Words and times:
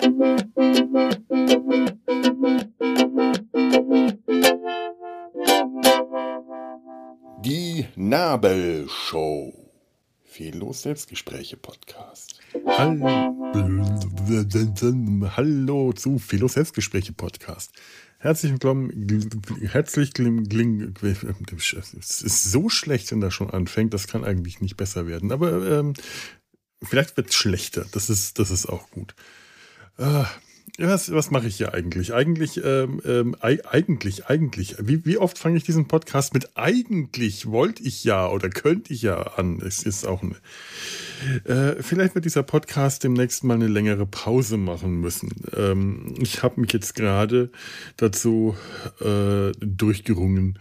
Die 0.00 0.14
Nabelshow. 7.96 9.52
Fehllos 10.22 10.82
Selbstgespräche 10.82 11.56
Podcast. 11.56 12.38
Hallo, 15.36 15.92
zu 15.94 16.18
Fehllos 16.20 16.52
Selbstgespräche 16.52 17.12
Podcast. 17.12 17.72
Herzlich 18.18 18.52
willkommen, 18.52 18.92
herzlich 19.62 20.14
kling, 20.14 20.94
es 21.02 22.22
ist 22.22 22.44
so 22.44 22.68
schlecht, 22.68 23.10
wenn 23.10 23.20
das 23.20 23.34
schon 23.34 23.50
anfängt, 23.50 23.92
das 23.94 24.06
kann 24.06 24.24
eigentlich 24.24 24.60
nicht 24.60 24.76
besser 24.76 25.08
werden, 25.08 25.32
aber 25.32 25.80
ähm, 25.80 25.94
vielleicht 26.84 27.16
wird 27.16 27.30
es 27.30 27.34
schlechter, 27.34 27.84
das 27.90 28.10
ist, 28.10 28.38
das 28.38 28.52
ist 28.52 28.66
auch 28.66 28.90
gut. 28.92 29.16
Äh, 29.98 30.24
was, 30.80 31.12
was 31.12 31.32
mache 31.32 31.48
ich 31.48 31.56
hier 31.56 31.74
eigentlich? 31.74 32.14
Eigentlich, 32.14 32.62
ähm, 32.64 33.02
ähm, 33.04 33.36
eigentlich, 33.40 34.26
eigentlich. 34.26 34.76
Wie, 34.80 35.04
wie 35.04 35.18
oft 35.18 35.36
fange 35.36 35.56
ich 35.56 35.64
diesen 35.64 35.88
Podcast 35.88 36.34
mit 36.34 36.56
eigentlich 36.56 37.46
wollte 37.46 37.82
ich 37.82 38.04
ja 38.04 38.28
oder 38.28 38.48
könnte 38.48 38.92
ich 38.92 39.02
ja 39.02 39.16
an? 39.16 39.60
Es 39.60 39.82
ist 39.82 40.06
auch 40.06 40.22
eine. 40.22 40.36
Äh, 41.44 41.82
vielleicht 41.82 42.14
wird 42.14 42.26
dieser 42.26 42.44
Podcast 42.44 43.02
demnächst 43.02 43.42
mal 43.42 43.54
eine 43.54 43.66
längere 43.66 44.06
Pause 44.06 44.56
machen 44.56 45.00
müssen. 45.00 45.30
Ähm, 45.56 46.14
ich 46.20 46.44
habe 46.44 46.60
mich 46.60 46.72
jetzt 46.72 46.94
gerade 46.94 47.50
dazu 47.96 48.56
äh, 49.00 49.50
durchgerungen, 49.58 50.60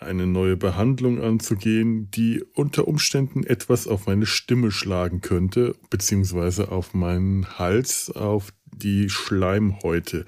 eine 0.00 0.26
neue 0.26 0.56
Behandlung 0.56 1.20
anzugehen, 1.20 2.10
die 2.10 2.42
unter 2.54 2.88
Umständen 2.88 3.44
etwas 3.44 3.86
auf 3.86 4.06
meine 4.06 4.26
Stimme 4.26 4.70
schlagen 4.70 5.20
könnte, 5.20 5.76
beziehungsweise 5.90 6.70
auf 6.70 6.94
meinen 6.94 7.58
Hals, 7.58 8.10
auf 8.10 8.52
die 8.66 9.08
Schleimhäute. 9.08 10.24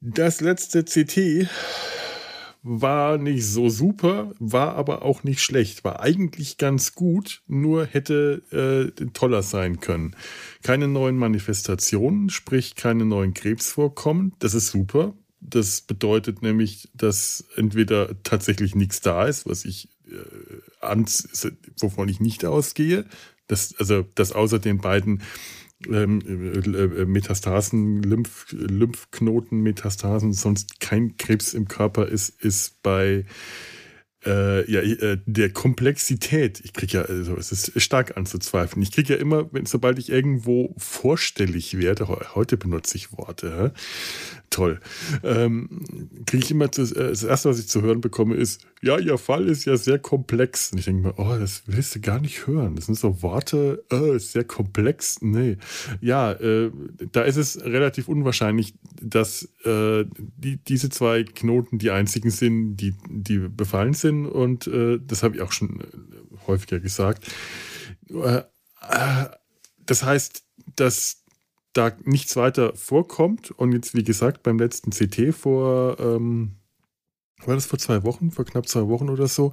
Das 0.00 0.40
letzte 0.40 0.84
CT 0.84 1.48
war 2.62 3.18
nicht 3.18 3.44
so 3.44 3.68
super, 3.68 4.32
war 4.38 4.76
aber 4.76 5.02
auch 5.02 5.24
nicht 5.24 5.42
schlecht, 5.42 5.82
war 5.84 6.00
eigentlich 6.00 6.58
ganz 6.58 6.94
gut, 6.94 7.42
nur 7.48 7.86
hätte 7.86 8.92
äh, 8.98 9.04
toller 9.12 9.42
sein 9.42 9.80
können. 9.80 10.14
Keine 10.62 10.86
neuen 10.86 11.16
Manifestationen, 11.16 12.30
sprich 12.30 12.76
keine 12.76 13.04
neuen 13.04 13.34
Krebsvorkommen, 13.34 14.34
das 14.38 14.54
ist 14.54 14.68
super. 14.68 15.14
Das 15.44 15.80
bedeutet 15.80 16.40
nämlich, 16.40 16.88
dass 16.94 17.44
entweder 17.56 18.22
tatsächlich 18.22 18.74
nichts 18.74 19.00
da 19.00 19.26
ist, 19.26 19.46
was 19.46 19.64
ich 19.64 19.88
äh, 20.06 21.04
wovon 21.80 22.08
ich 22.08 22.20
nicht 22.20 22.44
ausgehe, 22.44 23.04
dass, 23.46 23.74
also 23.78 24.06
dass 24.14 24.32
außer 24.32 24.58
den 24.58 24.78
beiden 24.78 25.22
ähm, 25.88 26.20
äh, 26.24 27.04
Metastasen, 27.04 28.02
Lymph, 28.02 28.46
Lymphknoten-Metastasen, 28.52 30.32
sonst 30.32 30.80
kein 30.80 31.16
Krebs 31.16 31.54
im 31.54 31.66
Körper 31.66 32.06
ist, 32.06 32.28
ist 32.42 32.82
bei 32.82 33.24
äh, 34.24 34.70
ja, 34.70 34.80
äh, 34.80 35.18
der 35.26 35.50
Komplexität, 35.50 36.60
ich 36.60 36.72
kriege 36.72 36.98
ja, 36.98 37.02
also 37.02 37.36
es 37.36 37.50
ist 37.50 37.80
stark 37.82 38.16
anzuzweifeln. 38.16 38.82
Ich 38.82 38.92
kriege 38.92 39.14
ja 39.14 39.18
immer, 39.18 39.52
wenn, 39.52 39.66
sobald 39.66 39.98
ich 39.98 40.10
irgendwo 40.10 40.74
vorstellig 40.78 41.76
werde, 41.78 42.06
heute 42.34 42.56
benutze 42.56 42.96
ich 42.96 43.12
Worte, 43.12 43.74
toll, 44.52 44.80
ähm, 45.24 45.68
kriege 46.26 46.44
ich 46.44 46.50
immer 46.50 46.70
zu, 46.70 46.82
äh, 46.82 47.08
das 47.08 47.24
erste, 47.24 47.48
was 47.48 47.58
ich 47.58 47.68
zu 47.68 47.82
hören 47.82 48.00
bekomme, 48.00 48.36
ist, 48.36 48.64
ja, 48.82 48.98
ihr 48.98 49.18
Fall 49.18 49.48
ist 49.48 49.64
ja 49.64 49.76
sehr 49.76 49.98
komplex. 49.98 50.72
Und 50.72 50.78
ich 50.78 50.84
denke 50.84 51.08
mir, 51.08 51.14
oh, 51.16 51.36
das 51.38 51.62
willst 51.66 51.94
du 51.94 52.00
gar 52.00 52.20
nicht 52.20 52.46
hören. 52.46 52.76
Das 52.76 52.86
sind 52.86 52.96
so 52.96 53.22
Worte, 53.22 53.84
äh, 53.90 54.16
ist 54.16 54.32
sehr 54.32 54.44
komplex. 54.44 55.20
Nee. 55.20 55.56
Ja, 56.00 56.32
äh, 56.32 56.70
da 57.12 57.22
ist 57.22 57.36
es 57.36 57.64
relativ 57.64 58.08
unwahrscheinlich, 58.08 58.74
dass 59.00 59.48
äh, 59.64 60.04
die, 60.36 60.58
diese 60.58 60.90
zwei 60.90 61.24
Knoten 61.24 61.78
die 61.78 61.90
einzigen 61.90 62.30
sind, 62.30 62.76
die, 62.76 62.94
die 63.08 63.38
befallen 63.38 63.94
sind. 63.94 64.26
Und 64.26 64.66
äh, 64.66 64.98
das 65.04 65.22
habe 65.22 65.36
ich 65.36 65.42
auch 65.42 65.52
schon 65.52 65.82
häufiger 66.46 66.80
gesagt. 66.80 67.26
Das 69.86 70.04
heißt, 70.04 70.44
dass 70.76 71.21
da 71.72 71.92
nichts 72.04 72.36
weiter 72.36 72.74
vorkommt 72.74 73.50
und 73.50 73.72
jetzt, 73.72 73.94
wie 73.94 74.04
gesagt, 74.04 74.42
beim 74.42 74.58
letzten 74.58 74.90
CT 74.90 75.34
vor 75.34 75.98
ähm, 76.00 76.56
war 77.46 77.54
das 77.54 77.66
vor 77.66 77.78
zwei 77.78 78.02
Wochen, 78.02 78.30
vor 78.30 78.44
knapp 78.44 78.68
zwei 78.68 78.86
Wochen 78.88 79.08
oder 79.08 79.28
so, 79.28 79.52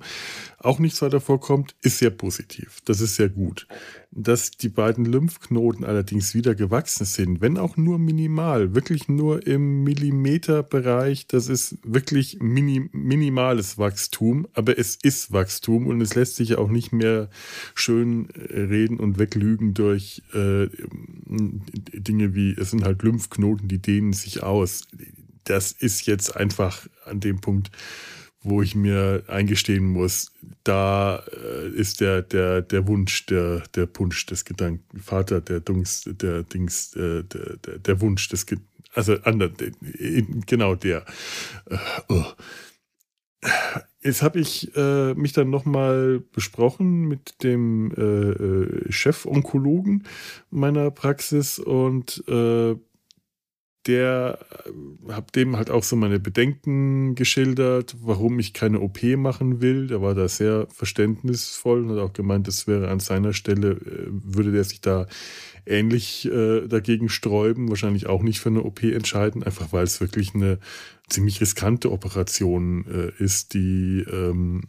auch 0.58 0.80
nichts 0.80 1.02
weiter 1.02 1.22
vorkommt, 1.22 1.76
ist 1.82 2.00
sehr 2.00 2.10
positiv. 2.10 2.82
Das 2.86 3.02
ist 3.02 3.16
sehr 3.16 3.30
gut. 3.30 3.68
Dass 4.12 4.52
die 4.52 4.70
beiden 4.70 5.06
Lymphknoten 5.06 5.86
allerdings 5.86 6.34
wieder 6.34 6.56
gewachsen 6.56 7.06
sind, 7.06 7.42
wenn 7.42 7.58
auch 7.58 7.78
nur 7.78 8.00
minimal, 8.00 8.74
wirklich 8.76 9.08
nur 9.08 9.46
im 9.46 9.84
Millimeterbereich, 9.84 11.28
das 11.28 11.48
ist 11.48 11.78
wirklich 11.84 12.40
mini, 12.42 12.90
minimales 12.92 13.78
Wachstum, 13.78 14.48
aber 14.54 14.78
es 14.78 14.96
ist 14.96 15.32
Wachstum 15.32 15.88
und 15.88 16.02
es 16.02 16.16
lässt 16.16 16.36
sich 16.36 16.58
auch 16.58 16.70
nicht 16.70 16.92
mehr 16.92 17.30
schön 17.76 18.30
äh, 18.32 18.62
reden 18.62 19.00
und 19.00 19.20
weglügen 19.20 19.74
durch 19.74 20.24
äh, 20.34 20.68
Dinge 21.30 22.34
wie, 22.36 22.54
es 22.54 22.72
sind 22.72 22.84
halt 22.84 23.04
Lymphknoten, 23.04 23.68
die 23.68 23.80
dehnen 23.80 24.14
sich 24.14 24.44
aus 24.44 24.82
das 25.50 25.72
ist 25.72 26.06
jetzt 26.06 26.36
einfach 26.36 26.88
an 27.06 27.20
dem 27.20 27.42
Punkt, 27.42 27.72
wo 28.42 28.62
ich 28.62 28.76
mir 28.76 29.24
eingestehen 29.28 29.86
muss, 29.86 30.32
da 30.64 31.24
äh, 31.34 31.70
ist 31.70 32.00
der, 32.00 32.22
der, 32.22 32.62
der 32.62 32.88
Wunsch, 32.88 33.26
der, 33.26 33.64
der 33.76 33.86
Punsch 33.86 34.26
des 34.28 34.46
Gedanken, 34.46 35.00
Vater 35.00 35.42
der 35.42 35.60
Dungs, 35.60 36.04
der 36.06 36.44
Dings, 36.44 36.96
äh, 36.96 37.24
der, 37.24 37.58
der, 37.58 37.80
der 37.80 38.02
Wunsch 38.02 38.30
des 38.30 38.46
Gedanken, 38.46 38.70
also 38.94 39.16
ander, 39.24 39.52
genau 40.46 40.76
der. 40.76 41.06
Äh, 41.70 41.78
oh. 42.08 42.26
Jetzt 44.02 44.22
habe 44.22 44.40
ich 44.40 44.76
äh, 44.76 45.14
mich 45.14 45.34
dann 45.34 45.50
nochmal 45.50 46.22
besprochen 46.32 47.08
mit 47.08 47.44
dem 47.44 47.92
äh, 47.92 48.02
äh, 48.02 48.92
Chefonkologen 48.92 50.06
meiner 50.50 50.92
Praxis 50.92 51.60
und 51.60 52.24
äh, 52.28 52.76
der 53.88 54.40
äh, 54.66 55.12
habe 55.12 55.32
dem 55.34 55.58
halt 55.58 55.70
auch 55.70 55.84
so 55.84 55.96
meine 55.96 56.20
Bedenken 56.20 57.16
geschildert, 57.16 57.96
warum 58.02 58.40
ich 58.40 58.54
keine 58.54 58.80
OP 58.82 59.02
machen 59.18 59.62
will. 59.62 59.88
Der 59.88 60.02
war 60.02 60.16
da 60.16 60.28
sehr 60.28 60.68
verständnisvoll 60.74 61.84
und 61.84 61.92
hat 61.92 62.00
auch 62.00 62.14
gemeint, 62.14 62.48
es 62.48 62.68
wäre 62.68 62.90
an 62.90 63.00
seiner 63.00 63.34
Stelle, 63.34 63.72
äh, 63.72 64.08
würde 64.10 64.52
der 64.52 64.64
sich 64.64 64.82
da 64.82 65.08
ähnlich 65.66 66.26
äh, 66.26 66.68
dagegen 66.68 67.10
sträuben, 67.10 67.70
wahrscheinlich 67.70 68.08
auch 68.08 68.24
nicht 68.24 68.40
für 68.40 68.50
eine 68.50 68.64
OP 68.64 68.84
entscheiden, 68.84 69.44
einfach 69.44 69.72
weil 69.72 69.84
es 69.84 70.02
wirklich 70.02 70.34
eine 70.34 70.60
ziemlich 71.08 71.42
riskante 71.42 71.92
Operation 71.92 72.86
äh, 72.88 73.24
ist, 73.24 73.54
die 73.54 74.06
ähm, 74.12 74.64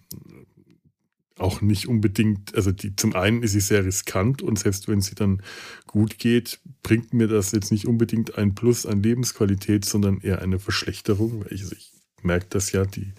auch 1.40 1.60
nicht 1.60 1.88
unbedingt, 1.88 2.54
also 2.54 2.70
die, 2.70 2.94
zum 2.96 3.14
einen 3.14 3.42
ist 3.42 3.52
sie 3.52 3.60
sehr 3.60 3.84
riskant 3.84 4.42
und 4.42 4.58
selbst 4.58 4.88
wenn 4.88 5.00
sie 5.00 5.14
dann 5.14 5.42
gut 5.86 6.18
geht, 6.18 6.60
bringt 6.82 7.14
mir 7.14 7.28
das 7.28 7.52
jetzt 7.52 7.72
nicht 7.72 7.86
unbedingt 7.86 8.36
ein 8.36 8.54
Plus 8.54 8.86
an 8.86 9.02
Lebensqualität, 9.02 9.84
sondern 9.84 10.20
eher 10.20 10.42
eine 10.42 10.58
Verschlechterung, 10.58 11.44
weil 11.44 11.52
ich, 11.52 11.62
also 11.62 11.76
ich 11.76 11.92
merke 12.22 12.46
das 12.50 12.72
ja, 12.72 12.84
die 12.84 13.12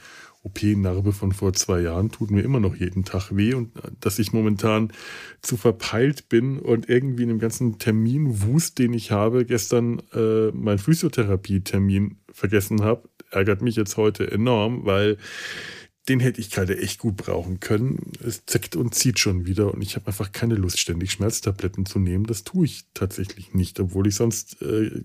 OP-Narbe 0.44 1.14
von 1.14 1.32
vor 1.32 1.54
zwei 1.54 1.82
Jahren 1.82 2.12
tut 2.12 2.32
mir 2.32 2.42
immer 2.42 2.60
noch 2.60 2.76
jeden 2.76 3.06
Tag 3.06 3.36
weh 3.36 3.54
und 3.54 3.72
dass 4.00 4.18
ich 4.18 4.34
momentan 4.34 4.92
zu 5.42 5.56
verpeilt 5.56 6.30
bin 6.30 6.58
und 6.58 6.90
irgendwie 6.90 7.24
in 7.24 7.30
dem 7.30 7.40
ganzen 7.40 7.78
Terminwust, 7.78 8.80
den 8.80 8.94
ich 8.94 9.12
habe, 9.12 9.46
gestern 9.46 10.02
äh, 10.14 10.52
meinen 10.52 10.80
Physiotherapie-Termin 10.80 12.18
vergessen 12.32 12.82
habe, 12.82 13.08
ärgert 13.30 13.62
mich 13.62 13.76
jetzt 13.76 13.98
heute 13.98 14.32
enorm, 14.32 14.86
weil 14.86 15.18
den 16.10 16.20
hätte 16.20 16.42
ich 16.42 16.50
gerade 16.50 16.78
echt 16.78 17.00
gut 17.00 17.18
brauchen 17.18 17.60
können. 17.60 18.14
Es 18.26 18.46
zickt 18.46 18.76
und 18.76 18.96
zieht 18.96 19.20
schon 19.20 19.46
wieder 19.46 19.74
und 19.74 19.82
ich 19.82 19.96
habe 19.96 20.08
einfach 20.08 20.32
keine 20.32 20.56
Lust, 20.56 20.80
ständig 20.80 21.12
Schmerztabletten 21.12 21.86
zu 21.86 22.00
nehmen. 22.00 22.26
Das 22.26 22.44
tue 22.44 22.66
ich 22.66 22.86
tatsächlich 22.94 23.54
nicht, 23.54 23.80
obwohl 23.80 24.08
ich 24.08 24.16
sonst 24.16 24.62
äh, 24.62 25.04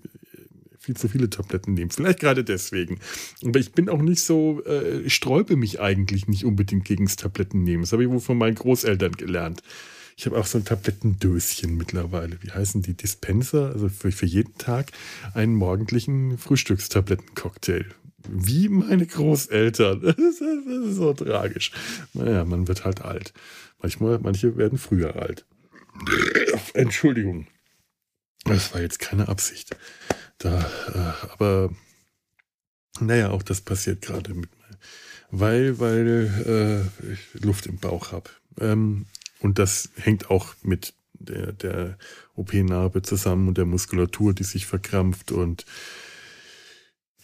viel 0.78 0.96
zu 0.96 1.08
viele 1.08 1.28
Tabletten 1.28 1.75
nehme. 1.75 1.90
Vielleicht 1.90 2.20
gerade 2.20 2.44
deswegen. 2.44 2.98
Aber 3.44 3.58
ich 3.58 3.72
bin 3.72 3.88
auch 3.88 4.00
nicht 4.00 4.22
so, 4.22 4.62
äh, 4.64 5.00
ich 5.00 5.14
sträube 5.14 5.56
mich 5.56 5.81
eigentlich 5.81 6.28
nicht 6.28 6.44
unbedingt 6.44 6.84
gegen 6.84 7.04
das 7.06 7.16
Tablettennehmen. 7.16 7.82
Das 7.82 7.92
habe 7.92 8.04
ich 8.04 8.08
wohl 8.08 8.20
von 8.20 8.38
meinen 8.38 8.54
Großeltern 8.54 9.12
gelernt. 9.12 9.62
Ich 10.16 10.25
habe 10.25 10.38
auch 10.38 10.46
so 10.46 10.56
ein 10.56 10.64
Tablettendöschen 10.64 11.76
mittlerweile. 11.76 12.38
Wie 12.40 12.50
heißen 12.50 12.81
die? 12.81 12.94
Dispenser? 12.94 13.70
Also 13.72 13.90
für, 13.90 14.10
für 14.12 14.25
jeden 14.25 14.56
Tag 14.56 14.92
einen 15.34 15.54
morgendlichen 15.54 16.38
Frühstückstablettencocktail 16.38 17.84
wie 18.28 18.69
meine 18.69 19.06
Großeltern. 19.06 20.00
Das 20.17 20.40
ist, 20.40 20.96
so 20.96 21.12
tragisch. 21.12 21.73
Naja, 22.14 22.44
man 22.44 22.69
wird 22.69 22.84
halt 22.84 23.02
alt. 23.02 23.32
Manchmal, 23.81 24.19
manche 24.19 24.56
werden 24.56 24.78
früher 24.78 25.17
alt. 25.17 25.44
Entschuldigung. 26.75 27.46
Das 28.44 28.73
war 28.75 28.81
jetzt 28.81 28.99
keine 28.99 29.28
Absicht. 29.28 29.76
Da, 30.38 30.61
äh, 30.94 31.32
aber 31.32 31.70
naja, 33.00 33.31
auch 33.31 33.43
das 33.43 33.61
passiert 33.61 34.02
gerade 34.02 34.34
mit 34.34 34.50
mir. 34.50 34.78
Weil, 35.31 35.78
weil 35.81 36.90
äh, 37.02 37.12
ich 37.12 37.43
Luft 37.43 37.67
im 37.67 37.78
Bauch 37.78 38.12
habe. 38.12 38.31
Ähm, 38.61 39.06
und 39.40 39.58
das 39.58 39.90
hängt 39.96 40.31
auch 40.31 40.55
mit 40.62 40.94
der, 41.14 41.52
der 41.52 41.99
OP-Narbe 42.34 43.02
zusammen 43.02 43.49
und 43.49 43.58
der 43.58 43.64
Muskulatur, 43.64 44.34
die 44.34 44.44
sich 44.44 44.67
verkrampft 44.67 45.32
und 45.32 45.64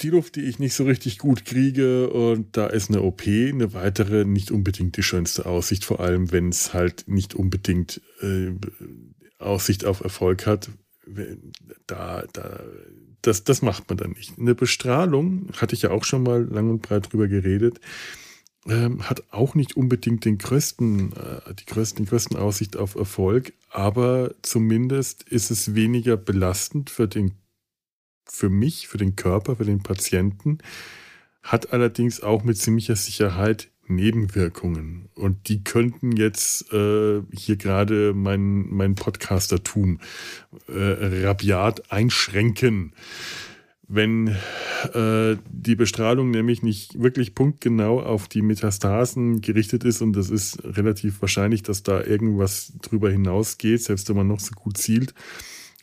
die 0.02 0.10
Luft, 0.10 0.36
die 0.36 0.42
ich 0.42 0.58
nicht 0.58 0.74
so 0.74 0.84
richtig 0.84 1.18
gut 1.18 1.44
kriege 1.44 2.10
und 2.10 2.56
da 2.56 2.66
ist 2.66 2.90
eine 2.90 3.02
OP, 3.02 3.22
eine 3.26 3.72
weitere, 3.72 4.24
nicht 4.24 4.50
unbedingt 4.50 4.96
die 4.96 5.02
schönste 5.02 5.46
Aussicht, 5.46 5.84
vor 5.84 6.00
allem 6.00 6.32
wenn 6.32 6.48
es 6.48 6.74
halt 6.74 7.04
nicht 7.06 7.34
unbedingt 7.34 8.00
äh, 8.20 8.52
Aussicht 9.38 9.84
auf 9.84 10.00
Erfolg 10.00 10.46
hat. 10.46 10.70
Da, 11.86 12.24
da, 12.32 12.60
das, 13.22 13.44
das 13.44 13.62
macht 13.62 13.88
man 13.88 13.98
dann 13.98 14.12
nicht. 14.12 14.38
Eine 14.38 14.54
Bestrahlung, 14.54 15.48
hatte 15.56 15.74
ich 15.74 15.82
ja 15.82 15.90
auch 15.90 16.04
schon 16.04 16.22
mal 16.22 16.44
lang 16.44 16.70
und 16.70 16.82
breit 16.82 17.12
drüber 17.12 17.28
geredet, 17.28 17.80
ähm, 18.68 19.08
hat 19.08 19.24
auch 19.32 19.54
nicht 19.54 19.76
unbedingt 19.76 20.24
den 20.24 20.38
größten, 20.38 21.12
äh, 21.12 21.54
die 21.54 21.66
größten, 21.66 22.06
größten 22.06 22.36
Aussicht 22.36 22.76
auf 22.76 22.94
Erfolg, 22.94 23.52
aber 23.70 24.34
zumindest 24.42 25.24
ist 25.24 25.50
es 25.50 25.74
weniger 25.74 26.16
belastend 26.16 26.90
für 26.90 27.08
den, 27.08 27.32
für 28.24 28.50
mich, 28.50 28.88
für 28.88 28.98
den 28.98 29.16
Körper, 29.16 29.56
für 29.56 29.64
den 29.64 29.82
Patienten, 29.82 30.58
hat 31.42 31.72
allerdings 31.72 32.22
auch 32.22 32.44
mit 32.44 32.56
ziemlicher 32.56 32.96
Sicherheit 32.96 33.68
Nebenwirkungen. 33.88 35.08
Und 35.14 35.48
die 35.48 35.64
könnten 35.64 36.12
jetzt 36.12 36.72
äh, 36.72 37.22
hier 37.32 37.56
gerade 37.56 38.12
mein, 38.14 38.68
mein 38.70 38.94
Podcastertum 38.94 39.98
äh, 40.68 41.26
rabiat 41.26 41.90
einschränken. 41.90 42.92
Wenn 43.88 44.28
äh, 44.94 45.36
die 45.50 45.74
Bestrahlung 45.74 46.30
nämlich 46.30 46.62
nicht 46.62 47.02
wirklich 47.02 47.34
punktgenau 47.34 48.00
auf 48.00 48.28
die 48.28 48.40
Metastasen 48.40 49.42
gerichtet 49.42 49.84
ist, 49.84 50.00
und 50.00 50.14
das 50.14 50.30
ist 50.30 50.64
relativ 50.64 51.20
wahrscheinlich, 51.20 51.62
dass 51.62 51.82
da 51.82 52.02
irgendwas 52.02 52.72
drüber 52.80 53.10
hinausgeht, 53.10 53.82
selbst 53.82 54.08
wenn 54.08 54.16
man 54.16 54.28
noch 54.28 54.40
so 54.40 54.52
gut 54.54 54.78
zielt, 54.78 55.12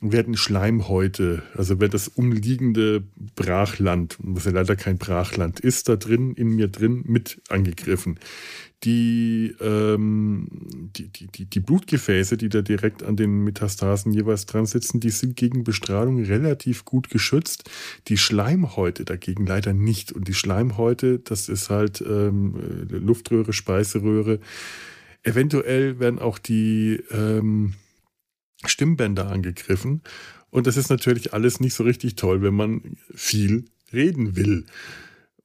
werden 0.01 0.37
Schleimhäute, 0.37 1.43
also 1.55 1.79
wird 1.79 1.93
das 1.93 2.07
umliegende 2.07 3.03
Brachland, 3.35 4.15
was 4.19 4.45
ja 4.45 4.51
leider 4.51 4.75
kein 4.75 4.97
Brachland 4.97 5.59
ist, 5.59 5.89
da 5.89 5.97
drin, 5.97 6.33
in 6.35 6.49
mir 6.49 6.69
drin, 6.69 7.03
mit 7.05 7.41
angegriffen. 7.49 8.17
Die, 8.85 9.53
ähm, 9.59 10.47
die, 10.95 11.09
die, 11.09 11.27
die, 11.27 11.45
die 11.45 11.59
Blutgefäße, 11.59 12.37
die 12.37 12.47
da 12.47 12.61
direkt 12.61 13.03
an 13.03 13.17
den 13.17 13.43
Metastasen 13.43 14.13
jeweils 14.13 14.45
dran 14.45 14.65
sitzen, 14.65 15.01
die 15.01 15.09
sind 15.09 15.35
gegen 15.35 15.65
Bestrahlung 15.65 16.23
relativ 16.23 16.85
gut 16.85 17.09
geschützt. 17.09 17.69
Die 18.07 18.17
Schleimhäute 18.17 19.03
dagegen 19.03 19.45
leider 19.45 19.73
nicht. 19.73 20.13
Und 20.13 20.29
die 20.29 20.33
Schleimhäute, 20.33 21.19
das 21.19 21.49
ist 21.49 21.69
halt 21.69 21.99
ähm, 21.99 22.87
Luftröhre, 22.89 23.51
Speiseröhre. 23.51 24.39
Eventuell 25.23 25.99
werden 25.99 26.19
auch 26.19 26.37
die 26.37 27.03
ähm, 27.11 27.73
Stimmbänder 28.65 29.31
angegriffen. 29.31 30.01
Und 30.49 30.67
das 30.67 30.77
ist 30.77 30.89
natürlich 30.89 31.33
alles 31.33 31.59
nicht 31.59 31.73
so 31.73 31.83
richtig 31.83 32.15
toll, 32.15 32.41
wenn 32.41 32.55
man 32.55 32.97
viel 33.13 33.65
reden 33.93 34.35
will. 34.35 34.65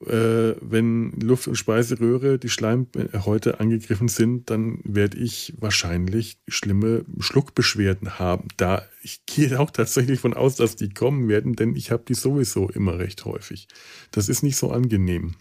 Äh, 0.01 0.57
wenn 0.61 1.13
Luft- 1.21 1.47
und 1.47 1.57
Speiseröhre, 1.57 2.39
die 2.39 2.49
Schleimhäute 2.49 3.61
angegriffen 3.61 4.09
sind, 4.09 4.51
dann 4.51 4.81
werde 4.85 5.19
ich 5.19 5.55
wahrscheinlich 5.59 6.39
schlimme 6.49 7.05
Schluckbeschwerden 7.21 8.19
haben. 8.19 8.49
Da 8.57 8.83
ich 9.03 9.25
gehe 9.27 9.59
auch 9.61 9.71
tatsächlich 9.71 10.21
von 10.21 10.35
aus, 10.35 10.57
dass 10.57 10.77
die 10.77 10.91
kommen 10.91 11.29
werden, 11.29 11.55
denn 11.55 11.77
ich 11.77 11.91
habe 11.91 12.05
die 12.07 12.15
sowieso 12.15 12.69
immer 12.69 12.99
recht 12.99 13.25
häufig. 13.25 13.69
Das 14.11 14.29
ist 14.29 14.43
nicht 14.43 14.57
so 14.57 14.71
angenehm. 14.71 15.37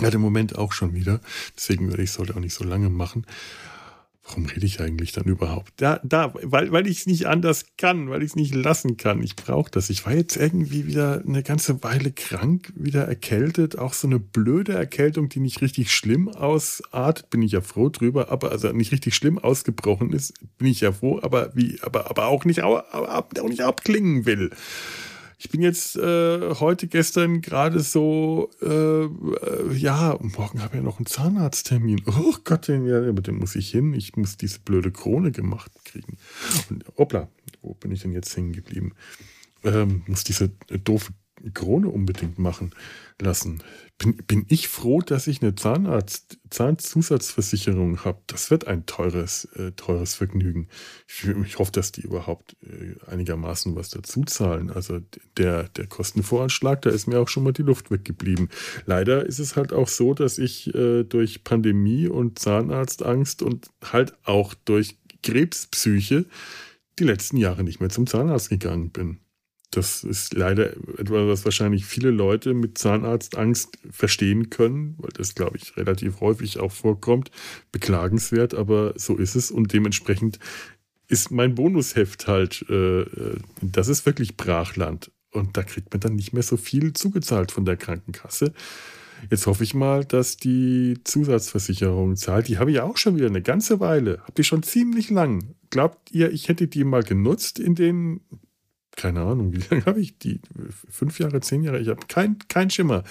Ja, 0.00 0.08
im 0.08 0.20
Moment 0.20 0.58
auch 0.58 0.72
schon 0.72 0.94
wieder. 0.94 1.20
Deswegen 1.56 1.88
würde 1.88 2.02
ich 2.02 2.10
es 2.10 2.18
heute 2.18 2.34
auch 2.34 2.40
nicht 2.40 2.54
so 2.54 2.64
lange 2.64 2.90
machen. 2.90 3.26
Warum 4.26 4.46
rede 4.46 4.64
ich 4.64 4.80
eigentlich 4.80 5.12
dann 5.12 5.24
überhaupt? 5.24 5.74
Da, 5.76 6.00
da, 6.02 6.32
weil, 6.34 6.72
weil 6.72 6.86
ich 6.86 7.00
es 7.00 7.06
nicht 7.06 7.26
anders 7.26 7.66
kann, 7.76 8.08
weil 8.08 8.22
ich 8.22 8.30
es 8.30 8.36
nicht 8.36 8.54
lassen 8.54 8.96
kann. 8.96 9.22
Ich 9.22 9.36
brauche 9.36 9.70
das. 9.70 9.90
Ich 9.90 10.06
war 10.06 10.14
jetzt 10.14 10.36
irgendwie 10.36 10.86
wieder 10.86 11.22
eine 11.26 11.42
ganze 11.42 11.82
Weile 11.82 12.10
krank, 12.10 12.72
wieder 12.74 13.06
erkältet. 13.06 13.78
Auch 13.78 13.92
so 13.92 14.06
eine 14.06 14.18
blöde 14.18 14.72
Erkältung, 14.72 15.28
die 15.28 15.40
nicht 15.40 15.60
richtig 15.60 15.92
schlimm 15.92 16.28
ausartet, 16.28 17.28
bin 17.28 17.42
ich 17.42 17.52
ja 17.52 17.60
froh 17.60 17.90
drüber, 17.90 18.30
aber 18.30 18.50
also 18.50 18.72
nicht 18.72 18.92
richtig 18.92 19.14
schlimm 19.14 19.38
ausgebrochen 19.38 20.14
ist, 20.14 20.32
bin 20.56 20.68
ich 20.68 20.80
ja 20.80 20.92
froh, 20.92 21.20
aber 21.22 21.54
wie, 21.54 21.78
aber, 21.82 22.08
aber 22.08 22.26
auch 22.28 22.46
nicht, 22.46 22.60
aber, 22.60 22.94
auch 22.94 23.48
nicht 23.48 23.60
abklingen 23.60 24.24
will. 24.24 24.50
Ich 25.44 25.50
bin 25.50 25.60
jetzt 25.60 25.94
äh, 25.96 26.54
heute, 26.54 26.86
gestern 26.88 27.42
gerade 27.42 27.80
so, 27.80 28.48
äh, 28.62 29.04
äh, 29.04 29.74
ja, 29.74 30.18
morgen 30.22 30.62
habe 30.62 30.70
ich 30.70 30.76
ja 30.76 30.82
noch 30.82 30.96
einen 30.96 31.04
Zahnarzttermin. 31.04 32.00
Oh 32.06 32.34
Gott, 32.44 32.66
den, 32.66 32.86
ja, 32.86 33.06
aber 33.06 33.20
den 33.20 33.36
muss 33.36 33.54
ich 33.54 33.70
hin. 33.70 33.92
Ich 33.92 34.16
muss 34.16 34.38
diese 34.38 34.60
blöde 34.60 34.90
Krone 34.90 35.32
gemacht 35.32 35.70
kriegen. 35.84 36.16
Und 36.70 36.86
hoppla, 36.96 37.28
wo 37.60 37.74
bin 37.74 37.92
ich 37.92 38.00
denn 38.00 38.12
jetzt 38.12 38.34
hängen 38.34 38.54
geblieben? 38.54 38.92
Ähm, 39.64 40.02
muss 40.06 40.24
diese 40.24 40.48
doofe 40.48 41.12
Krone 41.52 41.88
unbedingt 41.88 42.38
machen 42.38 42.70
lassen. 43.20 43.62
Bin, 43.98 44.16
bin 44.26 44.44
ich 44.48 44.66
froh, 44.68 45.00
dass 45.00 45.28
ich 45.28 45.40
eine 45.40 45.54
Zahnarzt, 45.54 46.38
Zahnzusatzversicherung 46.50 48.04
habe. 48.04 48.20
Das 48.26 48.50
wird 48.50 48.66
ein 48.66 48.86
teures, 48.86 49.44
äh, 49.56 49.70
teures 49.72 50.14
Vergnügen. 50.14 50.68
Ich, 51.06 51.24
ich, 51.24 51.58
hoffe, 51.58 51.70
dass 51.70 51.92
die 51.92 52.00
überhaupt 52.00 52.56
äh, 52.62 52.96
einigermaßen 53.08 53.76
was 53.76 53.90
dazu 53.90 54.24
zahlen. 54.24 54.70
Also 54.70 55.00
der, 55.36 55.68
der 55.68 55.86
Kostenvoranschlag, 55.86 56.82
da 56.82 56.90
ist 56.90 57.06
mir 57.06 57.20
auch 57.20 57.28
schon 57.28 57.44
mal 57.44 57.52
die 57.52 57.62
Luft 57.62 57.90
weggeblieben. 57.92 58.48
Leider 58.84 59.24
ist 59.24 59.38
es 59.38 59.54
halt 59.54 59.72
auch 59.72 59.88
so, 59.88 60.12
dass 60.12 60.38
ich 60.38 60.74
äh, 60.74 61.04
durch 61.04 61.44
Pandemie 61.44 62.08
und 62.08 62.40
Zahnarztangst 62.40 63.42
und 63.42 63.68
halt 63.92 64.14
auch 64.24 64.54
durch 64.64 64.98
Krebspsyche 65.22 66.26
die 66.98 67.04
letzten 67.04 67.36
Jahre 67.36 67.64
nicht 67.64 67.80
mehr 67.80 67.90
zum 67.90 68.06
Zahnarzt 68.06 68.50
gegangen 68.50 68.90
bin. 68.90 69.18
Das 69.76 70.04
ist 70.04 70.34
leider 70.34 70.72
etwas, 70.98 71.26
was 71.26 71.44
wahrscheinlich 71.44 71.84
viele 71.84 72.10
Leute 72.10 72.54
mit 72.54 72.78
Zahnarztangst 72.78 73.76
verstehen 73.90 74.48
können, 74.48 74.94
weil 74.98 75.10
das, 75.14 75.34
glaube 75.34 75.56
ich, 75.56 75.76
relativ 75.76 76.20
häufig 76.20 76.60
auch 76.60 76.70
vorkommt. 76.70 77.32
Beklagenswert, 77.72 78.54
aber 78.54 78.94
so 78.96 79.16
ist 79.16 79.34
es 79.34 79.50
und 79.50 79.72
dementsprechend 79.72 80.38
ist 81.08 81.32
mein 81.32 81.56
Bonusheft 81.56 82.28
halt, 82.28 82.64
äh, 82.70 83.00
äh, 83.00 83.36
das 83.62 83.88
ist 83.88 84.06
wirklich 84.06 84.36
Brachland. 84.36 85.10
Und 85.32 85.56
da 85.56 85.64
kriegt 85.64 85.92
man 85.92 85.98
dann 85.98 86.14
nicht 86.14 86.32
mehr 86.32 86.44
so 86.44 86.56
viel 86.56 86.92
zugezahlt 86.92 87.50
von 87.50 87.64
der 87.64 87.76
Krankenkasse. 87.76 88.52
Jetzt 89.28 89.46
hoffe 89.48 89.64
ich 89.64 89.74
mal, 89.74 90.04
dass 90.04 90.36
die 90.36 90.98
Zusatzversicherung 91.02 92.14
zahlt. 92.14 92.46
Die 92.46 92.58
habe 92.58 92.70
ich 92.70 92.78
auch 92.78 92.96
schon 92.96 93.16
wieder 93.16 93.26
eine 93.26 93.42
ganze 93.42 93.80
Weile. 93.80 94.20
Habe 94.20 94.42
ich 94.42 94.46
schon 94.46 94.62
ziemlich 94.62 95.10
lang. 95.10 95.54
Glaubt 95.70 96.12
ihr, 96.12 96.30
ich 96.30 96.48
hätte 96.48 96.68
die 96.68 96.84
mal 96.84 97.02
genutzt 97.02 97.58
in 97.58 97.74
den 97.74 98.20
keine 98.96 99.22
Ahnung, 99.22 99.52
wie 99.52 99.60
lange 99.70 99.84
habe 99.86 100.00
ich 100.00 100.18
die? 100.18 100.40
Fünf 100.88 101.18
Jahre, 101.18 101.40
zehn 101.40 101.62
Jahre? 101.62 101.80
Ich 101.80 101.88
habe 101.88 102.06
kein, 102.08 102.38
kein 102.48 102.70
Schimmer. 102.70 103.04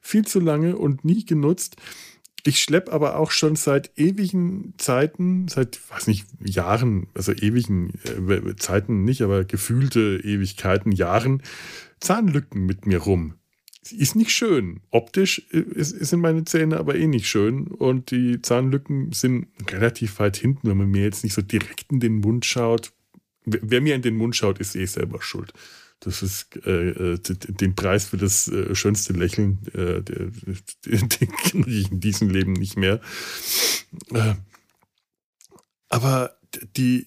Viel 0.00 0.26
zu 0.26 0.40
lange 0.40 0.76
und 0.76 1.04
nie 1.04 1.24
genutzt. 1.24 1.76
Ich 2.44 2.62
schleppe 2.62 2.92
aber 2.92 3.16
auch 3.16 3.32
schon 3.32 3.56
seit 3.56 3.90
ewigen 3.98 4.74
Zeiten, 4.78 5.48
seit, 5.48 5.80
weiß 5.90 6.06
nicht, 6.06 6.26
Jahren, 6.44 7.08
also 7.12 7.32
ewigen 7.32 7.94
äh, 8.04 8.54
Zeiten 8.54 9.02
nicht, 9.02 9.22
aber 9.22 9.44
gefühlte 9.44 10.20
Ewigkeiten, 10.22 10.92
Jahren, 10.92 11.42
Zahnlücken 11.98 12.64
mit 12.64 12.86
mir 12.86 12.98
rum. 12.98 13.34
Ist 13.90 14.14
nicht 14.14 14.30
schön. 14.30 14.80
Optisch 14.90 15.42
äh, 15.50 15.64
sind 15.82 16.20
meine 16.20 16.44
Zähne 16.44 16.76
aber 16.76 16.94
eh 16.94 17.08
nicht 17.08 17.28
schön. 17.28 17.66
Und 17.66 18.12
die 18.12 18.40
Zahnlücken 18.42 19.10
sind 19.10 19.48
relativ 19.68 20.20
weit 20.20 20.36
hinten, 20.36 20.68
wenn 20.68 20.76
man 20.76 20.90
mir 20.90 21.02
jetzt 21.02 21.24
nicht 21.24 21.34
so 21.34 21.42
direkt 21.42 21.90
in 21.90 21.98
den 21.98 22.20
Mund 22.20 22.44
schaut 22.44 22.92
wer 23.46 23.80
mir 23.80 23.94
in 23.94 24.02
den 24.02 24.16
Mund 24.16 24.36
schaut, 24.36 24.58
ist 24.58 24.76
eh 24.76 24.84
selber 24.84 25.22
schuld. 25.22 25.52
Das 26.00 26.22
ist 26.22 26.56
äh, 26.66 26.90
äh 26.90 27.18
den 27.18 27.74
Preis 27.74 28.06
für 28.06 28.18
das 28.18 28.48
äh, 28.48 28.74
schönste 28.74 29.14
Lächeln, 29.14 29.58
äh, 29.72 30.02
den, 30.84 31.08
kriege 31.08 31.70
ich 31.70 31.90
in 31.90 32.00
diesem 32.00 32.28
Leben 32.28 32.52
nicht 32.52 32.76
mehr. 32.76 33.00
Äh, 34.12 34.34
aber 35.88 36.36
die, 36.76 37.06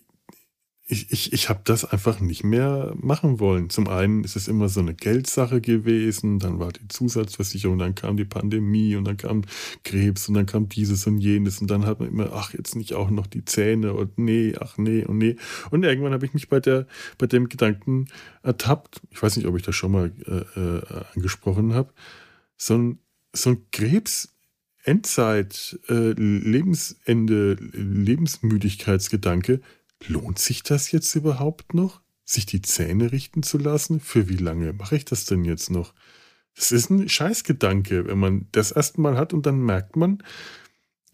ich, 0.91 1.11
ich, 1.11 1.33
ich 1.33 1.49
habe 1.49 1.61
das 1.65 1.85
einfach 1.85 2.19
nicht 2.19 2.43
mehr 2.43 2.95
machen 2.97 3.39
wollen. 3.39 3.69
Zum 3.69 3.87
einen 3.87 4.23
ist 4.23 4.35
es 4.35 4.47
immer 4.47 4.69
so 4.69 4.79
eine 4.79 4.95
Geldsache 4.95 5.61
gewesen, 5.61 6.39
dann 6.39 6.57
war 6.57 6.71
die 6.71 6.87
Zusatzversicherung, 6.87 7.77
dann 7.77 7.93
kam 7.93 8.17
die 8.17 8.25
Pandemie 8.25 8.95
und 8.95 9.05
dann 9.05 9.15
kam 9.15 9.43
Krebs 9.83 10.27
und 10.27 10.33
dann 10.33 10.47
kam 10.47 10.67
dieses 10.67 11.05
und 11.05 11.19
jenes 11.19 11.61
und 11.61 11.69
dann 11.69 11.85
hat 11.85 11.99
man 11.99 12.09
immer, 12.09 12.33
ach, 12.33 12.55
jetzt 12.55 12.75
nicht 12.75 12.95
auch 12.95 13.11
noch 13.11 13.27
die 13.27 13.45
Zähne 13.45 13.93
und 13.93 14.17
nee, 14.17 14.55
ach 14.59 14.79
nee 14.79 15.05
und 15.05 15.19
nee. 15.19 15.35
Und 15.69 15.83
irgendwann 15.83 16.13
habe 16.13 16.25
ich 16.25 16.33
mich 16.33 16.49
bei, 16.49 16.59
der, 16.59 16.87
bei 17.19 17.27
dem 17.27 17.49
Gedanken 17.49 18.07
ertappt, 18.41 19.01
ich 19.11 19.21
weiß 19.21 19.37
nicht, 19.37 19.45
ob 19.45 19.55
ich 19.57 19.63
das 19.63 19.75
schon 19.75 19.91
mal 19.91 20.11
äh, 20.25 20.59
äh, 20.59 20.81
angesprochen 21.13 21.75
habe, 21.75 21.93
so 22.57 22.75
ein, 22.75 22.99
so 23.31 23.51
ein 23.51 23.67
Krebs. 23.71 24.35
Endzeit, 24.85 25.77
äh, 25.89 26.13
Lebensende, 26.13 27.57
Lebensmüdigkeitsgedanke, 27.73 29.59
lohnt 30.07 30.39
sich 30.39 30.63
das 30.63 30.91
jetzt 30.91 31.13
überhaupt 31.15 31.73
noch, 31.73 32.01
sich 32.25 32.45
die 32.45 32.61
Zähne 32.61 33.11
richten 33.11 33.43
zu 33.43 33.57
lassen? 33.57 33.99
Für 33.99 34.29
wie 34.29 34.37
lange 34.37 34.73
mache 34.73 34.95
ich 34.95 35.05
das 35.05 35.25
denn 35.25 35.43
jetzt 35.45 35.69
noch? 35.71 35.93
Das 36.55 36.71
ist 36.71 36.89
ein 36.89 37.07
Scheißgedanke, 37.07 38.07
wenn 38.07 38.17
man 38.17 38.47
das 38.51 38.71
erstmal 38.71 39.17
hat 39.17 39.33
und 39.33 39.45
dann 39.45 39.59
merkt 39.59 39.95
man, 39.95 40.23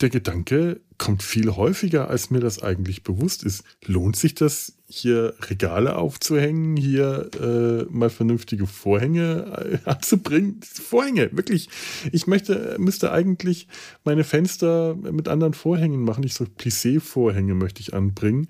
der 0.01 0.09
Gedanke, 0.09 0.81
kommt 0.97 1.23
viel 1.23 1.51
häufiger, 1.51 2.09
als 2.09 2.29
mir 2.29 2.39
das 2.39 2.61
eigentlich 2.61 3.03
bewusst 3.03 3.43
ist. 3.43 3.63
Lohnt 3.85 4.15
sich 4.15 4.35
das, 4.35 4.73
hier 4.87 5.33
Regale 5.49 5.95
aufzuhängen, 5.95 6.77
hier 6.77 7.29
äh, 7.41 7.91
mal 7.91 8.09
vernünftige 8.09 8.67
Vorhänge 8.67 9.79
äh, 9.85 9.89
anzubringen? 9.89 10.61
Vorhänge, 10.63 11.29
wirklich. 11.33 11.69
Ich 12.11 12.27
möchte, 12.27 12.75
müsste 12.79 13.11
eigentlich 13.11 13.67
meine 14.03 14.23
Fenster 14.23 14.95
mit 14.95 15.27
anderen 15.27 15.53
Vorhängen 15.53 16.01
machen. 16.01 16.23
Ich 16.23 16.33
so 16.33 16.45
Plissé-Vorhänge 16.45 17.55
möchte 17.55 17.81
ich 17.81 17.93
anbringen. 17.93 18.47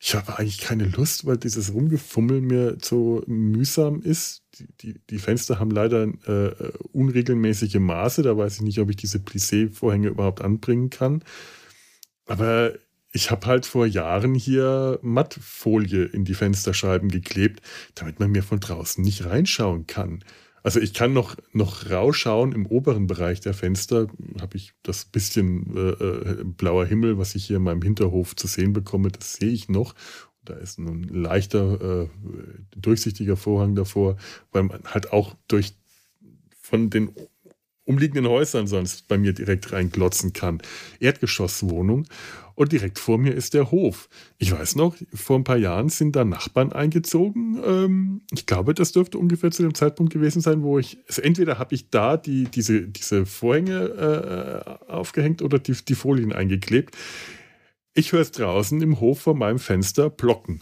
Ich 0.00 0.14
habe 0.14 0.38
eigentlich 0.38 0.58
keine 0.58 0.86
Lust, 0.86 1.26
weil 1.26 1.38
dieses 1.38 1.74
Rumgefummel 1.74 2.40
mir 2.40 2.78
zu 2.78 3.22
mühsam 3.26 4.00
ist. 4.00 4.44
Die, 4.58 4.66
die, 4.80 5.00
die 5.10 5.18
Fenster 5.18 5.58
haben 5.58 5.72
leider 5.72 6.04
äh, 6.04 6.72
unregelmäßige 6.92 7.76
Maße. 7.76 8.22
Da 8.22 8.36
weiß 8.36 8.56
ich 8.56 8.62
nicht, 8.62 8.78
ob 8.78 8.90
ich 8.90 8.96
diese 8.96 9.18
Plissé-Vorhänge 9.18 10.08
überhaupt 10.08 10.40
anbringen 10.40 10.90
kann. 10.90 11.22
Aber 12.28 12.74
ich 13.12 13.30
habe 13.30 13.46
halt 13.46 13.66
vor 13.66 13.86
Jahren 13.86 14.34
hier 14.34 14.98
Mattfolie 15.02 16.04
in 16.04 16.24
die 16.24 16.34
Fensterscheiben 16.34 17.10
geklebt, 17.10 17.60
damit 17.94 18.20
man 18.20 18.30
mir 18.30 18.42
von 18.42 18.60
draußen 18.60 19.02
nicht 19.02 19.24
reinschauen 19.24 19.86
kann. 19.86 20.22
Also 20.62 20.80
ich 20.80 20.92
kann 20.92 21.12
noch, 21.12 21.36
noch 21.52 21.90
rausschauen 21.90 22.52
im 22.52 22.66
oberen 22.66 23.06
Bereich 23.06 23.40
der 23.40 23.54
Fenster, 23.54 24.08
habe 24.40 24.56
ich 24.56 24.74
das 24.82 25.06
bisschen 25.06 25.74
äh, 25.74 25.90
äh, 25.90 26.44
blauer 26.44 26.84
Himmel, 26.84 27.16
was 27.16 27.34
ich 27.34 27.46
hier 27.46 27.56
in 27.56 27.62
meinem 27.62 27.80
Hinterhof 27.80 28.36
zu 28.36 28.46
sehen 28.46 28.72
bekomme, 28.72 29.10
das 29.10 29.34
sehe 29.34 29.50
ich 29.50 29.68
noch. 29.68 29.94
Da 30.44 30.54
ist 30.54 30.78
ein 30.78 31.04
leichter, 31.04 32.02
äh, 32.02 32.08
durchsichtiger 32.76 33.36
Vorhang 33.36 33.74
davor, 33.74 34.16
weil 34.52 34.64
man 34.64 34.82
halt 34.84 35.12
auch 35.12 35.34
durch 35.46 35.74
von 36.60 36.90
den 36.90 37.12
umliegenden 37.88 38.28
Häusern 38.28 38.66
sonst 38.66 39.08
bei 39.08 39.16
mir 39.16 39.32
direkt 39.32 39.72
reinglotzen 39.72 40.32
kann. 40.34 40.60
Erdgeschosswohnung. 41.00 42.06
Und 42.54 42.72
direkt 42.72 42.98
vor 42.98 43.18
mir 43.18 43.34
ist 43.34 43.54
der 43.54 43.70
Hof. 43.70 44.08
Ich 44.36 44.52
weiß 44.52 44.74
noch, 44.76 44.96
vor 45.14 45.38
ein 45.38 45.44
paar 45.44 45.56
Jahren 45.56 45.88
sind 45.88 46.16
da 46.16 46.24
Nachbarn 46.24 46.72
eingezogen. 46.72 47.58
Ähm, 47.64 48.20
ich 48.32 48.46
glaube, 48.46 48.74
das 48.74 48.92
dürfte 48.92 49.16
ungefähr 49.16 49.52
zu 49.52 49.62
dem 49.62 49.74
Zeitpunkt 49.74 50.12
gewesen 50.12 50.42
sein, 50.42 50.62
wo 50.62 50.78
ich, 50.78 50.98
also 51.08 51.22
entweder 51.22 51.58
habe 51.58 51.74
ich 51.74 51.88
da 51.88 52.16
die, 52.16 52.44
diese, 52.44 52.82
diese 52.82 53.26
Vorhänge 53.26 54.74
äh, 54.88 54.90
aufgehängt 54.90 55.40
oder 55.40 55.58
die, 55.58 55.72
die 55.72 55.94
Folien 55.94 56.32
eingeklebt. 56.32 56.96
Ich 57.94 58.12
höre 58.12 58.20
es 58.20 58.32
draußen 58.32 58.82
im 58.82 59.00
Hof 59.00 59.20
vor 59.20 59.34
meinem 59.34 59.58
Fenster 59.58 60.10
plocken. 60.10 60.60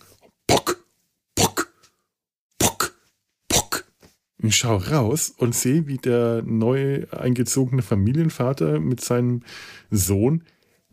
Ich 4.38 4.56
schaue 4.56 4.90
raus 4.90 5.32
und 5.36 5.54
sehe, 5.54 5.86
wie 5.86 5.96
der 5.96 6.42
neu 6.42 7.06
eingezogene 7.10 7.82
Familienvater 7.82 8.80
mit 8.80 9.00
seinem 9.00 9.42
Sohn 9.90 10.44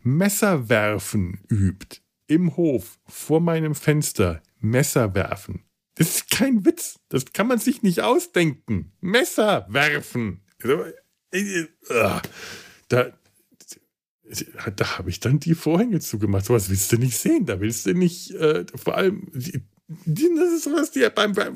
Messer 0.02 0.68
werfen 0.68 1.40
übt. 1.50 2.00
Im 2.26 2.56
Hof, 2.56 2.98
vor 3.06 3.40
meinem 3.40 3.74
Fenster, 3.74 4.42
Messer 4.60 5.14
werfen. 5.14 5.64
Das 5.94 6.08
ist 6.08 6.30
kein 6.30 6.64
Witz. 6.64 6.98
Das 7.08 7.32
kann 7.32 7.46
man 7.46 7.58
sich 7.58 7.82
nicht 7.82 8.00
ausdenken. 8.00 8.92
Messer 9.00 9.66
werfen. 9.68 10.42
Da, 12.88 13.12
da 14.74 14.98
habe 14.98 15.10
ich 15.10 15.20
dann 15.20 15.38
die 15.38 15.54
Vorhänge 15.54 16.00
zugemacht. 16.00 16.46
So 16.46 16.54
was 16.54 16.70
willst 16.70 16.90
du 16.92 16.96
nicht 16.96 17.16
sehen. 17.16 17.46
Da 17.46 17.60
willst 17.60 17.86
du 17.86 17.94
nicht, 17.94 18.32
äh, 18.32 18.64
vor 18.74 18.96
allem, 18.96 19.30
das 20.06 20.52
ist 20.52 20.64
sowas, 20.64 20.90
die 20.90 21.06
beim, 21.14 21.32
beim 21.34 21.54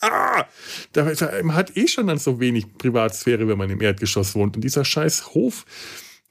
ah, 0.00 0.44
da, 0.92 1.04
man 1.42 1.56
hat 1.56 1.76
eh 1.76 1.88
schon 1.88 2.06
dann 2.06 2.18
so 2.18 2.38
wenig 2.38 2.78
Privatsphäre, 2.78 3.48
wenn 3.48 3.58
man 3.58 3.70
im 3.70 3.80
Erdgeschoss 3.80 4.34
wohnt. 4.34 4.56
Und 4.56 4.62
dieser 4.62 4.84
scheiß 4.84 5.34
Hof, 5.34 5.64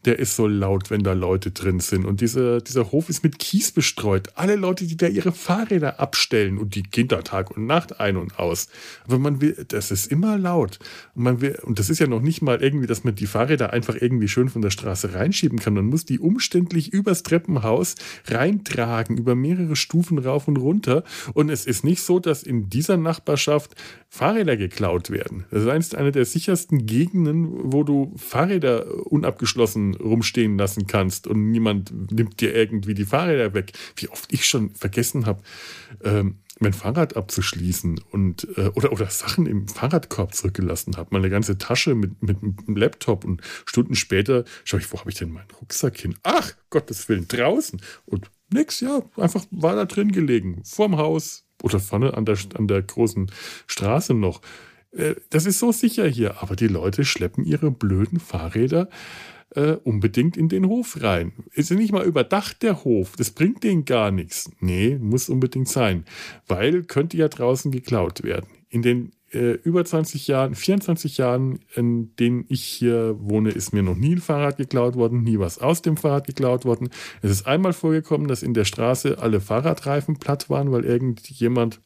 der 0.08 0.20
ist 0.20 0.38
so 0.38 0.48
laut, 0.48 0.90
wenn 0.90 1.04
da 1.04 1.12
Leute 1.12 1.52
drin 1.52 1.82
sind. 1.82 2.06
Und 2.06 2.22
dieser, 2.22 2.62
dieser 2.62 2.92
Hof 2.94 3.10
ist 3.10 3.24
mit 3.24 3.40
Kies 3.40 3.74
bestreut. 3.74 4.30
Alle 4.36 4.56
Leute, 4.56 4.88
die 4.88 4.96
da 4.96 5.08
ihre 5.08 5.34
Fahrräder 5.34 6.00
abstellen 6.00 6.58
und 6.58 6.76
die 6.76 7.08
da 7.08 7.22
Tag 7.22 7.52
und 7.56 7.66
Nacht 7.66 8.00
ein 8.00 8.16
und 8.16 8.40
aus. 8.40 8.70
Aber 9.06 9.20
man 9.20 9.42
will, 9.42 9.66
das 9.68 9.92
ist 9.92 10.10
immer 10.10 10.38
laut. 10.38 10.80
Und 11.14 11.24
man 11.24 11.42
will, 11.42 11.60
und 11.64 11.78
das 11.78 11.90
ist 11.90 12.00
ja 12.00 12.08
noch 12.08 12.22
nicht 12.22 12.42
mal 12.42 12.62
irgendwie, 12.62 12.88
dass 12.88 13.04
man 13.04 13.16
die 13.16 13.28
Fahrräder 13.28 13.74
einfach 13.74 13.96
irgendwie 14.00 14.30
schön 14.30 14.48
von 14.48 14.62
der 14.62 14.70
Straße 14.70 15.14
reinschieben 15.14 15.60
kann. 15.60 15.74
Man 15.74 15.88
muss 15.88 16.06
die 16.06 16.20
umständlich 16.20 16.94
übers 16.94 17.24
Treppenhaus 17.24 17.96
reintragen, 18.28 19.18
über 19.18 19.36
mehrere 19.36 19.76
Stufen 19.76 20.20
rauf 20.20 20.48
und 20.48 20.56
runter. 20.56 21.04
Und 21.34 21.50
es 21.50 21.66
ist 21.66 21.84
nicht 21.84 22.02
so, 22.02 22.20
dass 22.20 22.44
in 22.44 22.70
dieser 22.70 22.96
Nachbarschaft 22.96 23.76
Fahrräder 24.08 24.56
geklaut 24.56 25.10
werden. 25.10 25.44
Das 25.52 25.64
ist 25.64 25.96
eine 25.96 26.14
der 26.14 26.26
sichersten 26.26 26.86
Gegenden, 26.86 27.74
wo 27.74 27.84
du 27.84 28.14
Fahrräder 28.16 29.06
unabgeschlossen 29.12 29.97
rumstehen 30.00 30.58
lassen 30.58 30.88
kannst 30.88 31.28
und 31.28 31.52
niemand 31.52 32.12
nimmt 32.12 32.40
dir 32.42 32.56
irgendwie 32.56 32.94
die 32.94 33.06
Fahrräder 33.06 33.54
weg. 33.54 33.74
Wie 33.96 34.10
oft 34.10 34.32
ich 34.32 34.46
schon 34.46 34.72
vergessen 34.76 35.26
habe, 35.26 35.42
ähm, 36.04 36.40
mein 36.60 36.74
Fahrrad 36.74 37.16
abzuschließen 37.16 38.02
und 38.12 38.48
äh, 38.58 38.70
oder, 38.74 38.92
oder 38.92 39.10
Sachen 39.10 39.46
im 39.46 39.68
Fahrradkorb 39.68 40.34
zurückgelassen 40.34 40.98
habe. 40.98 41.10
Meine 41.12 41.30
ganze 41.30 41.58
Tasche 41.58 41.96
mit, 41.96 42.22
mit 42.24 42.38
einem 42.42 42.76
Laptop 42.76 43.26
und 43.26 43.42
Stunden 43.66 43.96
später 43.96 44.44
schaue 44.64 44.80
ich, 44.80 44.92
wo 44.92 45.00
habe 45.00 45.10
ich 45.10 45.18
denn 45.18 45.32
meinen 45.32 45.52
Rucksack 45.62 45.98
hin? 45.98 46.16
Ach, 46.24 46.54
Gottes 46.70 47.08
Willen, 47.10 47.28
draußen. 47.28 47.82
Und 48.06 48.32
nix, 48.52 48.80
ja, 48.80 49.02
einfach 49.18 49.46
war 49.52 49.76
da 49.76 49.86
drin 49.86 50.12
gelegen. 50.12 50.64
Vorm 50.64 50.98
Haus 50.98 51.46
oder 51.62 51.80
vorne 51.80 52.16
an 52.16 52.26
der, 52.26 52.38
an 52.56 52.68
der 52.68 52.82
großen 52.82 53.32
Straße 53.68 54.14
noch. 54.14 54.42
Äh, 54.92 55.16
das 55.30 55.46
ist 55.46 55.60
so 55.60 55.72
sicher 55.72 56.08
hier, 56.08 56.42
aber 56.42 56.56
die 56.56 56.68
Leute 56.68 57.06
schleppen 57.06 57.44
ihre 57.44 57.72
blöden 57.72 58.20
Fahrräder 58.20 58.90
äh, 59.56 59.74
unbedingt 59.84 60.38
in 60.38 60.50
den 60.50 60.68
Hof 60.68 61.02
rein. 61.02 61.34
Ist 61.54 61.70
ja 61.70 61.76
nicht 61.76 61.92
mal 61.92 62.06
überdacht, 62.06 62.64
der 62.64 62.84
Hof. 62.84 63.16
Das 63.18 63.32
bringt 63.32 63.64
denen 63.64 63.86
gar 63.86 64.12
nichts. 64.12 64.52
Nee, 64.60 64.98
muss 65.00 65.30
unbedingt 65.30 65.70
sein. 65.70 66.06
Weil 66.48 66.84
könnte 66.84 67.18
ja 67.18 67.28
draußen 67.28 67.72
geklaut 67.72 68.24
werden. 68.24 68.48
In 68.70 68.82
den 68.82 69.12
äh, 69.32 69.54
über 69.64 69.84
20 69.84 70.28
Jahren, 70.28 70.56
24 70.56 71.18
Jahren, 71.18 71.60
in 71.76 72.16
denen 72.16 72.46
ich 72.48 72.64
hier 72.64 73.16
wohne, 73.20 73.52
ist 73.52 73.74
mir 73.74 73.84
noch 73.84 73.96
nie 73.96 74.16
ein 74.16 74.22
Fahrrad 74.22 74.58
geklaut 74.58 74.96
worden, 74.96 75.24
nie 75.24 75.40
was 75.40 75.60
aus 75.60 75.82
dem 75.82 75.98
Fahrrad 75.98 76.28
geklaut 76.28 76.66
worden. 76.66 76.90
Es 77.22 77.32
ist 77.32 77.48
einmal 77.48 77.74
vorgekommen, 77.74 78.28
dass 78.28 78.44
in 78.44 78.54
der 78.54 78.66
Straße 78.66 79.18
alle 79.20 79.42
Fahrradreifen 79.42 80.18
platt 80.18 80.50
waren, 80.50 80.72
weil 80.72 80.86
irgendjemand 80.86 81.82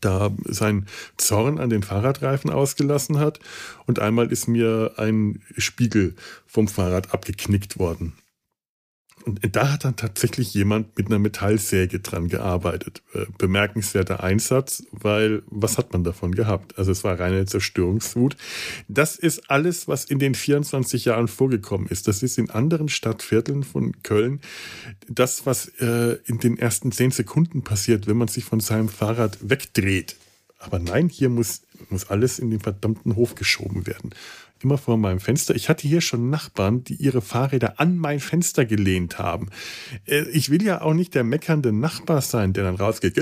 da 0.00 0.30
seinen 0.44 0.86
Zorn 1.16 1.58
an 1.58 1.70
den 1.70 1.82
Fahrradreifen 1.82 2.50
ausgelassen 2.50 3.18
hat. 3.18 3.40
Und 3.86 3.98
einmal 3.98 4.30
ist 4.32 4.48
mir 4.48 4.92
ein 4.96 5.42
Spiegel 5.56 6.14
vom 6.46 6.68
Fahrrad 6.68 7.12
abgeknickt 7.12 7.78
worden. 7.78 8.12
Und 9.24 9.40
da 9.56 9.72
hat 9.72 9.84
dann 9.86 9.96
tatsächlich 9.96 10.52
jemand 10.52 10.98
mit 10.98 11.06
einer 11.06 11.18
Metallsäge 11.18 12.00
dran 12.00 12.28
gearbeitet. 12.28 13.02
Äh, 13.14 13.24
bemerkenswerter 13.38 14.22
Einsatz, 14.22 14.84
weil 14.92 15.42
was 15.46 15.78
hat 15.78 15.94
man 15.94 16.04
davon 16.04 16.34
gehabt? 16.34 16.78
Also 16.78 16.92
es 16.92 17.04
war 17.04 17.18
reine 17.18 17.46
Zerstörungswut. 17.46 18.36
Das 18.86 19.16
ist 19.16 19.50
alles, 19.50 19.88
was 19.88 20.04
in 20.04 20.18
den 20.18 20.34
24 20.34 21.06
Jahren 21.06 21.28
vorgekommen 21.28 21.86
ist. 21.88 22.06
Das 22.06 22.22
ist 22.22 22.36
in 22.36 22.50
anderen 22.50 22.90
Stadtvierteln 22.90 23.62
von 23.62 24.02
Köln 24.02 24.40
das, 25.08 25.46
was 25.46 25.68
äh, 25.80 26.18
in 26.26 26.38
den 26.38 26.58
ersten 26.58 26.92
zehn 26.92 27.10
Sekunden 27.10 27.62
passiert, 27.62 28.06
wenn 28.06 28.18
man 28.18 28.28
sich 28.28 28.44
von 28.44 28.60
seinem 28.60 28.90
Fahrrad 28.90 29.38
wegdreht. 29.40 30.16
Aber 30.58 30.78
nein, 30.78 31.08
hier 31.08 31.30
muss, 31.30 31.62
muss 31.88 32.10
alles 32.10 32.38
in 32.38 32.50
den 32.50 32.60
verdammten 32.60 33.16
Hof 33.16 33.34
geschoben 33.34 33.86
werden 33.86 34.10
immer 34.64 34.78
vor 34.78 34.96
meinem 34.96 35.20
Fenster. 35.20 35.54
Ich 35.54 35.68
hatte 35.68 35.86
hier 35.86 36.00
schon 36.00 36.30
Nachbarn, 36.30 36.82
die 36.84 36.94
ihre 36.94 37.20
Fahrräder 37.20 37.78
an 37.78 37.96
mein 37.98 38.20
Fenster 38.20 38.64
gelehnt 38.64 39.18
haben. 39.18 39.50
Äh, 40.06 40.22
ich 40.30 40.50
will 40.50 40.62
ja 40.62 40.80
auch 40.80 40.94
nicht 40.94 41.14
der 41.14 41.24
meckernde 41.24 41.72
Nachbar 41.72 42.20
sein, 42.22 42.52
der 42.52 42.64
dann 42.64 42.76
rausgeht, 42.76 43.16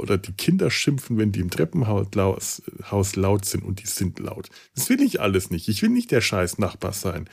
oder 0.00 0.18
die 0.18 0.32
Kinder 0.32 0.70
schimpfen, 0.70 1.18
wenn 1.18 1.32
die 1.32 1.40
im 1.40 1.50
Treppenhaus 1.50 3.16
laut 3.16 3.44
sind 3.44 3.64
und 3.64 3.82
die 3.82 3.86
sind 3.86 4.18
laut. 4.18 4.48
Das 4.74 4.88
will 4.88 5.00
ich 5.00 5.20
alles 5.20 5.50
nicht. 5.50 5.68
Ich 5.68 5.82
will 5.82 5.90
nicht 5.90 6.10
der 6.10 6.20
scheiß 6.20 6.58
Nachbar 6.58 6.92
sein. 6.92 7.28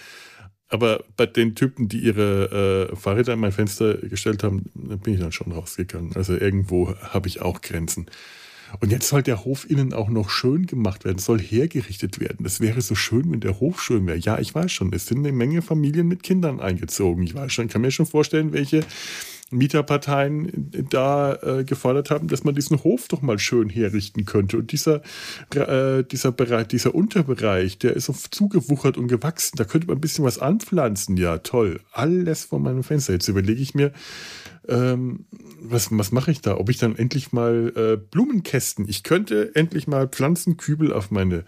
Aber 0.69 1.05
bei 1.15 1.25
den 1.25 1.55
Typen, 1.55 1.87
die 1.87 1.99
ihre 1.99 2.89
äh, 2.91 2.95
Fahrräder 2.95 3.33
an 3.33 3.39
mein 3.39 3.53
Fenster 3.53 3.95
gestellt 3.95 4.43
haben, 4.43 4.65
bin 4.73 5.13
ich 5.13 5.19
dann 5.19 5.31
schon 5.31 5.53
rausgegangen. 5.53 6.15
Also 6.15 6.35
irgendwo 6.35 6.93
habe 7.01 7.29
ich 7.29 7.41
auch 7.41 7.61
Grenzen. 7.61 8.07
Und 8.79 8.91
jetzt 8.91 9.07
soll 9.07 9.23
der 9.23 9.45
Hof 9.45 9.69
innen 9.69 9.93
auch 9.93 10.09
noch 10.09 10.29
schön 10.29 10.65
gemacht 10.65 11.05
werden, 11.05 11.19
soll 11.19 11.39
hergerichtet 11.39 12.19
werden. 12.19 12.43
Das 12.43 12.59
wäre 12.59 12.81
so 12.81 12.95
schön, 12.95 13.31
wenn 13.31 13.39
der 13.39 13.59
Hof 13.59 13.81
schön 13.81 14.05
wäre. 14.07 14.17
Ja, 14.17 14.39
ich 14.39 14.53
weiß 14.53 14.71
schon, 14.71 14.93
es 14.93 15.05
sind 15.05 15.19
eine 15.19 15.31
Menge 15.31 15.61
Familien 15.61 16.07
mit 16.07 16.23
Kindern 16.23 16.59
eingezogen. 16.59 17.23
Ich 17.23 17.35
weiß 17.35 17.51
schon, 17.51 17.67
kann 17.67 17.81
mir 17.81 17.91
schon 17.91 18.05
vorstellen, 18.05 18.53
welche 18.53 18.83
Mieterparteien 19.49 20.69
da 20.89 21.35
äh, 21.35 21.63
gefordert 21.63 22.11
haben, 22.11 22.27
dass 22.27 22.43
man 22.43 22.55
diesen 22.55 22.83
Hof 22.83 23.07
doch 23.07 23.21
mal 23.21 23.39
schön 23.39 23.69
herrichten 23.69 24.25
könnte. 24.25 24.57
Und 24.57 24.71
dieser, 24.71 25.01
äh, 25.55 26.03
dieser 26.03 26.31
Bereich, 26.31 26.67
dieser 26.67 26.93
Unterbereich, 26.93 27.77
der 27.77 27.95
ist 27.95 28.05
so 28.05 28.13
zugewuchert 28.13 28.97
und 28.97 29.07
gewachsen. 29.07 29.55
Da 29.57 29.63
könnte 29.63 29.87
man 29.87 29.97
ein 29.97 30.01
bisschen 30.01 30.25
was 30.25 30.39
anpflanzen. 30.39 31.15
Ja, 31.17 31.37
toll. 31.37 31.79
Alles 31.93 32.45
vor 32.45 32.59
meinem 32.59 32.83
Fenster. 32.83 33.13
Jetzt 33.13 33.27
überlege 33.29 33.61
ich 33.61 33.73
mir, 33.73 33.93
ähm, 34.67 35.25
was, 35.61 35.89
was 35.91 36.11
mache 36.11 36.31
ich 36.31 36.41
da? 36.41 36.57
Ob 36.57 36.69
ich 36.69 36.77
dann 36.77 36.95
endlich 36.95 37.31
mal 37.31 37.73
äh, 37.75 37.97
Blumenkästen, 37.97 38.87
ich 38.87 39.03
könnte 39.03 39.55
endlich 39.55 39.87
mal 39.87 40.07
Pflanzenkübel 40.07 40.93
auf 40.93 41.11
meine 41.11 41.43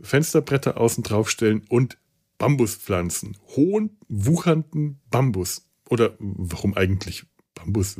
Fensterbretter 0.00 0.78
außen 0.78 1.02
drauf 1.02 1.30
stellen 1.30 1.62
und 1.68 1.98
Bambuspflanzen, 2.38 3.36
hohen, 3.56 3.98
wuchernden 4.08 5.00
Bambus. 5.10 5.68
Oder 5.88 6.14
warum 6.18 6.76
eigentlich 6.76 7.24
Bambus? 7.54 7.96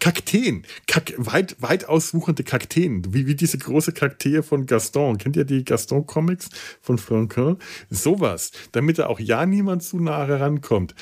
Kakteen, 0.00 0.64
Kak 0.88 1.14
weit, 1.16 1.56
weit 1.60 1.88
auswuchernde 1.88 2.42
Kakteen, 2.42 3.14
wie, 3.14 3.26
wie 3.26 3.36
diese 3.36 3.58
große 3.58 3.92
Kaktee 3.92 4.42
von 4.42 4.66
Gaston. 4.66 5.18
Kennt 5.18 5.36
ihr 5.36 5.44
die 5.44 5.64
Gaston-Comics 5.64 6.48
von 6.80 6.98
Franquin? 6.98 7.58
Sowas, 7.90 8.50
damit 8.72 8.98
da 8.98 9.06
auch 9.06 9.20
ja 9.20 9.46
niemand 9.46 9.84
zu 9.84 10.00
nah 10.00 10.26
herankommt. 10.26 10.94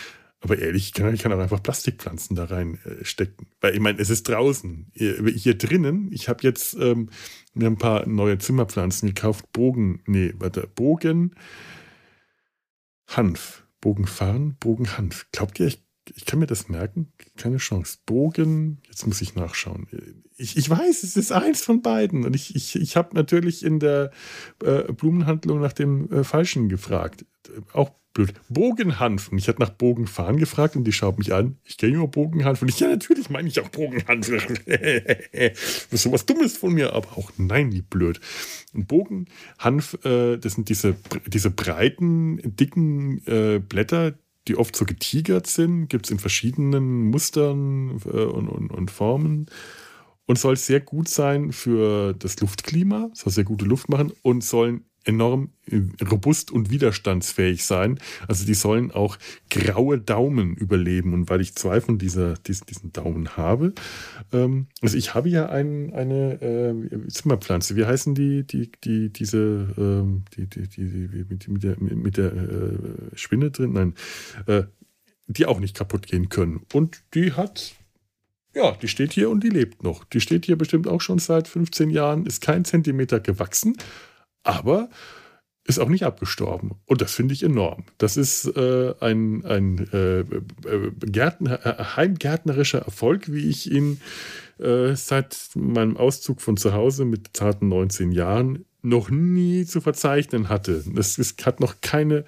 Aber 0.45 0.59
ehrlich, 0.59 0.89
ich 0.89 0.93
kann, 0.93 1.15
ich 1.15 1.23
kann 1.23 1.33
auch 1.33 1.39
einfach 1.39 1.63
Plastikpflanzen 1.63 2.37
da 2.37 2.45
reinstecken. 2.45 3.47
Äh, 3.47 3.51
Weil 3.63 3.75
ich 3.75 3.81
meine, 3.81 3.99
es 3.99 4.11
ist 4.11 4.29
draußen. 4.29 4.91
Hier, 4.93 5.25
hier 5.35 5.57
drinnen, 5.57 6.11
ich 6.13 6.29
habe 6.29 6.43
jetzt 6.43 6.75
ähm, 6.75 7.09
mir 7.55 7.67
ein 7.67 7.79
paar 7.79 8.07
neue 8.07 8.37
Zimmerpflanzen 8.37 9.09
gekauft. 9.09 9.51
Bogen, 9.53 10.03
nee, 10.07 10.35
warte, 10.37 10.69
Bogen, 10.75 11.35
Hanf. 13.09 13.63
Bogenfarn, 13.81 14.57
Bogenhanf. 14.61 15.27
Glaubt 15.33 15.61
ihr, 15.61 15.67
ich, 15.67 15.83
ich 16.15 16.27
kann 16.27 16.39
mir 16.39 16.47
das 16.47 16.69
merken? 16.69 17.13
Keine 17.37 17.57
Chance. 17.57 17.99
Bogen, 18.05 18.83
jetzt 18.87 19.07
muss 19.07 19.23
ich 19.23 19.35
nachschauen. 19.35 19.87
Ich, 20.37 20.59
ich 20.59 20.69
weiß, 20.69 21.03
es 21.03 21.17
ist 21.17 21.33
eins 21.33 21.63
von 21.63 21.81
beiden. 21.81 22.25
Und 22.25 22.37
ich, 22.37 22.55
ich, 22.55 22.77
ich 22.77 22.97
habe 22.97 23.15
natürlich 23.15 23.65
in 23.65 23.81
der 23.81 24.11
äh, 24.63 24.93
Blumenhandlung 24.93 25.61
nach 25.61 25.73
dem 25.73 26.11
äh, 26.11 26.25
Falschen 26.25 26.69
gefragt. 26.69 27.25
Auch 27.73 27.93
blöd. 28.15 28.33
Bogenhanf. 28.49 29.29
Und 29.29 29.39
ich 29.39 29.49
hatte 29.49 29.61
nach 29.61 29.71
Bogenfahren 29.71 30.39
gefragt 30.39 30.77
und 30.77 30.85
die 30.85 30.93
schaut 30.93 31.19
mich 31.19 31.35
an. 31.35 31.59
Ich 31.65 31.77
kenne 31.77 31.99
nur 31.99 32.09
Bogenhanf. 32.09 32.63
Und 32.63 32.69
ich, 32.69 32.81
ja, 32.81 32.89
natürlich 32.89 33.29
meine 33.29 33.49
ich 33.49 33.61
auch 33.61 33.69
Bogenhanf. 33.69 34.29
das 34.67 35.59
ist 35.91 36.03
sowas 36.03 36.25
Dummes 36.25 36.57
von 36.57 36.73
mir, 36.73 36.95
aber 36.95 37.09
auch 37.19 37.31
nein, 37.37 37.73
wie 37.73 37.83
blöd. 37.83 38.21
Und 38.73 38.89
Bogenhanf, 38.89 39.99
äh, 40.05 40.39
das 40.39 40.55
sind 40.55 40.69
diese, 40.69 40.97
diese 41.27 41.51
breiten, 41.51 42.41
dicken 42.57 43.27
äh, 43.27 43.59
Blätter, 43.59 44.15
die 44.49 44.57
oft 44.57 44.75
so 44.77 44.85
getigert 44.85 45.47
sind. 45.47 45.89
Gibt 45.89 46.07
es 46.07 46.13
in 46.13 46.19
verschiedenen 46.19 47.11
Mustern 47.11 48.01
äh, 48.07 48.17
und, 48.17 48.49
und, 48.49 48.71
und 48.71 48.91
Formen 48.91 49.47
und 50.27 50.39
soll 50.39 50.57
sehr 50.57 50.81
gut 50.81 51.09
sein 51.09 51.53
für 51.53 52.15
das 52.15 52.41
Luftklima, 52.41 53.11
soll 53.13 53.33
sehr 53.33 53.45
gute 53.45 53.65
Luft 53.65 53.89
machen 53.89 54.13
und 54.23 54.43
sollen 54.43 54.85
enorm 55.05 55.51
äh, 55.71 55.81
robust 56.05 56.51
und 56.51 56.71
widerstandsfähig 56.71 57.65
sein. 57.65 57.99
Also 58.27 58.45
die 58.47 58.55
sollen 58.55 58.91
auch 58.91 59.19
graue 59.51 59.99
Daumen 59.99 60.55
überleben. 60.55 61.13
Und 61.13 61.31
weil 61.31 61.41
ich 61.41 61.55
zwei 61.55 61.81
von 61.81 61.99
dieser, 61.99 62.35
diesen 62.35 62.93
Daumen 62.93 63.37
habe, 63.37 63.75
ähm, 64.33 64.67
also 64.81 64.97
ich 64.97 65.15
habe 65.15 65.29
ja 65.29 65.49
ein, 65.49 65.93
eine 65.93 66.41
äh, 66.43 67.09
Zimmerpflanze. 67.09 67.77
Wie 67.77 67.85
heißen 67.85 68.15
die, 68.15 68.47
die, 68.47 68.71
die, 68.83 69.11
diese, 69.11 69.75
ähm, 69.77 70.25
die, 70.37 70.47
die, 70.47 70.69
die, 70.69 71.09
die, 71.09 71.25
mit, 71.29 71.49
mit 71.49 71.63
der, 71.63 71.77
mit 71.79 72.17
der 72.17 72.33
äh, 72.33 72.79
Spinne 73.15 73.51
drin? 73.51 73.73
Nein, 73.73 73.95
äh, 74.47 74.65
die 75.27 75.47
auch 75.47 75.61
nicht 75.61 75.77
kaputt 75.77 76.07
gehen 76.07 76.29
können. 76.29 76.61
Und 76.73 77.03
die 77.15 77.33
hat 77.33 77.75
ja, 78.55 78.71
die 78.71 78.87
steht 78.87 79.13
hier 79.13 79.31
und 79.31 79.43
die 79.43 79.49
lebt 79.49 79.83
noch. 79.83 80.05
Die 80.05 80.21
steht 80.21 80.47
hier 80.47 80.57
bestimmt 80.57 80.87
auch 80.87 81.01
schon 81.01 81.19
seit 81.19 81.49
15 81.49 81.91
Jahren, 81.91 82.25
ist 82.25 82.41
kein 82.41 82.65
Zentimeter 82.65 83.19
gewachsen, 83.19 83.77
aber 84.45 84.89
ist 85.67 85.79
auch 85.79 85.89
nicht 85.89 86.05
abgestorben. 86.05 86.73
Und 86.85 87.01
das 87.01 87.15
finde 87.15 87.33
ich 87.33 87.43
enorm. 87.43 87.85
Das 87.97 88.17
ist 88.19 88.45
äh, 88.57 88.95
ein, 89.01 89.45
ein 89.47 89.89
äh, 89.93 90.21
äh 90.21 90.91
Gärtner, 91.01 91.65
äh, 91.65 91.85
heimgärtnerischer 91.97 92.81
Erfolg, 92.81 93.33
wie 93.33 93.49
ich 93.49 93.71
ihn 93.73 94.01
äh, 94.59 94.95
seit 94.95 95.51
meinem 95.55 95.97
Auszug 95.97 96.43
von 96.43 96.59
zu 96.59 96.75
Hause 96.75 97.07
mit 97.07 97.31
zarten 97.33 97.69
19 97.69 98.13
Jahren 98.13 98.67
noch 98.83 99.11
nie 99.11 99.65
zu 99.65 99.81
verzeichnen 99.81 100.51
hatte. 100.51 100.85
Es, 100.97 101.17
es 101.17 101.35
hat 101.45 101.61
noch 101.61 101.81
keine 101.81 102.25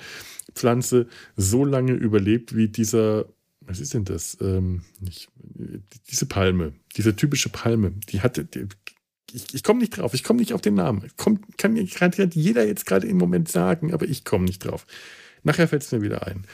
Pflanze 0.54 1.06
so 1.36 1.64
lange 1.64 1.92
überlebt 1.92 2.56
wie 2.56 2.68
dieser, 2.68 3.26
was 3.60 3.80
ist 3.80 3.92
denn 3.92 4.04
das? 4.04 4.38
Ähm, 4.40 4.82
nicht, 4.98 5.28
diese 6.10 6.24
Palme, 6.24 6.72
diese 6.96 7.14
typische 7.14 7.50
Palme, 7.50 7.92
die 8.08 8.22
hatte, 8.22 8.46
die, 8.46 8.66
ich, 9.32 9.54
ich 9.54 9.62
komme 9.62 9.80
nicht 9.80 9.96
drauf, 9.96 10.14
ich 10.14 10.24
komme 10.24 10.40
nicht 10.40 10.52
auf 10.52 10.60
den 10.60 10.74
Namen. 10.74 11.10
Kommt, 11.16 11.58
kann 11.58 11.72
mir 11.72 11.84
gerade 11.84 12.28
jeder 12.32 12.66
jetzt 12.66 12.86
gerade 12.86 13.06
im 13.06 13.18
Moment 13.18 13.48
sagen, 13.48 13.92
aber 13.92 14.06
ich 14.06 14.24
komme 14.24 14.44
nicht 14.44 14.60
drauf. 14.60 14.86
Nachher 15.42 15.68
fällt 15.68 15.82
es 15.82 15.92
mir 15.92 16.02
wieder 16.02 16.26
ein. 16.26 16.46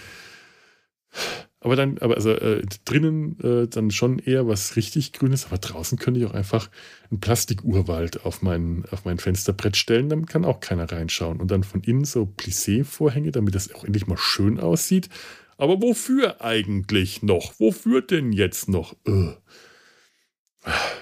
Aber 1.61 1.77
dann, 1.77 1.99
aber 1.99 2.17
also 2.17 2.31
äh, 2.31 2.63
drinnen 2.85 3.39
äh, 3.41 3.69
dann 3.69 3.93
schon 3.93 4.19
eher 4.19 4.49
was 4.49 4.75
richtig 4.75 5.13
Grünes, 5.13 5.47
aber 5.47 5.59
draußen 5.59 5.97
könnte 5.97 6.19
ich 6.19 6.27
auch 6.27 6.35
einfach 6.35 6.69
einen 7.11 7.21
Plastikurwald 7.21 8.25
auf 8.25 8.43
mein, 8.43 8.85
auf 8.91 9.05
mein 9.05 9.19
Fensterbrett 9.19 9.77
stellen, 9.77 10.09
damit 10.09 10.29
kann 10.29 10.45
auch 10.45 10.59
keiner 10.59 10.91
reinschauen. 10.91 11.41
Und 11.41 11.53
dann 11.53 11.63
von 11.63 11.83
innen 11.83 12.05
so 12.05 12.25
Plissé-Vorhänge, 12.25 13.31
damit 13.31 13.55
das 13.55 13.73
auch 13.75 13.85
endlich 13.85 14.09
mal 14.09 14.19
schön 14.19 14.59
aussieht. 14.59 15.09
Aber 15.57 15.81
wofür 15.81 16.41
eigentlich 16.41 17.23
noch? 17.23 17.55
Wofür 17.61 18.03
denn 18.03 18.33
jetzt 18.33 18.69
noch? 18.69 18.97
Ugh. 19.07 19.37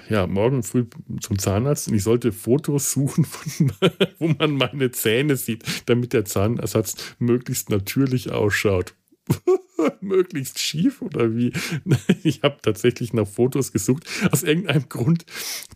Ja, 0.09 0.27
morgen 0.27 0.63
früh 0.63 0.87
zum 1.21 1.39
Zahnarzt 1.39 1.89
und 1.89 1.95
ich 1.95 2.03
sollte 2.03 2.33
Fotos 2.33 2.91
suchen, 2.91 3.25
von, 3.27 3.73
wo 4.19 4.29
man 4.29 4.53
meine 4.53 4.91
Zähne 4.91 5.37
sieht, 5.37 5.65
damit 5.87 6.13
der 6.13 6.25
Zahnersatz 6.25 6.97
möglichst 7.19 7.71
natürlich 7.71 8.33
ausschaut. 8.33 8.95
möglichst 10.01 10.59
schief 10.59 11.03
oder 11.03 11.35
wie? 11.37 11.53
Ich 12.23 12.43
habe 12.43 12.59
tatsächlich 12.63 13.13
nach 13.13 13.27
Fotos 13.27 13.73
gesucht. 13.73 14.05
Aus 14.31 14.43
irgendeinem 14.43 14.89
Grund 14.89 15.25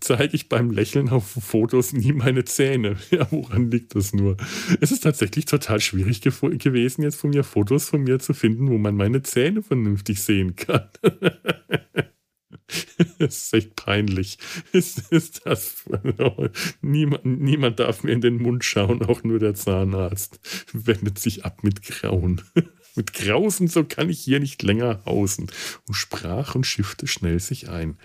zeige 0.00 0.34
ich 0.34 0.48
beim 0.48 0.70
Lächeln 0.70 1.08
auf 1.08 1.26
Fotos 1.26 1.92
nie 1.92 2.12
meine 2.12 2.44
Zähne. 2.44 2.96
Ja, 3.10 3.26
woran 3.30 3.70
liegt 3.70 3.94
das 3.94 4.12
nur? 4.12 4.36
Es 4.80 4.92
ist 4.92 5.04
tatsächlich 5.04 5.44
total 5.44 5.80
schwierig 5.80 6.20
gewesen, 6.20 7.02
jetzt 7.02 7.16
von 7.16 7.30
mir 7.30 7.44
Fotos 7.44 7.88
von 7.88 8.02
mir 8.02 8.18
zu 8.18 8.34
finden, 8.34 8.68
wo 8.68 8.78
man 8.78 8.96
meine 8.96 9.22
Zähne 9.22 9.62
vernünftig 9.62 10.22
sehen 10.22 10.56
kann. 10.56 10.88
Es 13.18 13.44
ist 13.44 13.54
echt 13.54 13.76
peinlich. 13.76 14.38
Ist, 14.72 15.12
ist 15.12 15.46
das? 15.46 15.84
Niemand, 16.80 17.24
niemand 17.24 17.80
darf 17.80 18.02
mir 18.02 18.12
in 18.12 18.20
den 18.20 18.40
Mund 18.40 18.64
schauen, 18.64 19.02
auch 19.02 19.22
nur 19.22 19.38
der 19.38 19.54
Zahnarzt. 19.54 20.40
Wendet 20.72 21.18
sich 21.18 21.44
ab 21.44 21.62
mit 21.62 21.82
Grauen. 21.82 22.42
Mit 22.96 23.12
Grausen, 23.12 23.68
so 23.68 23.84
kann 23.84 24.08
ich 24.08 24.20
hier 24.20 24.40
nicht 24.40 24.62
länger 24.62 25.02
hausen. 25.04 25.50
Und 25.86 25.94
sprach 25.94 26.54
und 26.54 26.64
schiffte 26.64 27.06
schnell 27.06 27.40
sich 27.40 27.68
ein. 27.68 27.98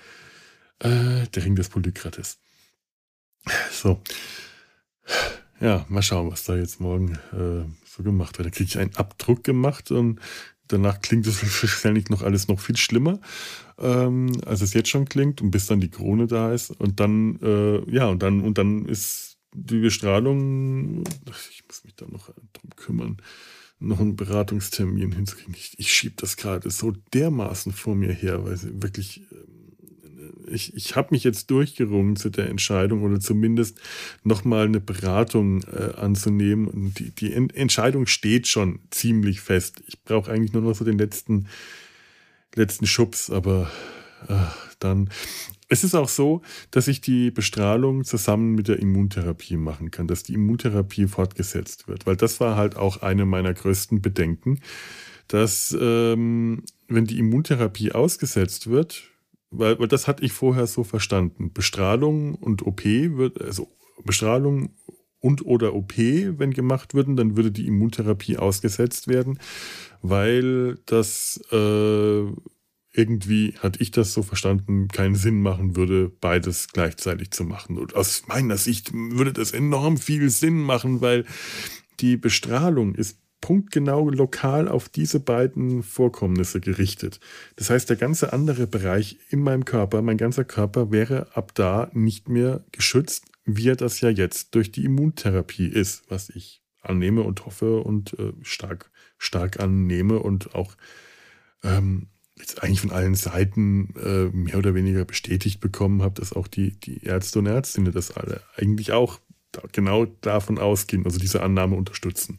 Äh, 0.79 1.27
der 1.33 1.45
Ring 1.45 1.55
des 1.55 1.69
Polykrates. 1.69 2.39
So. 3.71 4.01
Ja, 5.59 5.85
mal 5.89 6.01
schauen, 6.01 6.31
was 6.31 6.45
da 6.45 6.55
jetzt 6.55 6.79
morgen 6.79 7.15
äh, 7.33 7.65
so 7.85 8.03
gemacht 8.03 8.37
wird. 8.37 8.47
Da 8.47 8.51
kriege 8.51 8.67
ich 8.69 8.77
einen 8.77 8.95
Abdruck 8.95 9.43
gemacht 9.43 9.91
und 9.91 10.19
danach 10.69 11.01
klingt 11.01 11.27
es 11.27 11.43
wahrscheinlich 11.61 12.09
noch 12.09 12.21
alles 12.23 12.47
noch 12.47 12.59
viel 12.59 12.77
schlimmer, 12.77 13.19
ähm, 13.77 14.31
als 14.45 14.61
es 14.61 14.73
jetzt 14.73 14.89
schon 14.89 15.05
klingt 15.05 15.41
und 15.41 15.51
bis 15.51 15.67
dann 15.67 15.81
die 15.81 15.89
Krone 15.89 16.27
da 16.27 16.53
ist. 16.53 16.71
Und 16.71 16.99
dann, 16.99 17.39
äh, 17.41 17.91
ja, 17.91 18.07
und 18.07 18.23
dann, 18.23 18.41
und 18.41 18.57
dann 18.57 18.85
ist 18.85 19.37
die 19.53 19.79
Bestrahlung, 19.79 21.03
ich 21.51 21.63
muss 21.67 21.83
mich 21.83 21.95
da 21.95 22.05
noch 22.07 22.29
drum 22.53 22.69
kümmern, 22.75 23.17
noch 23.79 23.99
einen 23.99 24.15
Beratungstermin 24.15 25.11
hinzukriegen. 25.11 25.55
Ich, 25.55 25.77
ich 25.77 25.93
schiebe 25.93 26.15
das 26.17 26.37
gerade 26.37 26.69
so 26.69 26.93
dermaßen 27.13 27.71
vor 27.71 27.95
mir 27.95 28.13
her, 28.13 28.45
weil 28.45 28.57
wirklich 28.81 29.21
ähm, 29.31 29.58
ich, 30.51 30.75
ich 30.75 30.95
habe 30.95 31.09
mich 31.11 31.23
jetzt 31.23 31.49
durchgerungen 31.51 32.15
zu 32.15 32.29
der 32.29 32.49
Entscheidung 32.49 33.03
oder 33.03 33.19
zumindest 33.19 33.79
nochmal 34.23 34.65
eine 34.65 34.79
Beratung 34.79 35.63
äh, 35.63 35.95
anzunehmen. 35.95 36.67
Und 36.67 36.99
die, 36.99 37.11
die 37.11 37.33
Entscheidung 37.33 38.05
steht 38.07 38.47
schon 38.47 38.79
ziemlich 38.91 39.41
fest. 39.41 39.81
Ich 39.87 40.01
brauche 40.03 40.31
eigentlich 40.31 40.53
nur 40.53 40.61
noch 40.61 40.75
so 40.75 40.85
den 40.85 40.97
letzten, 40.97 41.47
letzten 42.55 42.87
Schubs, 42.87 43.29
aber 43.29 43.69
äh, 44.27 44.35
dann. 44.79 45.09
Es 45.71 45.83
ist 45.83 45.93
auch 45.93 46.09
so, 46.09 46.41
dass 46.71 46.87
ich 46.87 46.99
die 46.99 47.29
Bestrahlung 47.29 48.03
zusammen 48.03 48.55
mit 48.55 48.67
der 48.67 48.79
Immuntherapie 48.79 49.55
machen 49.55 49.91
kann, 49.91 50.07
dass 50.07 50.23
die 50.23 50.33
Immuntherapie 50.33 51.05
fortgesetzt 51.05 51.87
wird, 51.87 52.07
weil 52.07 52.15
das 52.15 52.39
war 52.39 52.55
halt 52.55 52.75
auch 52.75 53.03
eine 53.03 53.25
meiner 53.25 53.53
größten 53.53 54.01
Bedenken, 54.01 54.61
dass 55.27 55.77
ähm, 55.79 56.63
wenn 56.87 57.05
die 57.05 57.19
Immuntherapie 57.19 57.91
ausgesetzt 57.91 58.67
wird, 58.67 59.03
weil, 59.51 59.79
weil 59.79 59.87
das 59.87 60.07
hatte 60.07 60.23
ich 60.23 60.31
vorher 60.31 60.67
so 60.67 60.83
verstanden. 60.83 61.53
Bestrahlung 61.53 62.35
und 62.35 62.65
OP 62.65 62.83
wird, 62.85 63.41
also 63.41 63.67
Bestrahlung 64.03 64.75
und 65.19 65.45
oder 65.45 65.73
OP, 65.75 65.97
wenn 65.97 66.51
gemacht 66.51 66.93
würden, 66.93 67.15
dann 67.15 67.35
würde 67.35 67.51
die 67.51 67.67
Immuntherapie 67.67 68.37
ausgesetzt 68.37 69.07
werden, 69.07 69.39
weil 70.01 70.77
das 70.85 71.41
äh, 71.51 72.23
irgendwie, 72.91 73.53
hatte 73.59 73.81
ich 73.81 73.91
das 73.91 74.13
so 74.13 74.23
verstanden, 74.23 74.87
keinen 74.87 75.15
Sinn 75.15 75.41
machen 75.41 75.75
würde, 75.75 76.09
beides 76.09 76.69
gleichzeitig 76.69 77.31
zu 77.31 77.43
machen. 77.43 77.77
Und 77.77 77.95
aus 77.95 78.23
meiner 78.27 78.57
Sicht 78.57 78.93
würde 78.93 79.33
das 79.33 79.51
enorm 79.51 79.97
viel 79.97 80.29
Sinn 80.29 80.61
machen, 80.61 81.01
weil 81.01 81.25
die 81.99 82.17
Bestrahlung 82.17 82.95
ist 82.95 83.19
punktgenau 83.41 84.09
lokal 84.09 84.67
auf 84.67 84.89
diese 84.89 85.19
beiden 85.19 85.83
Vorkommnisse 85.83 86.59
gerichtet. 86.59 87.19
Das 87.55 87.69
heißt, 87.69 87.89
der 87.89 87.97
ganze 87.97 88.33
andere 88.33 88.67
Bereich 88.67 89.19
in 89.29 89.41
meinem 89.41 89.65
Körper, 89.65 90.01
mein 90.01 90.17
ganzer 90.17 90.43
Körper 90.43 90.91
wäre 90.91 91.35
ab 91.35 91.53
da 91.55 91.89
nicht 91.93 92.29
mehr 92.29 92.63
geschützt, 92.71 93.25
wie 93.45 93.69
er 93.69 93.75
das 93.75 94.01
ja 94.01 94.09
jetzt 94.09 94.55
durch 94.55 94.71
die 94.71 94.85
Immuntherapie 94.85 95.67
ist, 95.67 96.03
was 96.09 96.29
ich 96.29 96.61
annehme 96.81 97.23
und 97.23 97.45
hoffe 97.45 97.81
und 97.81 98.17
äh, 98.19 98.33
stark 98.41 98.91
stark 99.17 99.59
annehme 99.59 100.19
und 100.19 100.55
auch 100.55 100.75
ähm, 101.63 102.07
jetzt 102.37 102.63
eigentlich 102.63 102.81
von 102.81 102.91
allen 102.91 103.15
Seiten 103.15 103.93
äh, 103.97 104.35
mehr 104.35 104.57
oder 104.57 104.73
weniger 104.73 105.05
bestätigt 105.05 105.59
bekommen 105.59 106.01
habe, 106.01 106.15
dass 106.19 106.33
auch 106.33 106.47
die, 106.47 106.79
die 106.79 107.03
Ärzte 107.03 107.39
und 107.39 107.47
Ärztinnen 107.47 107.91
das 107.91 108.15
alle 108.15 108.41
eigentlich 108.55 108.93
auch 108.93 109.19
genau 109.71 110.05
davon 110.05 110.57
ausgehen, 110.57 111.05
also 111.05 111.19
diese 111.19 111.41
Annahme 111.43 111.75
unterstützen. 111.75 112.37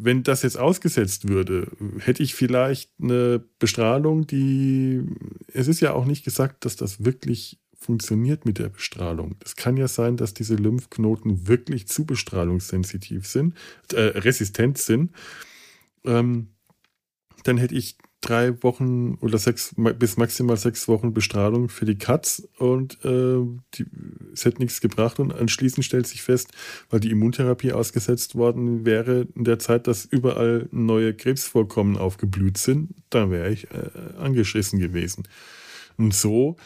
Wenn 0.00 0.22
das 0.22 0.42
jetzt 0.42 0.58
ausgesetzt 0.58 1.28
würde, 1.28 1.72
hätte 1.98 2.22
ich 2.22 2.34
vielleicht 2.34 2.90
eine 3.02 3.42
Bestrahlung, 3.58 4.26
die, 4.26 5.02
es 5.52 5.66
ist 5.66 5.80
ja 5.80 5.92
auch 5.92 6.04
nicht 6.04 6.24
gesagt, 6.24 6.64
dass 6.64 6.76
das 6.76 7.04
wirklich 7.04 7.58
funktioniert 7.74 8.44
mit 8.44 8.58
der 8.58 8.68
Bestrahlung. 8.68 9.36
Es 9.44 9.56
kann 9.56 9.76
ja 9.76 9.88
sein, 9.88 10.16
dass 10.16 10.34
diese 10.34 10.56
Lymphknoten 10.56 11.48
wirklich 11.48 11.88
zu 11.88 12.04
bestrahlungssensitiv 12.04 13.26
sind, 13.26 13.54
äh, 13.92 14.00
resistent 14.18 14.78
sind. 14.78 15.12
Ähm, 16.04 16.48
dann 17.44 17.56
hätte 17.56 17.74
ich 17.74 17.98
drei 18.20 18.62
Wochen 18.62 19.14
oder 19.20 19.38
sechs 19.38 19.74
bis 19.76 20.16
maximal 20.16 20.56
sechs 20.56 20.88
Wochen 20.88 21.14
Bestrahlung 21.14 21.68
für 21.68 21.84
die 21.84 21.98
Katz 21.98 22.46
und 22.58 23.04
äh, 23.04 23.38
die, 23.74 23.86
es 24.32 24.44
hätte 24.44 24.58
nichts 24.58 24.80
gebracht 24.80 25.20
und 25.20 25.32
anschließend 25.32 25.84
stellt 25.84 26.06
sich 26.06 26.22
fest, 26.22 26.50
weil 26.90 27.00
die 27.00 27.10
Immuntherapie 27.10 27.72
ausgesetzt 27.72 28.34
worden 28.34 28.84
wäre, 28.84 29.28
in 29.34 29.44
der 29.44 29.58
Zeit, 29.58 29.86
dass 29.86 30.04
überall 30.04 30.68
neue 30.72 31.14
Krebsvorkommen 31.14 31.96
aufgeblüht 31.96 32.58
sind, 32.58 32.94
da 33.10 33.30
wäre 33.30 33.50
ich 33.50 33.70
äh, 33.70 33.90
angeschissen 34.18 34.80
gewesen. 34.80 35.28
Und 35.96 36.14
so 36.14 36.56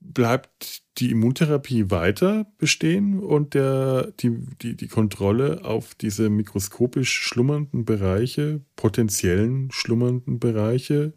bleibt 0.00 0.82
die 0.98 1.10
Immuntherapie 1.10 1.90
weiter 1.90 2.46
bestehen 2.58 3.20
und 3.20 3.54
der, 3.54 4.12
die, 4.20 4.36
die, 4.60 4.76
die 4.76 4.88
Kontrolle 4.88 5.64
auf 5.64 5.94
diese 5.94 6.30
mikroskopisch 6.30 7.12
schlummernden 7.12 7.84
Bereiche, 7.84 8.62
potenziellen 8.76 9.70
schlummernden 9.70 10.40
Bereiche, 10.40 11.12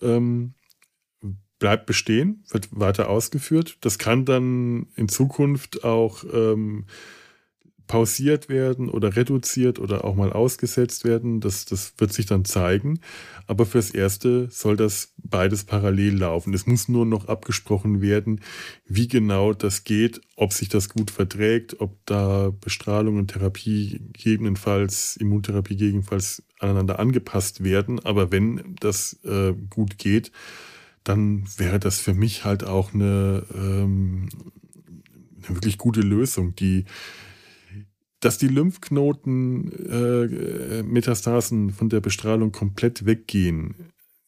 ähm, 0.00 0.54
bleibt 1.58 1.86
bestehen, 1.86 2.42
wird 2.50 2.68
weiter 2.72 3.08
ausgeführt. 3.08 3.78
Das 3.82 3.98
kann 3.98 4.24
dann 4.24 4.88
in 4.96 5.08
Zukunft 5.08 5.84
auch 5.84 6.24
ähm, 6.32 6.86
pausiert 7.92 8.48
werden 8.48 8.88
oder 8.88 9.16
reduziert 9.16 9.78
oder 9.78 10.06
auch 10.06 10.14
mal 10.14 10.32
ausgesetzt 10.32 11.04
werden. 11.04 11.40
Das, 11.40 11.66
das 11.66 11.92
wird 11.98 12.10
sich 12.10 12.24
dann 12.24 12.46
zeigen. 12.46 13.00
Aber 13.46 13.66
fürs 13.66 13.90
Erste 13.90 14.48
soll 14.50 14.78
das 14.78 15.12
beides 15.18 15.64
parallel 15.64 16.16
laufen. 16.16 16.54
Es 16.54 16.66
muss 16.66 16.88
nur 16.88 17.04
noch 17.04 17.28
abgesprochen 17.28 18.00
werden, 18.00 18.40
wie 18.86 19.08
genau 19.08 19.52
das 19.52 19.84
geht, 19.84 20.22
ob 20.36 20.54
sich 20.54 20.70
das 20.70 20.88
gut 20.88 21.10
verträgt, 21.10 21.82
ob 21.82 21.98
da 22.06 22.50
Bestrahlung 22.58 23.18
und 23.18 23.30
Therapie 23.30 24.00
gegebenenfalls, 24.14 25.18
Immuntherapie 25.18 25.76
gegebenenfalls 25.76 26.42
aneinander 26.60 26.98
angepasst 26.98 27.62
werden. 27.62 28.00
Aber 28.00 28.32
wenn 28.32 28.74
das 28.80 29.20
äh, 29.22 29.52
gut 29.68 29.98
geht, 29.98 30.32
dann 31.04 31.44
wäre 31.58 31.78
das 31.78 32.00
für 32.00 32.14
mich 32.14 32.46
halt 32.46 32.64
auch 32.64 32.94
eine, 32.94 33.44
ähm, 33.54 34.30
eine 35.42 35.56
wirklich 35.56 35.76
gute 35.76 36.00
Lösung, 36.00 36.56
die 36.56 36.86
dass 38.22 38.38
die 38.38 38.46
Lymphknoten 38.46 39.72
äh, 39.90 40.82
Metastasen 40.84 41.72
von 41.72 41.88
der 41.88 42.00
Bestrahlung 42.00 42.52
komplett 42.52 43.04
weggehen, 43.04 43.74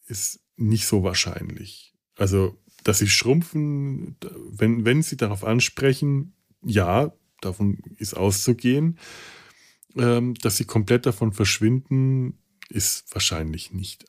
ist 0.05 0.41
nicht 0.57 0.85
so 0.85 1.03
wahrscheinlich. 1.03 1.93
Also, 2.17 2.57
dass 2.83 2.99
sie 2.99 3.07
schrumpfen, 3.07 4.17
wenn, 4.51 4.83
wenn 4.83 5.01
sie 5.01 5.15
darauf 5.15 5.45
ansprechen, 5.45 6.33
ja, 6.61 7.13
davon 7.39 7.77
ist 7.97 8.15
auszugehen. 8.15 8.99
Ähm, 9.95 10.33
dass 10.35 10.57
sie 10.57 10.65
komplett 10.65 11.05
davon 11.05 11.31
verschwinden, 11.31 12.37
ist 12.67 13.05
wahrscheinlich 13.13 13.71
nicht 13.71 14.03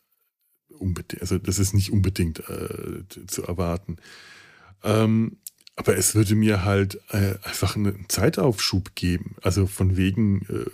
unbedingt, 0.69 1.23
also 1.23 1.39
das 1.39 1.61
ist 1.61 1.75
nicht 1.75 1.93
unbedingt 1.93 2.41
äh, 2.49 3.05
zu 3.29 3.45
erwarten. 3.45 3.99
Ähm, 4.83 5.39
aber 5.77 5.97
es 5.97 6.15
würde 6.15 6.35
mir 6.35 6.65
halt 6.65 6.99
äh, 7.11 7.35
einfach 7.43 7.77
einen 7.77 8.07
Zeitaufschub 8.09 8.95
geben. 8.95 9.37
Also 9.43 9.67
von 9.67 9.97
wegen, 9.97 10.43
äh, 10.47 10.71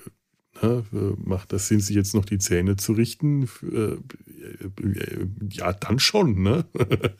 na, 0.62 0.78
äh, 0.92 1.14
macht 1.18 1.52
das 1.52 1.68
Sinn, 1.68 1.80
sich 1.80 1.96
jetzt 1.96 2.14
noch 2.14 2.24
die 2.24 2.38
Zähne 2.38 2.76
zu 2.76 2.92
richten? 2.92 3.48
Äh, 3.62 3.96
äh, 4.80 5.26
ja, 5.50 5.72
dann 5.72 5.98
schon, 5.98 6.42
ne? 6.42 6.64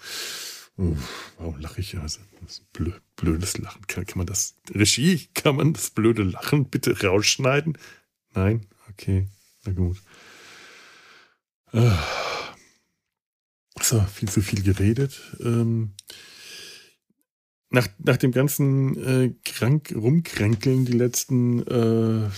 Warum 1.39 1.61
lache 1.61 1.81
ich? 1.81 1.99
Also, 1.99 2.21
blöd, 2.73 3.01
blödes 3.17 3.59
Lachen. 3.59 3.87
Kann, 3.89 4.07
kann 4.07 4.19
man 4.19 4.27
das, 4.27 4.55
Regie, 4.71 5.29
kann 5.35 5.57
man 5.57 5.75
das 5.75 5.91
blöde 5.91 6.23
Lachen 6.23 6.71
bitte 6.71 6.99
rausschneiden? 7.05 7.77
Nein? 8.35 8.67
Okay, 8.91 9.27
na 9.65 9.73
gut. 9.73 10.01
So, 13.81 14.01
viel 14.03 14.29
zu 14.29 14.41
viel 14.41 14.63
geredet. 14.63 15.21
Ähm, 15.41 15.95
nach, 17.73 17.89
nach 17.99 18.19
dem 18.19 18.33
ganzen 18.33 18.97
äh, 19.03 19.35
krank 19.45 19.95
rumkränkeln 19.97 20.85
die 20.85 20.93
letzten 20.93 21.67
äh, 21.67 22.29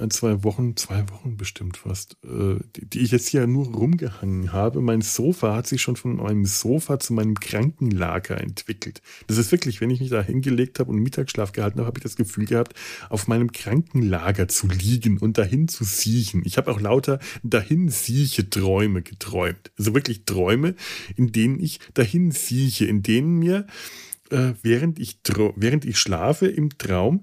ein, 0.00 0.10
zwei 0.10 0.44
Wochen, 0.44 0.76
zwei 0.76 1.08
Wochen 1.10 1.36
bestimmt 1.36 1.76
fast, 1.76 2.16
äh, 2.24 2.60
die, 2.76 2.86
die, 2.86 3.00
ich 3.00 3.10
jetzt 3.10 3.28
hier 3.28 3.46
nur 3.48 3.66
rumgehangen 3.66 4.52
habe, 4.52 4.80
mein 4.80 5.00
Sofa 5.00 5.56
hat 5.56 5.66
sich 5.66 5.82
schon 5.82 5.96
von 5.96 6.16
meinem 6.16 6.46
Sofa 6.46 7.00
zu 7.00 7.14
meinem 7.14 7.34
Krankenlager 7.34 8.40
entwickelt. 8.40 9.02
Das 9.26 9.38
ist 9.38 9.50
wirklich, 9.50 9.80
wenn 9.80 9.90
ich 9.90 10.00
mich 10.00 10.10
da 10.10 10.22
hingelegt 10.22 10.78
habe 10.78 10.92
und 10.92 10.98
Mittagsschlaf 11.00 11.50
gehalten 11.50 11.80
habe, 11.80 11.88
habe 11.88 11.98
ich 11.98 12.04
das 12.04 12.14
Gefühl 12.14 12.46
gehabt, 12.46 12.74
auf 13.10 13.26
meinem 13.26 13.50
Krankenlager 13.50 14.46
zu 14.46 14.68
liegen 14.68 15.18
und 15.18 15.36
dahin 15.36 15.66
zu 15.66 15.82
siechen. 15.82 16.42
Ich 16.44 16.58
habe 16.58 16.70
auch 16.70 16.80
lauter 16.80 17.18
dahin 17.42 17.88
sieche 17.88 18.48
Träume 18.48 19.02
geträumt. 19.02 19.72
Also 19.76 19.94
wirklich 19.94 20.24
Träume, 20.26 20.76
in 21.16 21.32
denen 21.32 21.58
ich 21.58 21.80
dahin 21.94 22.30
sieche, 22.30 22.86
in 22.86 23.02
denen 23.02 23.38
mir 23.40 23.66
äh, 24.30 24.54
während, 24.62 24.98
ich, 24.98 25.20
während 25.56 25.84
ich 25.84 25.98
schlafe 25.98 26.46
im 26.46 26.76
Traum 26.78 27.22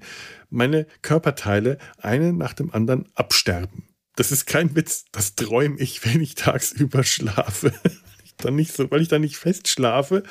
meine 0.49 0.87
Körperteile 1.01 1.77
eine 1.97 2.33
nach 2.33 2.53
dem 2.53 2.73
anderen 2.73 3.05
absterben. 3.15 3.87
Das 4.15 4.31
ist 4.31 4.45
kein 4.45 4.75
Witz, 4.75 5.05
das 5.11 5.35
träume 5.35 5.79
ich, 5.79 6.05
wenn 6.05 6.21
ich 6.21 6.35
tagsüber 6.35 7.03
schlafe. 7.03 7.73
dann 8.37 8.55
nicht 8.55 8.73
so, 8.73 8.89
weil 8.91 9.01
ich 9.01 9.07
dann 9.07 9.21
nicht 9.21 9.37
fest 9.37 9.67
schlafe 9.67 10.23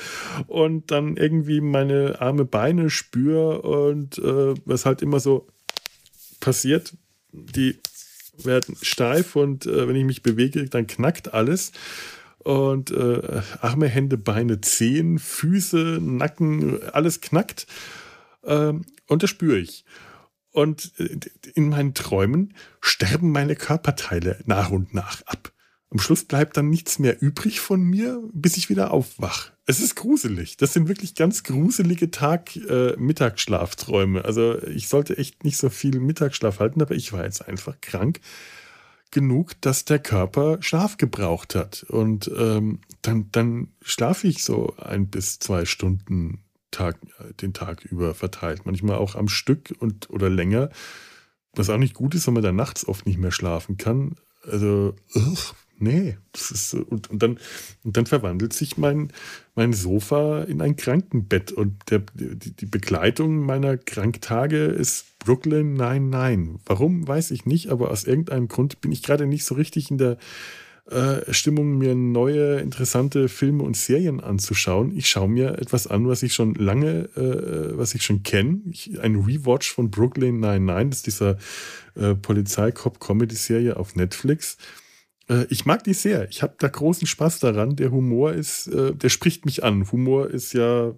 und 0.46 0.90
dann 0.90 1.16
irgendwie 1.16 1.60
meine 1.60 2.20
arme 2.20 2.44
Beine 2.44 2.90
spüre 2.90 3.62
und 3.62 4.18
äh, 4.18 4.54
was 4.64 4.86
halt 4.86 5.02
immer 5.02 5.20
so 5.20 5.46
passiert, 6.40 6.94
die 7.32 7.78
werden 8.38 8.76
steif 8.82 9.36
und 9.36 9.66
äh, 9.66 9.88
wenn 9.88 9.96
ich 9.96 10.04
mich 10.04 10.22
bewege, 10.22 10.68
dann 10.68 10.86
knackt 10.86 11.32
alles 11.32 11.72
und 12.44 12.90
äh, 12.90 13.42
Arme, 13.60 13.88
Hände, 13.88 14.18
Beine, 14.18 14.60
Zehen, 14.60 15.18
Füße, 15.18 15.98
Nacken, 16.00 16.82
alles 16.92 17.20
knackt. 17.20 17.66
Ähm, 18.44 18.84
und 19.06 19.22
das 19.22 19.30
spüre 19.30 19.58
ich. 19.58 19.84
Und 20.50 20.92
äh, 20.98 21.18
in 21.54 21.70
meinen 21.70 21.94
Träumen 21.94 22.54
sterben 22.80 23.32
meine 23.32 23.56
Körperteile 23.56 24.38
nach 24.44 24.70
und 24.70 24.92
nach 24.94 25.22
ab. 25.26 25.52
Am 25.90 25.98
Schluss 25.98 26.24
bleibt 26.24 26.56
dann 26.56 26.70
nichts 26.70 26.98
mehr 26.98 27.20
übrig 27.20 27.60
von 27.60 27.82
mir, 27.82 28.22
bis 28.32 28.56
ich 28.56 28.70
wieder 28.70 28.92
aufwach. 28.92 29.50
Es 29.66 29.78
ist 29.78 29.94
gruselig. 29.94 30.56
Das 30.56 30.72
sind 30.72 30.88
wirklich 30.88 31.14
ganz 31.14 31.42
gruselige 31.42 32.10
Tag-Mittagsschlafträume. 32.10 34.20
Äh, 34.20 34.24
also 34.24 34.62
ich 34.62 34.88
sollte 34.88 35.18
echt 35.18 35.44
nicht 35.44 35.58
so 35.58 35.68
viel 35.68 36.00
Mittagsschlaf 36.00 36.60
halten, 36.60 36.80
aber 36.80 36.94
ich 36.94 37.12
war 37.12 37.24
jetzt 37.24 37.46
einfach 37.46 37.78
krank 37.80 38.20
genug, 39.12 39.60
dass 39.60 39.84
der 39.84 40.00
Körper 40.00 40.58
Schlaf 40.60 40.96
gebraucht 40.96 41.54
hat. 41.54 41.84
Und 41.84 42.30
ähm, 42.36 42.80
dann, 43.02 43.28
dann 43.30 43.68
schlafe 43.80 44.26
ich 44.26 44.42
so 44.42 44.74
ein 44.78 45.08
bis 45.08 45.38
zwei 45.38 45.64
Stunden 45.64 46.42
Tag, 46.72 46.96
den 47.40 47.52
Tag 47.52 47.84
über 47.84 48.14
verteilt. 48.14 48.66
Manchmal 48.66 48.96
auch 48.96 49.14
am 49.14 49.28
Stück 49.28 49.74
und 49.78 50.10
oder 50.10 50.28
länger. 50.28 50.70
Was 51.54 51.70
auch 51.70 51.78
nicht 51.78 51.94
gut 51.94 52.14
ist, 52.14 52.26
wenn 52.26 52.34
man 52.34 52.42
dann 52.42 52.56
nachts 52.56 52.88
oft 52.88 53.06
nicht 53.06 53.18
mehr 53.18 53.30
schlafen 53.30 53.76
kann. 53.76 54.16
Also, 54.42 54.96
ugh, 55.14 55.54
nee, 55.82 56.16
das 56.32 56.50
ist 56.50 56.74
und, 56.74 57.10
und 57.10 57.22
dann 57.22 57.38
und 57.84 57.96
dann 57.96 58.06
verwandelt 58.06 58.52
sich 58.52 58.78
mein 58.78 59.12
mein 59.54 59.72
Sofa 59.72 60.42
in 60.42 60.62
ein 60.62 60.76
Krankenbett 60.76 61.52
und 61.52 61.90
der, 61.90 62.02
die, 62.14 62.56
die 62.56 62.66
Begleitung 62.66 63.44
meiner 63.44 63.76
Kranktage 63.76 64.64
ist 64.64 65.18
Brooklyn 65.18 65.74
Nein 65.74 66.08
Nein. 66.08 66.60
Warum 66.64 67.06
weiß 67.06 67.30
ich 67.32 67.44
nicht, 67.44 67.70
aber 67.70 67.90
aus 67.90 68.04
irgendeinem 68.04 68.48
Grund 68.48 68.80
bin 68.80 68.92
ich 68.92 69.02
gerade 69.02 69.26
nicht 69.26 69.44
so 69.44 69.54
richtig 69.54 69.90
in 69.90 69.98
der 69.98 70.16
äh, 70.90 71.32
Stimmung, 71.32 71.78
mir 71.78 71.94
neue 71.94 72.58
interessante 72.58 73.28
Filme 73.28 73.62
und 73.62 73.76
Serien 73.76 74.20
anzuschauen. 74.20 74.96
Ich 74.96 75.08
schaue 75.08 75.28
mir 75.28 75.58
etwas 75.58 75.86
an, 75.86 76.08
was 76.08 76.24
ich 76.24 76.34
schon 76.34 76.54
lange, 76.54 77.08
äh, 77.16 77.78
was 77.78 77.94
ich 77.94 78.02
schon 78.02 78.24
kenne. 78.24 78.60
Ein 79.00 79.16
Rewatch 79.16 79.72
von 79.72 79.90
Brooklyn 79.90 80.40
Nein, 80.40 80.90
das 80.90 80.98
ist 80.98 81.06
dieser 81.06 81.36
äh, 81.94 82.14
Polizeikop-Comedy-Serie 82.14 83.76
auf 83.76 83.94
Netflix. 83.94 84.56
Äh, 85.28 85.46
ich 85.50 85.66
mag 85.66 85.84
die 85.84 85.94
sehr. 85.94 86.28
Ich 86.28 86.42
habe 86.42 86.54
da 86.58 86.68
großen 86.68 87.06
Spaß 87.06 87.40
daran. 87.40 87.76
Der 87.76 87.90
Humor 87.90 88.32
ist, 88.32 88.68
äh, 88.68 88.94
der 88.94 89.08
spricht 89.08 89.44
mich 89.44 89.64
an. 89.64 89.90
Humor 89.90 90.30
ist 90.30 90.52
ja 90.52 90.94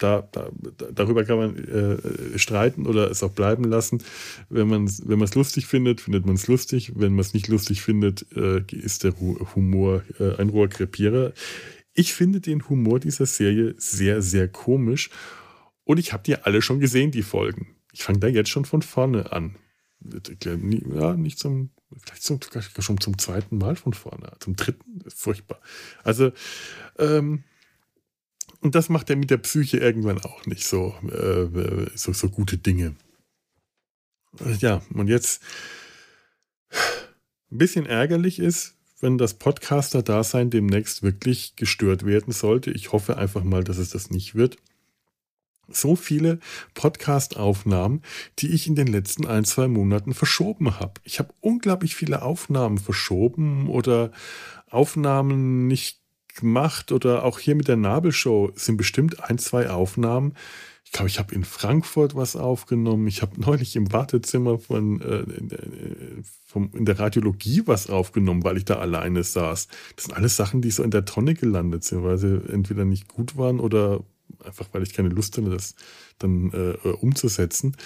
da, 0.00 0.26
da, 0.32 0.50
darüber 0.92 1.24
kann 1.24 1.36
man 1.36 1.56
äh, 1.56 2.38
streiten 2.38 2.86
oder 2.86 3.10
es 3.10 3.22
auch 3.22 3.32
bleiben 3.32 3.64
lassen. 3.64 4.02
Wenn 4.48 4.68
man 4.68 4.84
es 4.84 5.06
wenn 5.06 5.20
lustig 5.34 5.66
findet, 5.66 6.00
findet 6.00 6.26
man 6.26 6.36
es 6.36 6.46
lustig. 6.46 6.92
Wenn 6.96 7.12
man 7.12 7.20
es 7.20 7.34
nicht 7.34 7.48
lustig 7.48 7.82
findet, 7.82 8.26
äh, 8.34 8.62
ist 8.72 9.04
der 9.04 9.14
Humor 9.54 10.02
äh, 10.18 10.36
ein 10.36 10.48
Rohrkrepierer. 10.48 11.32
Ich 11.92 12.14
finde 12.14 12.40
den 12.40 12.68
Humor 12.68 13.00
dieser 13.00 13.26
Serie 13.26 13.74
sehr, 13.76 14.22
sehr 14.22 14.48
komisch. 14.48 15.10
Und 15.84 15.98
ich 15.98 16.12
habe 16.12 16.22
die 16.22 16.36
alle 16.36 16.62
schon 16.62 16.80
gesehen, 16.80 17.10
die 17.10 17.22
Folgen. 17.22 17.74
Ich 17.92 18.04
fange 18.04 18.20
da 18.20 18.28
jetzt 18.28 18.50
schon 18.50 18.64
von 18.64 18.82
vorne 18.82 19.32
an. 19.32 19.56
Ja, 20.94 21.14
nicht 21.14 21.38
zum, 21.38 21.70
vielleicht 21.98 22.22
zum, 22.22 22.40
schon 22.78 23.00
zum 23.00 23.18
zweiten 23.18 23.58
Mal 23.58 23.76
von 23.76 23.92
vorne. 23.94 24.32
Zum 24.40 24.56
dritten, 24.56 25.04
furchtbar. 25.08 25.60
Also, 26.04 26.32
ähm, 26.98 27.44
und 28.60 28.74
das 28.74 28.88
macht 28.88 29.10
er 29.10 29.16
mit 29.16 29.30
der 29.30 29.38
Psyche 29.38 29.78
irgendwann 29.78 30.20
auch 30.20 30.46
nicht 30.46 30.66
so, 30.66 30.94
äh, 31.08 31.90
so, 31.94 32.12
so 32.12 32.28
gute 32.28 32.58
Dinge. 32.58 32.94
Ja, 34.58 34.82
und 34.94 35.08
jetzt 35.08 35.42
ein 37.50 37.58
bisschen 37.58 37.86
ärgerlich 37.86 38.38
ist, 38.38 38.76
wenn 39.00 39.18
das 39.18 39.34
Podcaster-Dasein 39.34 40.50
demnächst 40.50 41.02
wirklich 41.02 41.56
gestört 41.56 42.04
werden 42.04 42.32
sollte. 42.32 42.70
Ich 42.70 42.92
hoffe 42.92 43.16
einfach 43.16 43.42
mal, 43.42 43.64
dass 43.64 43.78
es 43.78 43.90
das 43.90 44.10
nicht 44.10 44.34
wird. 44.34 44.58
So 45.72 45.96
viele 45.96 46.38
Podcast-Aufnahmen, 46.74 48.02
die 48.38 48.48
ich 48.48 48.66
in 48.66 48.74
den 48.74 48.86
letzten 48.86 49.26
ein, 49.26 49.44
zwei 49.44 49.68
Monaten 49.68 50.14
verschoben 50.14 50.78
habe. 50.78 50.94
Ich 51.04 51.18
habe 51.18 51.32
unglaublich 51.40 51.94
viele 51.94 52.22
Aufnahmen 52.22 52.78
verschoben 52.78 53.68
oder 53.68 54.12
Aufnahmen 54.68 55.66
nicht 55.66 56.00
gemacht 56.34 56.92
oder 56.92 57.24
auch 57.24 57.38
hier 57.38 57.54
mit 57.54 57.68
der 57.68 57.76
Nabelshow 57.76 58.52
sind 58.54 58.76
bestimmt 58.76 59.22
ein, 59.22 59.38
zwei 59.38 59.70
Aufnahmen. 59.70 60.34
Ich 60.84 60.92
glaube, 60.92 61.08
ich 61.08 61.20
habe 61.20 61.34
in 61.34 61.44
Frankfurt 61.44 62.16
was 62.16 62.34
aufgenommen. 62.34 63.06
Ich 63.06 63.22
habe 63.22 63.40
neulich 63.40 63.76
im 63.76 63.92
Wartezimmer 63.92 64.58
von, 64.58 65.00
äh, 65.00 65.24
vom, 66.46 66.70
in 66.74 66.84
der 66.84 66.98
Radiologie 66.98 67.62
was 67.66 67.88
aufgenommen, 67.88 68.42
weil 68.42 68.56
ich 68.56 68.64
da 68.64 68.78
alleine 68.78 69.22
saß. 69.22 69.68
Das 69.94 70.06
sind 70.06 70.16
alles 70.16 70.34
Sachen, 70.34 70.62
die 70.62 70.72
so 70.72 70.82
in 70.82 70.90
der 70.90 71.04
Tonne 71.04 71.34
gelandet 71.34 71.84
sind, 71.84 72.02
weil 72.02 72.18
sie 72.18 72.42
entweder 72.50 72.84
nicht 72.84 73.06
gut 73.06 73.36
waren 73.36 73.60
oder 73.60 74.00
einfach, 74.44 74.68
weil 74.72 74.82
ich 74.82 74.94
keine 74.94 75.08
Lust 75.08 75.36
hatte, 75.36 75.50
das 75.50 75.74
dann 76.18 76.50
äh, 76.52 76.88
umzusetzen. 76.88 77.76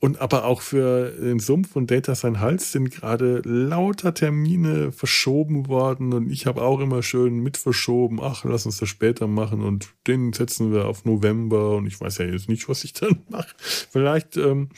Und 0.00 0.22
aber 0.22 0.46
auch 0.46 0.62
für 0.62 1.10
den 1.10 1.40
Sumpf 1.40 1.76
und 1.76 1.90
Data 1.90 2.14
sein 2.14 2.40
Hals 2.40 2.72
sind 2.72 2.90
gerade 2.90 3.42
lauter 3.44 4.14
Termine 4.14 4.92
verschoben 4.92 5.68
worden 5.68 6.14
und 6.14 6.30
ich 6.30 6.46
habe 6.46 6.62
auch 6.62 6.80
immer 6.80 7.02
schön 7.02 7.40
mit 7.40 7.58
verschoben. 7.58 8.18
Ach, 8.22 8.44
lass 8.44 8.64
uns 8.64 8.78
das 8.78 8.88
später 8.88 9.26
machen 9.26 9.60
und 9.60 9.90
den 10.06 10.32
setzen 10.32 10.72
wir 10.72 10.86
auf 10.86 11.04
November 11.04 11.76
und 11.76 11.86
ich 11.86 12.00
weiß 12.00 12.16
ja 12.16 12.24
jetzt 12.24 12.48
nicht, 12.48 12.66
was 12.66 12.82
ich 12.84 12.94
dann 12.94 13.22
mache. 13.28 13.54
Vielleicht, 13.58 14.38
ähm, 14.38 14.70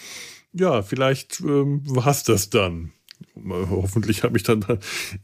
ja, 0.52 0.82
vielleicht 0.82 1.40
ähm, 1.40 1.82
war 1.86 2.08
es 2.08 2.24
das 2.24 2.50
dann 2.50 2.92
hoffentlich 3.36 4.22
habe 4.22 4.36
ich 4.36 4.42
dann, 4.42 4.64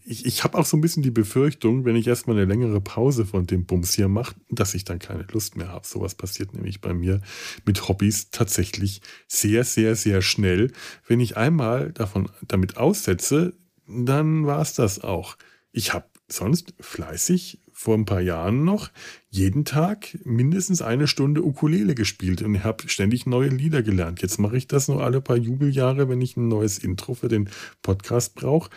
ich, 0.05 0.27
ich 0.27 0.45
habe 0.45 0.59
auch 0.59 0.67
so 0.67 0.77
ein 0.77 0.81
bisschen 0.81 1.03
die 1.03 1.11
Befürchtung, 1.11 1.85
wenn 1.85 1.97
ich 1.97 2.07
erstmal 2.07 2.37
eine 2.37 2.47
längere 2.47 2.81
Pause 2.81 3.25
von 3.25 3.47
dem 3.47 3.67
Bums 3.67 3.95
hier 3.95 4.09
mache, 4.09 4.35
dass 4.51 4.75
ich 4.75 4.85
dann 4.85 4.99
keine 4.99 5.27
Lust 5.33 5.57
mehr 5.57 5.69
habe. 5.69 5.87
Sowas 5.87 6.15
passiert 6.15 6.55
nämlich 6.55 6.81
bei 6.81 6.95
mir 6.95 7.21
mit 7.65 7.89
Hobbys 7.89 8.31
tatsächlich 8.31 9.01
sehr, 9.27 9.65
sehr, 9.65 9.97
sehr 9.97 10.23
schnell. 10.23 10.73
Wenn 11.07 11.21
ich 11.21 11.37
einmal 11.37 11.93
davon 11.93 12.29
damit 12.47 12.77
aussetze, 12.77 13.55
dann 13.87 14.47
war 14.47 14.61
es 14.61 14.75
das 14.75 15.03
auch. 15.03 15.37
Ich 15.73 15.95
habe 15.95 16.07
sonst 16.29 16.75
fleißig 16.81 17.61
vor 17.79 17.95
ein 17.95 18.07
paar 18.07 18.21
Jahren 18.21 18.65
noch 18.65 18.91
jeden 19.31 19.65
Tag 19.65 20.19
mindestens 20.25 20.83
eine 20.83 21.07
Stunde 21.07 21.45
Ukulele 21.45 21.95
gespielt 21.95 22.43
und 22.43 22.65
habe 22.65 22.89
ständig 22.89 23.25
neue 23.25 23.51
Lieder 23.51 23.85
gelernt. 23.85 24.21
Jetzt 24.21 24.41
mache 24.41 24.57
ich 24.57 24.67
das 24.67 24.89
nur 24.89 25.05
alle 25.05 25.21
paar 25.21 25.37
Jubeljahre, 25.37 26.09
wenn 26.09 26.21
ich 26.21 26.37
ein 26.37 26.49
neues 26.49 26.79
Intro 26.79 27.15
für 27.15 27.29
den 27.29 27.49
Podcast 27.81 28.35
brauche. 28.35 28.71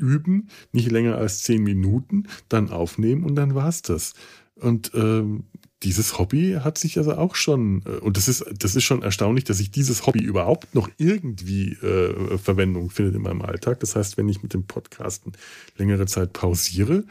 Üben, 0.00 0.48
nicht 0.72 0.90
länger 0.90 1.18
als 1.18 1.42
zehn 1.42 1.62
Minuten, 1.62 2.26
dann 2.48 2.70
aufnehmen 2.70 3.24
und 3.24 3.34
dann 3.34 3.54
war's 3.54 3.82
das. 3.82 4.14
Und 4.54 4.92
ähm, 4.94 5.44
dieses 5.82 6.18
Hobby 6.18 6.56
hat 6.58 6.78
sich 6.78 6.96
also 6.96 7.12
auch 7.16 7.34
schon, 7.34 7.82
äh, 7.84 7.98
und 7.98 8.16
das 8.16 8.28
ist, 8.28 8.46
das 8.58 8.74
ist 8.74 8.84
schon 8.84 9.02
erstaunlich, 9.02 9.44
dass 9.44 9.60
ich 9.60 9.70
dieses 9.70 10.06
Hobby 10.06 10.22
überhaupt 10.22 10.74
noch 10.74 10.88
irgendwie 10.96 11.72
äh, 11.74 12.38
Verwendung 12.38 12.88
findet 12.88 13.14
in 13.14 13.22
meinem 13.22 13.42
Alltag. 13.42 13.80
Das 13.80 13.94
heißt, 13.94 14.16
wenn 14.16 14.30
ich 14.30 14.42
mit 14.42 14.54
dem 14.54 14.64
Podcasten 14.64 15.32
längere 15.76 16.06
Zeit 16.06 16.32
pausiere, 16.32 17.04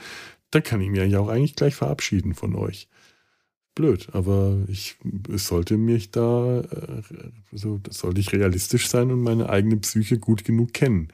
dann 0.52 0.64
kann 0.64 0.82
ich 0.82 0.90
mir 0.90 1.08
ja 1.08 1.20
auch 1.20 1.30
eigentlich 1.30 1.56
gleich 1.56 1.76
verabschieden 1.76 2.34
von 2.34 2.56
euch. 2.56 2.88
Blöd, 3.74 4.10
aber 4.12 4.66
ich 4.68 4.98
sollte 5.30 5.78
mich 5.78 6.12
da, 6.12 6.60
äh, 6.60 7.02
so, 7.54 7.78
das 7.78 8.00
sollte 8.00 8.20
ich 8.20 8.34
realistisch 8.34 8.90
sein 8.90 9.12
und 9.12 9.22
meine 9.22 9.50
eigene 9.50 9.78
Psyche 9.78 10.20
gut 10.20 10.44
genug 10.44 10.74
kennen. 10.74 11.08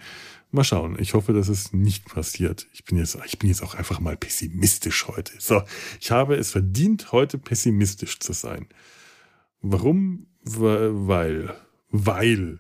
Mal 0.49 0.63
schauen. 0.63 0.97
Ich 0.99 1.13
hoffe, 1.13 1.33
dass 1.33 1.49
es 1.49 1.71
nicht 1.73 2.05
passiert. 2.05 2.67
Ich 2.73 2.83
bin 2.83 2.97
jetzt, 2.97 3.17
ich 3.25 3.37
bin 3.37 3.49
jetzt 3.49 3.61
auch 3.61 3.75
einfach 3.75 3.99
mal 3.99 4.17
pessimistisch 4.17 5.07
heute. 5.07 5.33
So, 5.37 5.61
ich 5.99 6.09
habe 6.09 6.35
es 6.35 6.51
verdient, 6.51 7.11
heute 7.11 7.37
pessimistisch 7.37 8.19
zu 8.19 8.33
sein. 8.33 8.67
Warum? 9.61 10.25
Weil, 10.43 11.53
weil, 11.91 12.59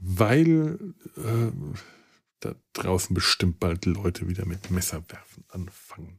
weil, 0.00 0.78
äh, 1.16 1.52
da 2.40 2.54
draußen 2.72 3.14
bestimmt 3.14 3.60
bald 3.60 3.86
Leute 3.86 4.28
wieder 4.28 4.46
mit 4.46 4.70
Messerwerfen 4.70 5.44
anfangen. 5.48 6.18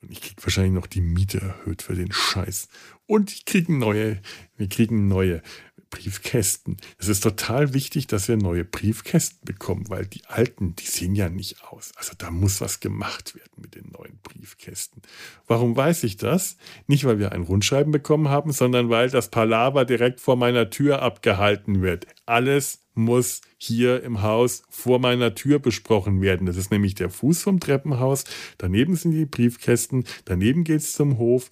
Und 0.00 0.10
ich 0.10 0.22
krieg 0.22 0.42
wahrscheinlich 0.42 0.72
noch 0.72 0.86
die 0.86 1.02
Miete 1.02 1.40
erhöht 1.40 1.82
für 1.82 1.94
den 1.94 2.10
Scheiß. 2.10 2.68
Und 3.06 3.30
ich 3.32 3.44
kriege 3.44 3.72
neue, 3.72 4.20
wir 4.56 4.68
kriegen 4.68 5.08
neue 5.08 5.42
Briefkästen. 5.90 6.76
Es 6.98 7.08
ist 7.08 7.22
total 7.22 7.74
wichtig, 7.74 8.06
dass 8.06 8.28
wir 8.28 8.36
neue 8.36 8.64
Briefkästen 8.64 9.44
bekommen, 9.44 9.88
weil 9.88 10.06
die 10.06 10.24
alten, 10.26 10.76
die 10.76 10.86
sehen 10.86 11.14
ja 11.14 11.28
nicht 11.28 11.64
aus. 11.64 11.92
Also 11.96 12.12
da 12.16 12.30
muss 12.30 12.60
was 12.60 12.80
gemacht 12.80 13.34
werden 13.34 13.52
mit 13.56 13.74
den 13.74 13.90
neuen 13.90 14.18
Briefkästen. 14.22 15.02
Warum 15.46 15.76
weiß 15.76 16.04
ich 16.04 16.16
das? 16.16 16.56
Nicht, 16.86 17.04
weil 17.04 17.18
wir 17.18 17.32
ein 17.32 17.42
Rundschreiben 17.42 17.92
bekommen 17.92 18.28
haben, 18.28 18.52
sondern 18.52 18.88
weil 18.88 19.10
das 19.10 19.28
Palaver 19.28 19.84
direkt 19.84 20.20
vor 20.20 20.36
meiner 20.36 20.70
Tür 20.70 21.02
abgehalten 21.02 21.82
wird. 21.82 22.06
Alles 22.24 22.80
muss 22.94 23.40
hier 23.58 24.02
im 24.02 24.22
Haus 24.22 24.62
vor 24.68 24.98
meiner 24.98 25.34
Tür 25.34 25.58
besprochen 25.58 26.20
werden. 26.20 26.46
Das 26.46 26.56
ist 26.56 26.70
nämlich 26.70 26.94
der 26.94 27.10
Fuß 27.10 27.42
vom 27.42 27.60
Treppenhaus. 27.60 28.24
Daneben 28.58 28.94
sind 28.96 29.12
die 29.12 29.26
Briefkästen. 29.26 30.04
Daneben 30.24 30.64
geht 30.64 30.80
es 30.80 30.92
zum 30.92 31.18
Hof. 31.18 31.50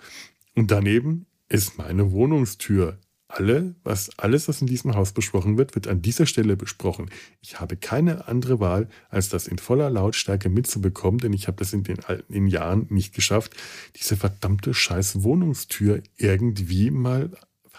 Und 0.55 0.70
daneben 0.70 1.27
ist 1.48 1.79
meine 1.79 2.12
Wohnungstür 2.12 2.98
alle, 3.29 3.75
was, 3.85 4.11
alles, 4.19 4.49
was 4.49 4.62
in 4.62 4.67
diesem 4.67 4.95
Haus 4.95 5.12
besprochen 5.12 5.59
wird, 5.59 5.75
wird 5.75 5.87
an 5.87 6.01
dieser 6.01 6.25
Stelle 6.27 6.57
besprochen. 6.57 7.11
Ich 7.43 7.61
habe 7.61 7.77
keine 7.77 8.27
andere 8.27 8.59
Wahl, 8.59 8.88
als 9.11 9.29
das 9.29 9.47
in 9.47 9.59
voller 9.59 9.91
Lautstärke 9.91 10.49
mitzubekommen, 10.49 11.19
denn 11.19 11.35
ich 11.35 11.47
habe 11.47 11.59
das 11.59 11.75
in 11.75 11.85
den 11.85 11.99
in 12.29 12.47
Jahren 12.47 12.87
nicht 12.88 13.14
geschafft, 13.14 13.55
diese 13.97 14.17
verdammte 14.17 14.73
scheiß 14.73 15.23
Wohnungstür 15.23 16.03
irgendwie 16.17 16.91
mal 16.91 17.31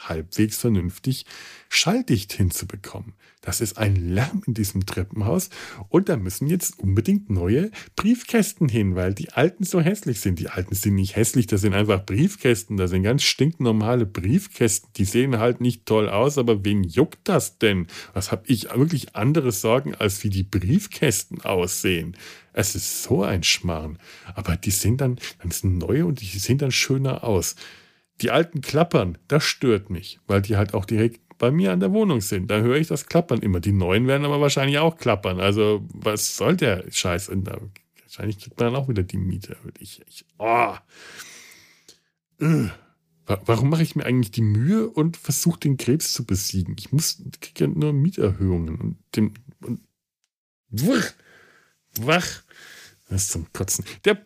halbwegs 0.07 0.57
vernünftig 0.57 1.25
schalldicht 1.69 2.33
hinzubekommen. 2.33 3.13
Das 3.41 3.61
ist 3.61 3.77
ein 3.77 3.95
Lärm 3.95 4.43
in 4.47 4.53
diesem 4.53 4.85
Treppenhaus 4.85 5.49
und 5.87 6.09
da 6.09 6.17
müssen 6.17 6.47
jetzt 6.47 6.77
unbedingt 6.79 7.29
neue 7.29 7.71
Briefkästen 7.95 8.67
hin, 8.67 8.95
weil 8.95 9.13
die 9.13 9.31
alten 9.31 9.63
so 9.63 9.79
hässlich 9.79 10.19
sind. 10.19 10.39
Die 10.39 10.49
alten 10.49 10.75
sind 10.75 10.95
nicht 10.95 11.15
hässlich, 11.15 11.47
das 11.47 11.61
sind 11.61 11.73
einfach 11.73 12.05
Briefkästen, 12.05 12.75
das 12.75 12.89
sind 12.89 13.03
ganz 13.03 13.23
stinknormale 13.23 14.05
Briefkästen. 14.05 14.89
Die 14.97 15.05
sehen 15.05 15.39
halt 15.39 15.61
nicht 15.61 15.85
toll 15.85 16.09
aus, 16.09 16.37
aber 16.37 16.65
wen 16.65 16.83
juckt 16.83 17.29
das 17.29 17.59
denn? 17.59 17.87
Was 18.13 18.31
habe 18.31 18.43
ich 18.47 18.73
wirklich 18.75 19.15
andere 19.15 19.53
Sorgen, 19.53 19.95
als 19.95 20.23
wie 20.23 20.29
die 20.29 20.43
Briefkästen 20.43 21.41
aussehen? 21.41 22.17
Es 22.51 22.75
ist 22.75 23.03
so 23.03 23.23
ein 23.23 23.43
Schmarrn. 23.43 23.99
Aber 24.35 24.57
die 24.57 24.71
sind 24.71 24.99
dann, 24.99 25.17
dann 25.41 25.51
sind 25.51 25.77
neue 25.77 26.05
und 26.05 26.19
die 26.19 26.25
sehen 26.25 26.57
dann 26.57 26.71
schöner 26.71 27.23
aus. 27.23 27.55
Die 28.21 28.31
alten 28.31 28.61
Klappern, 28.61 29.17
das 29.27 29.43
stört 29.43 29.89
mich, 29.89 30.19
weil 30.27 30.41
die 30.41 30.57
halt 30.57 30.73
auch 30.73 30.85
direkt 30.85 31.21
bei 31.37 31.51
mir 31.51 31.71
an 31.71 31.79
der 31.79 31.93
Wohnung 31.93 32.21
sind. 32.21 32.51
Da 32.51 32.59
höre 32.59 32.77
ich 32.77 32.87
das 32.87 33.05
Klappern 33.05 33.39
immer. 33.39 33.59
Die 33.59 33.71
neuen 33.71 34.07
werden 34.07 34.25
aber 34.25 34.41
wahrscheinlich 34.41 34.77
auch 34.77 34.97
klappern. 34.97 35.39
Also, 35.39 35.87
was 35.93 36.35
soll 36.35 36.57
der 36.57 36.83
Scheiß? 36.91 37.29
Und 37.29 37.45
da, 37.45 37.57
wahrscheinlich 38.03 38.39
kriegt 38.39 38.59
man 38.59 38.73
dann 38.73 38.81
auch 38.81 38.89
wieder 38.89 39.03
die 39.03 39.17
Miete. 39.17 39.55
Ich, 39.79 40.01
ich, 40.07 40.25
oh. 40.37 40.75
Warum 43.25 43.69
mache 43.69 43.83
ich 43.83 43.95
mir 43.95 44.05
eigentlich 44.05 44.31
die 44.31 44.41
Mühe 44.41 44.89
und 44.89 45.17
versuche 45.17 45.59
den 45.59 45.77
Krebs 45.77 46.13
zu 46.13 46.25
besiegen? 46.25 46.75
Ich 46.77 46.91
muss 46.91 47.21
kriege 47.39 47.65
ja 47.65 47.67
nur 47.67 47.93
Mieterhöhungen 47.93 48.79
und 48.79 48.97
dem 49.15 49.33
und 49.61 49.81
wach, 50.69 51.13
wach. 51.99 52.43
Das 53.09 53.23
ist 53.23 53.31
zum 53.31 53.47
Kotzen. 53.53 53.85
Der, 54.05 54.21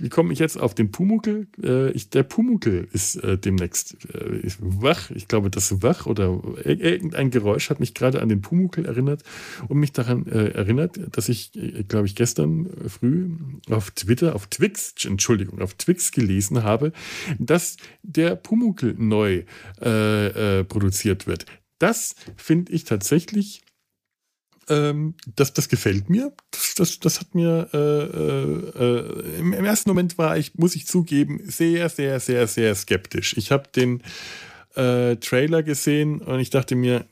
wie 0.00 0.08
komme 0.08 0.32
ich 0.32 0.38
jetzt 0.38 0.56
auf 0.56 0.72
den 0.72 0.92
Pumukel? 0.92 1.48
Äh, 1.60 1.90
ich, 1.90 2.10
der 2.10 2.22
Pumukel 2.22 2.86
ist 2.92 3.16
äh, 3.16 3.36
demnächst 3.36 3.96
äh, 4.14 4.38
ist 4.38 4.58
wach. 4.60 5.10
Ich 5.10 5.26
glaube, 5.26 5.50
das 5.50 5.82
Wach 5.82 6.06
oder 6.06 6.40
irgendein 6.64 7.30
Geräusch 7.30 7.70
hat 7.70 7.80
mich 7.80 7.94
gerade 7.94 8.22
an 8.22 8.28
den 8.28 8.40
Pumukel 8.40 8.86
erinnert 8.86 9.24
und 9.66 9.78
mich 9.78 9.92
daran 9.92 10.26
äh, 10.26 10.50
erinnert, 10.50 11.00
dass 11.10 11.28
ich, 11.28 11.56
äh, 11.56 11.82
glaube 11.82 12.06
ich, 12.06 12.14
gestern 12.14 12.70
früh 12.88 13.30
auf 13.68 13.90
Twitter, 13.90 14.36
auf 14.36 14.46
Twix, 14.46 14.94
Entschuldigung, 15.04 15.60
auf 15.60 15.74
Twix 15.74 16.12
gelesen 16.12 16.62
habe, 16.62 16.92
dass 17.40 17.78
der 18.02 18.36
Pumukel 18.36 18.94
neu 18.96 19.42
äh, 19.80 20.64
produziert 20.64 21.26
wird. 21.26 21.46
Das 21.80 22.14
finde 22.36 22.72
ich 22.72 22.84
tatsächlich 22.84 23.62
ähm, 24.68 25.14
das, 25.36 25.52
das 25.52 25.68
gefällt 25.68 26.10
mir. 26.10 26.32
Das, 26.50 26.74
das, 26.74 27.00
das 27.00 27.20
hat 27.20 27.34
mir 27.34 27.68
äh, 27.72 27.78
äh, 27.78 28.84
äh 28.84 29.38
im, 29.38 29.52
im, 29.52 29.64
ersten 29.64 29.90
Moment 29.90 30.18
war 30.18 30.36
ich, 30.36 30.54
muss 30.54 30.76
ich 30.76 30.86
zugeben, 30.86 31.40
sehr, 31.44 31.88
sehr, 31.88 32.20
sehr, 32.20 32.46
sehr 32.46 32.74
skeptisch. 32.74 33.36
Ich 33.36 33.50
habe 33.50 33.68
den 33.74 34.02
äh, 34.78 35.16
Trailer 35.16 35.64
gesehen 35.64 36.20
und 36.20 36.38
ich 36.38 36.50
dachte 36.50 36.76
mir, 36.76 37.06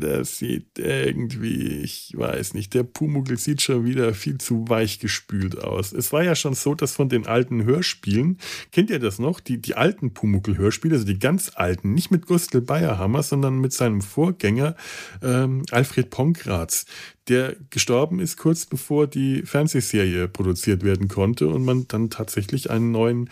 das 0.00 0.38
sieht 0.38 0.78
irgendwie, 0.78 1.82
ich 1.82 2.14
weiß 2.16 2.54
nicht, 2.54 2.72
der 2.72 2.82
Pumuckl 2.82 3.36
sieht 3.36 3.60
schon 3.60 3.84
wieder 3.84 4.14
viel 4.14 4.38
zu 4.38 4.64
weich 4.66 5.00
gespült 5.00 5.62
aus. 5.62 5.92
Es 5.92 6.12
war 6.14 6.24
ja 6.24 6.34
schon 6.34 6.54
so, 6.54 6.74
dass 6.74 6.92
von 6.92 7.10
den 7.10 7.26
alten 7.26 7.64
Hörspielen, 7.64 8.38
kennt 8.72 8.88
ihr 8.88 9.00
das 9.00 9.18
noch, 9.18 9.38
die, 9.40 9.60
die 9.60 9.74
alten 9.74 10.14
Pumuckl-Hörspiele, 10.14 10.94
also 10.94 11.06
die 11.06 11.18
ganz 11.18 11.52
alten, 11.54 11.92
nicht 11.92 12.10
mit 12.10 12.26
Gustl 12.26 12.62
Bayerhammer, 12.62 13.22
sondern 13.22 13.58
mit 13.58 13.74
seinem 13.74 14.00
Vorgänger 14.00 14.76
ähm, 15.22 15.64
Alfred 15.70 16.08
Ponkratz, 16.08 16.86
der 17.28 17.54
gestorben 17.68 18.18
ist 18.18 18.38
kurz 18.38 18.64
bevor 18.64 19.06
die 19.06 19.42
Fernsehserie 19.42 20.26
produziert 20.26 20.84
werden 20.84 21.08
konnte 21.08 21.48
und 21.48 21.64
man 21.66 21.86
dann 21.86 22.08
tatsächlich 22.08 22.70
einen 22.70 22.92
neuen 22.92 23.28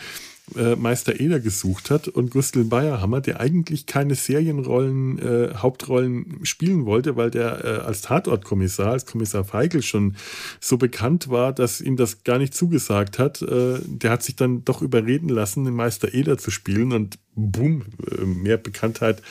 äh, 0.56 0.76
Meister 0.76 1.20
Eder 1.20 1.40
gesucht 1.40 1.90
hat 1.90 2.08
und 2.08 2.30
Gustl 2.30 2.64
Bayerhammer, 2.64 3.20
der 3.20 3.40
eigentlich 3.40 3.86
keine 3.86 4.14
Serienrollen, 4.14 5.18
äh, 5.18 5.54
Hauptrollen 5.54 6.40
spielen 6.44 6.86
wollte, 6.86 7.16
weil 7.16 7.30
der 7.30 7.64
äh, 7.64 7.68
als 7.80 8.02
Tatortkommissar, 8.02 8.92
als 8.92 9.06
Kommissar 9.06 9.44
Feigl 9.44 9.82
schon 9.82 10.16
so 10.60 10.76
bekannt 10.78 11.28
war, 11.28 11.52
dass 11.52 11.80
ihm 11.80 11.96
das 11.96 12.24
gar 12.24 12.38
nicht 12.38 12.54
zugesagt 12.54 13.18
hat. 13.18 13.42
Äh, 13.42 13.78
der 13.84 14.10
hat 14.10 14.22
sich 14.22 14.36
dann 14.36 14.64
doch 14.64 14.82
überreden 14.82 15.28
lassen, 15.28 15.64
den 15.64 15.74
Meister 15.74 16.14
Eder 16.14 16.38
zu 16.38 16.50
spielen 16.50 16.92
und 16.92 17.18
boom, 17.34 17.84
äh, 18.10 18.24
mehr 18.24 18.56
Bekanntheit 18.56 19.22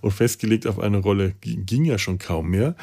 und 0.00 0.12
festgelegt 0.12 0.66
auf 0.66 0.78
eine 0.78 0.98
Rolle 0.98 1.34
ging 1.40 1.84
ja 1.84 1.98
schon 1.98 2.18
kaum 2.18 2.50
mehr. 2.50 2.76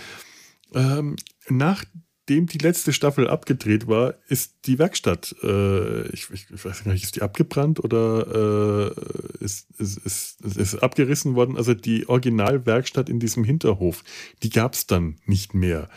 Ähm, 0.73 1.15
nach 1.49 1.83
nachdem 2.23 2.47
die 2.47 2.57
letzte 2.57 2.93
Staffel 2.93 3.27
abgedreht 3.27 3.87
war, 3.87 4.15
ist 4.27 4.55
die 4.65 4.79
Werkstatt, 4.79 5.35
äh, 5.43 6.07
ich, 6.09 6.29
ich, 6.31 6.65
weiß 6.65 6.85
nicht, 6.85 7.03
ist 7.03 7.17
die 7.17 7.21
abgebrannt 7.21 7.83
oder 7.83 8.93
äh, 8.93 9.43
ist, 9.43 9.67
ist, 9.77 9.97
ist, 9.97 10.41
ist, 10.41 10.75
abgerissen 10.75 11.35
worden? 11.35 11.57
Also 11.57 11.73
die 11.73 12.07
Originalwerkstatt 12.07 13.09
in 13.09 13.19
diesem 13.19 13.43
Hinterhof, 13.43 14.03
die 14.41 14.49
gab 14.49 14.73
es 14.73 14.87
dann 14.87 15.17
nicht 15.25 15.53
mehr. 15.53 15.89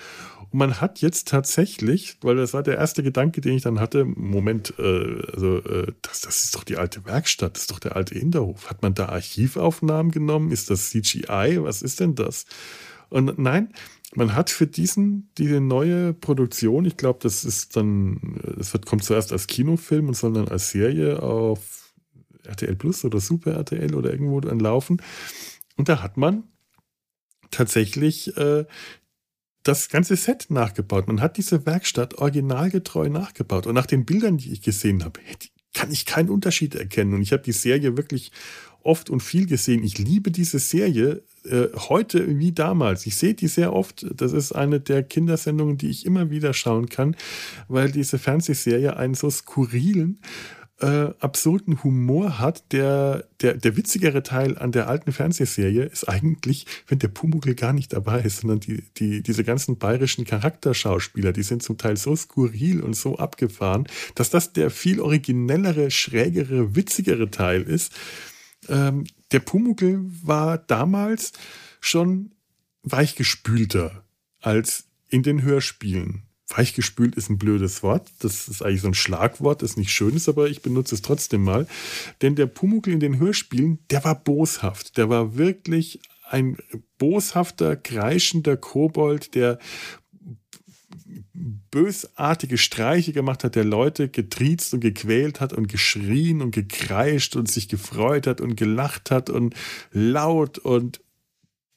Und 0.50 0.58
man 0.58 0.80
hat 0.80 1.00
jetzt 1.00 1.28
tatsächlich, 1.28 2.16
weil 2.22 2.34
das 2.34 2.54
war 2.54 2.64
der 2.64 2.76
erste 2.76 3.04
Gedanke, 3.04 3.40
den 3.40 3.54
ich 3.54 3.62
dann 3.62 3.78
hatte, 3.78 4.04
Moment, 4.04 4.74
äh, 4.80 5.22
also 5.32 5.58
äh, 5.58 5.92
das, 6.02 6.22
das 6.22 6.42
ist 6.42 6.56
doch 6.56 6.64
die 6.64 6.76
alte 6.76 7.04
Werkstatt, 7.04 7.54
das 7.54 7.62
ist 7.62 7.70
doch 7.70 7.78
der 7.78 7.94
alte 7.94 8.18
Hinterhof. 8.18 8.68
Hat 8.68 8.82
man 8.82 8.94
da 8.94 9.10
Archivaufnahmen 9.10 10.10
genommen? 10.10 10.50
Ist 10.50 10.70
das 10.70 10.90
CGI? 10.90 11.58
Was 11.60 11.82
ist 11.82 12.00
denn 12.00 12.16
das? 12.16 12.46
Und 13.08 13.38
nein, 13.38 13.72
man 14.14 14.34
hat 14.34 14.50
für 14.50 14.66
diesen, 14.66 15.30
diese 15.36 15.60
neue 15.60 16.14
Produktion, 16.14 16.84
ich 16.84 16.96
glaube, 16.96 17.18
das 17.22 17.44
ist 17.44 17.76
dann, 17.76 18.40
es 18.58 18.72
kommt 18.86 19.04
zuerst 19.04 19.32
als 19.32 19.46
Kinofilm 19.46 20.08
und 20.08 20.14
soll 20.14 20.32
dann 20.32 20.48
als 20.48 20.70
Serie 20.70 21.22
auf 21.22 21.94
RTL 22.44 22.76
Plus 22.76 23.04
oder 23.04 23.20
Super 23.20 23.52
RTL 23.52 23.94
oder 23.94 24.10
irgendwo 24.10 24.40
dann 24.40 24.60
laufen. 24.60 25.02
Und 25.76 25.88
da 25.88 26.02
hat 26.02 26.16
man 26.16 26.44
tatsächlich 27.50 28.36
äh, 28.36 28.64
das 29.62 29.88
ganze 29.88 30.16
Set 30.16 30.46
nachgebaut. 30.48 31.08
Man 31.08 31.20
hat 31.20 31.36
diese 31.36 31.66
Werkstatt 31.66 32.14
originalgetreu 32.14 33.08
nachgebaut. 33.08 33.66
Und 33.66 33.74
nach 33.74 33.86
den 33.86 34.04
Bildern, 34.04 34.38
die 34.38 34.52
ich 34.52 34.62
gesehen 34.62 35.04
habe, 35.04 35.20
kann 35.74 35.90
ich 35.90 36.06
keinen 36.06 36.30
Unterschied 36.30 36.74
erkennen. 36.74 37.14
Und 37.14 37.22
ich 37.22 37.32
habe 37.32 37.42
die 37.42 37.52
Serie 37.52 37.96
wirklich 37.96 38.30
oft 38.86 39.10
und 39.10 39.22
viel 39.22 39.46
gesehen. 39.46 39.82
Ich 39.84 39.98
liebe 39.98 40.30
diese 40.30 40.58
Serie 40.58 41.22
äh, 41.44 41.68
heute 41.76 42.38
wie 42.38 42.52
damals. 42.52 43.06
Ich 43.06 43.16
sehe 43.16 43.34
die 43.34 43.48
sehr 43.48 43.72
oft. 43.72 44.06
Das 44.14 44.32
ist 44.32 44.52
eine 44.52 44.80
der 44.80 45.02
Kindersendungen, 45.02 45.78
die 45.78 45.90
ich 45.90 46.06
immer 46.06 46.30
wieder 46.30 46.54
schauen 46.54 46.88
kann, 46.88 47.16
weil 47.68 47.90
diese 47.90 48.18
Fernsehserie 48.18 48.96
einen 48.96 49.14
so 49.14 49.30
skurrilen, 49.30 50.20
äh, 50.80 51.10
absurden 51.20 51.82
Humor 51.82 52.38
hat. 52.38 52.72
Der, 52.72 53.24
der, 53.40 53.54
der 53.54 53.76
witzigere 53.76 54.22
Teil 54.22 54.58
an 54.58 54.72
der 54.72 54.88
alten 54.88 55.12
Fernsehserie 55.12 55.84
ist 55.84 56.08
eigentlich, 56.08 56.66
wenn 56.88 56.98
der 56.98 57.08
Pumuckl 57.08 57.54
gar 57.54 57.72
nicht 57.72 57.92
dabei 57.92 58.20
ist, 58.20 58.40
sondern 58.40 58.60
die, 58.60 58.82
die, 58.96 59.22
diese 59.22 59.44
ganzen 59.44 59.78
bayerischen 59.78 60.24
Charakterschauspieler, 60.24 61.32
die 61.32 61.42
sind 61.42 61.62
zum 61.62 61.78
Teil 61.78 61.96
so 61.96 62.14
skurril 62.14 62.82
und 62.82 62.94
so 62.94 63.16
abgefahren, 63.18 63.86
dass 64.14 64.30
das 64.30 64.52
der 64.52 64.70
viel 64.70 65.00
originellere, 65.00 65.90
schrägere, 65.90 66.74
witzigere 66.74 67.30
Teil 67.30 67.62
ist 67.62 67.92
ähm, 68.68 69.04
der 69.32 69.40
Pumuckl 69.40 70.00
war 70.22 70.58
damals 70.58 71.32
schon 71.80 72.32
weichgespülter 72.82 74.04
als 74.40 74.84
in 75.08 75.22
den 75.22 75.42
Hörspielen. 75.42 76.22
Weichgespült 76.48 77.16
ist 77.16 77.28
ein 77.28 77.38
blödes 77.38 77.82
Wort. 77.82 78.08
Das 78.20 78.46
ist 78.46 78.62
eigentlich 78.62 78.82
so 78.82 78.88
ein 78.88 78.94
Schlagwort, 78.94 79.62
das 79.62 79.76
nicht 79.76 79.90
schön 79.90 80.14
ist, 80.14 80.28
aber 80.28 80.48
ich 80.48 80.62
benutze 80.62 80.94
es 80.94 81.02
trotzdem 81.02 81.42
mal. 81.42 81.66
Denn 82.22 82.36
der 82.36 82.46
Pumuckl 82.46 82.92
in 82.92 83.00
den 83.00 83.18
Hörspielen, 83.18 83.80
der 83.90 84.04
war 84.04 84.14
boshaft. 84.14 84.96
Der 84.96 85.08
war 85.08 85.36
wirklich 85.36 86.00
ein 86.28 86.56
boshafter, 86.98 87.76
kreischender 87.76 88.56
Kobold, 88.56 89.34
der 89.34 89.58
bösartige 91.70 92.58
Streiche 92.58 93.12
gemacht 93.12 93.44
hat, 93.44 93.54
der 93.54 93.64
Leute 93.64 94.08
getriezt 94.08 94.74
und 94.74 94.80
gequält 94.80 95.40
hat 95.40 95.52
und 95.52 95.68
geschrien 95.68 96.42
und 96.42 96.52
gekreischt 96.52 97.36
und 97.36 97.50
sich 97.50 97.68
gefreut 97.68 98.26
hat 98.26 98.40
und 98.40 98.56
gelacht 98.56 99.10
hat 99.10 99.30
und 99.30 99.54
laut 99.92 100.58
und 100.58 101.00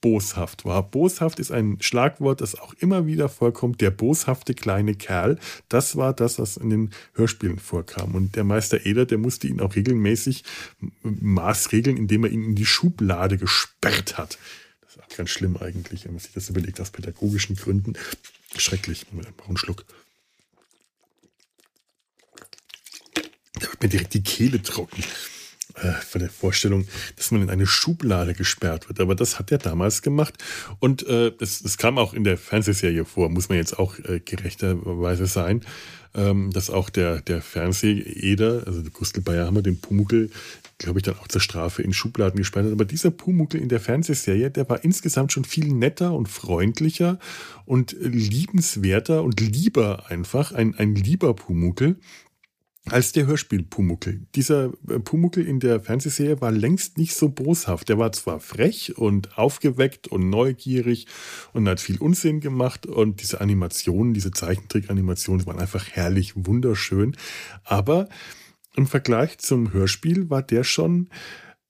boshaft 0.01 0.65
war. 0.65 0.83
Boshaft 0.89 1.39
ist 1.39 1.51
ein 1.51 1.77
Schlagwort, 1.81 2.41
das 2.41 2.55
auch 2.55 2.73
immer 2.75 3.05
wieder 3.05 3.29
vorkommt. 3.29 3.81
Der 3.81 3.91
boshafte 3.91 4.53
kleine 4.53 4.95
Kerl, 4.95 5.37
das 5.67 5.95
war 5.95 6.13
das, 6.13 6.39
was 6.39 6.57
in 6.57 6.69
den 6.69 6.89
Hörspielen 7.13 7.59
vorkam. 7.59 8.15
Und 8.15 8.35
der 8.35 8.43
Meister 8.43 8.85
Eder, 8.85 9.05
der 9.05 9.17
musste 9.17 9.47
ihn 9.47 9.59
auch 9.59 9.75
regelmäßig 9.75 10.43
maßregeln, 11.03 11.97
indem 11.97 12.23
er 12.23 12.31
ihn 12.31 12.43
in 12.43 12.55
die 12.55 12.65
Schublade 12.65 13.37
gesperrt 13.37 14.17
hat. 14.17 14.37
Das 14.81 14.95
ist 14.95 15.03
auch 15.03 15.17
ganz 15.17 15.29
schlimm 15.29 15.57
eigentlich, 15.57 16.05
wenn 16.05 16.13
man 16.13 16.19
sich 16.19 16.33
das 16.33 16.49
überlegt, 16.49 16.79
aus 16.79 16.91
pädagogischen 16.91 17.55
Gründen. 17.55 17.93
Schrecklich. 18.59 19.05
Einen 19.11 19.57
Schluck. 19.57 19.85
Da 23.53 23.61
wird 23.61 23.81
mir 23.81 23.89
direkt 23.89 24.13
die 24.13 24.23
Kehle 24.23 24.61
trocken. 24.61 25.03
Äh, 25.75 25.91
von 25.91 26.19
der 26.19 26.31
Vorstellung, 26.31 26.87
dass 27.15 27.29
man 27.29 27.43
in 27.43 27.49
eine 27.49 27.67
Schublade 27.67 28.33
gesperrt 28.33 28.89
wird. 28.89 28.99
Aber 28.99 29.13
das 29.13 29.37
hat 29.37 29.51
er 29.51 29.59
damals 29.59 30.01
gemacht. 30.01 30.33
Und 30.79 31.05
äh, 31.07 31.31
das, 31.37 31.61
das 31.61 31.77
kam 31.77 31.99
auch 31.99 32.13
in 32.13 32.23
der 32.23 32.37
Fernsehserie 32.37 33.05
vor, 33.05 33.29
muss 33.29 33.49
man 33.49 33.59
jetzt 33.59 33.77
auch 33.77 33.97
äh, 33.99 34.19
gerechterweise 34.19 35.27
sein, 35.27 35.61
ähm, 36.15 36.49
dass 36.51 36.71
auch 36.71 36.89
der, 36.89 37.21
der 37.21 37.43
Fernseh-Eder, 37.43 38.63
also 38.65 38.81
Gustl 38.91 39.21
Bayerhammer, 39.21 39.61
den 39.61 39.79
Pumuckl, 39.79 40.31
glaube 40.79 40.99
ich, 40.99 41.03
dann 41.03 41.19
auch 41.19 41.27
zur 41.27 41.41
Strafe 41.41 41.83
in 41.83 41.93
Schubladen 41.93 42.37
gesperrt 42.37 42.65
hat. 42.65 42.71
Aber 42.71 42.85
dieser 42.85 43.11
Pumuckl 43.11 43.57
in 43.57 43.69
der 43.69 43.79
Fernsehserie, 43.79 44.49
der 44.49 44.67
war 44.67 44.83
insgesamt 44.83 45.31
schon 45.31 45.45
viel 45.45 45.71
netter 45.71 46.13
und 46.13 46.27
freundlicher 46.27 47.19
und 47.65 47.95
liebenswerter 47.99 49.23
und 49.23 49.39
lieber 49.39 50.09
einfach, 50.09 50.51
ein, 50.51 50.73
ein 50.75 50.95
lieber 50.95 51.35
Pumuckl 51.35 51.97
als 52.91 53.11
der 53.11 53.27
Hörspiel 53.27 53.63
Pumuckel. 53.63 54.25
Dieser 54.35 54.71
äh, 54.87 54.99
Pumuckel 54.99 55.45
in 55.45 55.59
der 55.59 55.79
Fernsehserie 55.79 56.41
war 56.41 56.51
längst 56.51 56.97
nicht 56.97 57.15
so 57.15 57.29
boshaft. 57.29 57.89
Der 57.89 57.97
war 57.97 58.11
zwar 58.11 58.39
frech 58.39 58.97
und 58.97 59.37
aufgeweckt 59.37 60.07
und 60.07 60.29
neugierig 60.29 61.07
und 61.53 61.67
hat 61.67 61.79
viel 61.79 61.97
Unsinn 61.97 62.39
gemacht 62.39 62.85
und 62.85 63.21
diese 63.21 63.41
Animationen, 63.41 64.13
diese 64.13 64.31
Zeichentrick-Animationen 64.31 65.45
waren 65.45 65.59
einfach 65.59 65.87
herrlich, 65.89 66.33
wunderschön. 66.35 67.15
Aber 67.63 68.09
im 68.75 68.87
Vergleich 68.87 69.37
zum 69.37 69.73
Hörspiel 69.73 70.29
war 70.29 70.41
der 70.41 70.63
schon 70.63 71.09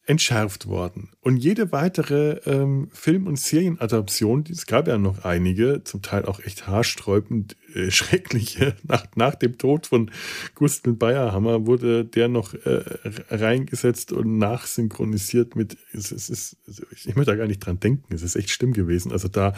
entschärft 0.05 0.65
worden. 0.65 1.10
Und 1.21 1.36
jede 1.36 1.73
weitere 1.73 2.39
ähm, 2.45 2.88
Film- 2.93 3.28
und 3.28 3.38
Serienadaption, 3.38 4.45
es 4.49 4.65
gab 4.65 4.88
ja 4.88 4.97
noch 4.97 5.26
einige, 5.26 5.84
zum 5.84 6.01
Teil 6.01 6.24
auch 6.24 6.39
echt 6.39 6.65
haarsträubend 6.65 7.57
äh, 7.74 7.91
schreckliche. 7.91 8.76
Nach, 8.84 9.05
nach 9.15 9.36
dem 9.36 9.57
Tod 9.57 9.88
von 9.88 10.11
Gustl 10.55 10.93
Bayerhammer 10.93 11.65
wurde 11.65 12.05
der 12.05 12.30
noch 12.30 12.53
äh, 12.53 12.84
reingesetzt 13.30 14.13
und 14.13 14.38
nachsynchronisiert 14.38 15.57
mit. 15.57 15.78
Es, 15.91 16.13
es 16.13 16.30
ist, 16.30 16.57
also 16.65 16.84
ich 16.91 17.07
möchte 17.17 17.32
da 17.32 17.36
gar 17.36 17.47
nicht 17.47 17.59
dran 17.59 17.82
denken. 17.82 18.13
Es 18.13 18.22
ist 18.22 18.38
echt 18.38 18.49
schlimm 18.49 18.72
gewesen. 18.72 19.11
Also 19.11 19.28
da, 19.28 19.53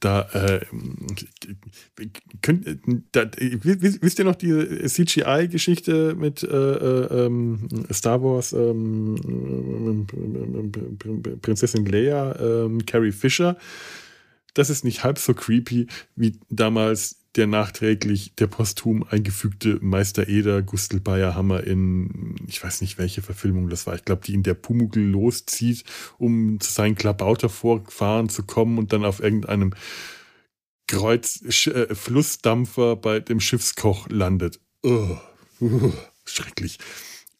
da, 0.00 0.22
äh, 0.32 0.60
könnt, 2.42 2.66
da 3.12 3.30
wisst 3.38 4.18
ihr 4.18 4.24
noch 4.24 4.34
die 4.34 4.52
CGI-Geschichte 4.84 6.16
mit 6.16 6.42
äh, 6.42 6.48
äh, 6.48 7.26
ähm, 7.26 7.68
Star 7.92 8.20
Wars 8.20 8.52
ähm, 8.52 9.14
Prinzessin 11.22 11.84
Leia, 11.86 12.36
ähm, 12.40 12.84
Carrie 12.86 13.12
Fisher? 13.12 13.56
das 14.54 14.70
ist 14.70 14.84
nicht 14.84 15.04
halb 15.04 15.18
so 15.18 15.34
creepy 15.34 15.88
wie 16.16 16.38
damals 16.48 17.20
der 17.34 17.48
nachträglich, 17.48 18.36
der 18.36 18.46
posthum 18.46 19.02
eingefügte 19.02 19.78
Meister 19.82 20.28
Eder 20.28 20.62
Gustl 20.62 21.00
Bayerhammer 21.00 21.64
in, 21.64 22.36
ich 22.46 22.62
weiß 22.62 22.80
nicht 22.80 22.96
welche 22.96 23.22
Verfilmung 23.22 23.68
das 23.68 23.88
war, 23.88 23.96
ich 23.96 24.04
glaube, 24.04 24.22
die 24.24 24.34
in 24.34 24.44
der 24.44 24.54
Pumuckl 24.54 25.00
loszieht, 25.00 25.82
um 26.16 26.60
zu 26.60 26.72
seinen 26.72 26.94
Klabautervorfahren 26.94 28.28
zu 28.28 28.44
kommen 28.44 28.78
und 28.78 28.92
dann 28.92 29.04
auf 29.04 29.20
irgendeinem 29.20 29.74
Kreuz, 30.86 31.42
äh, 31.66 31.92
Flussdampfer 31.92 32.94
bei 32.94 33.18
dem 33.18 33.40
Schiffskoch 33.40 34.08
landet. 34.10 34.60
Oh, 34.82 35.16
uh, 35.60 35.92
schrecklich. 36.24 36.78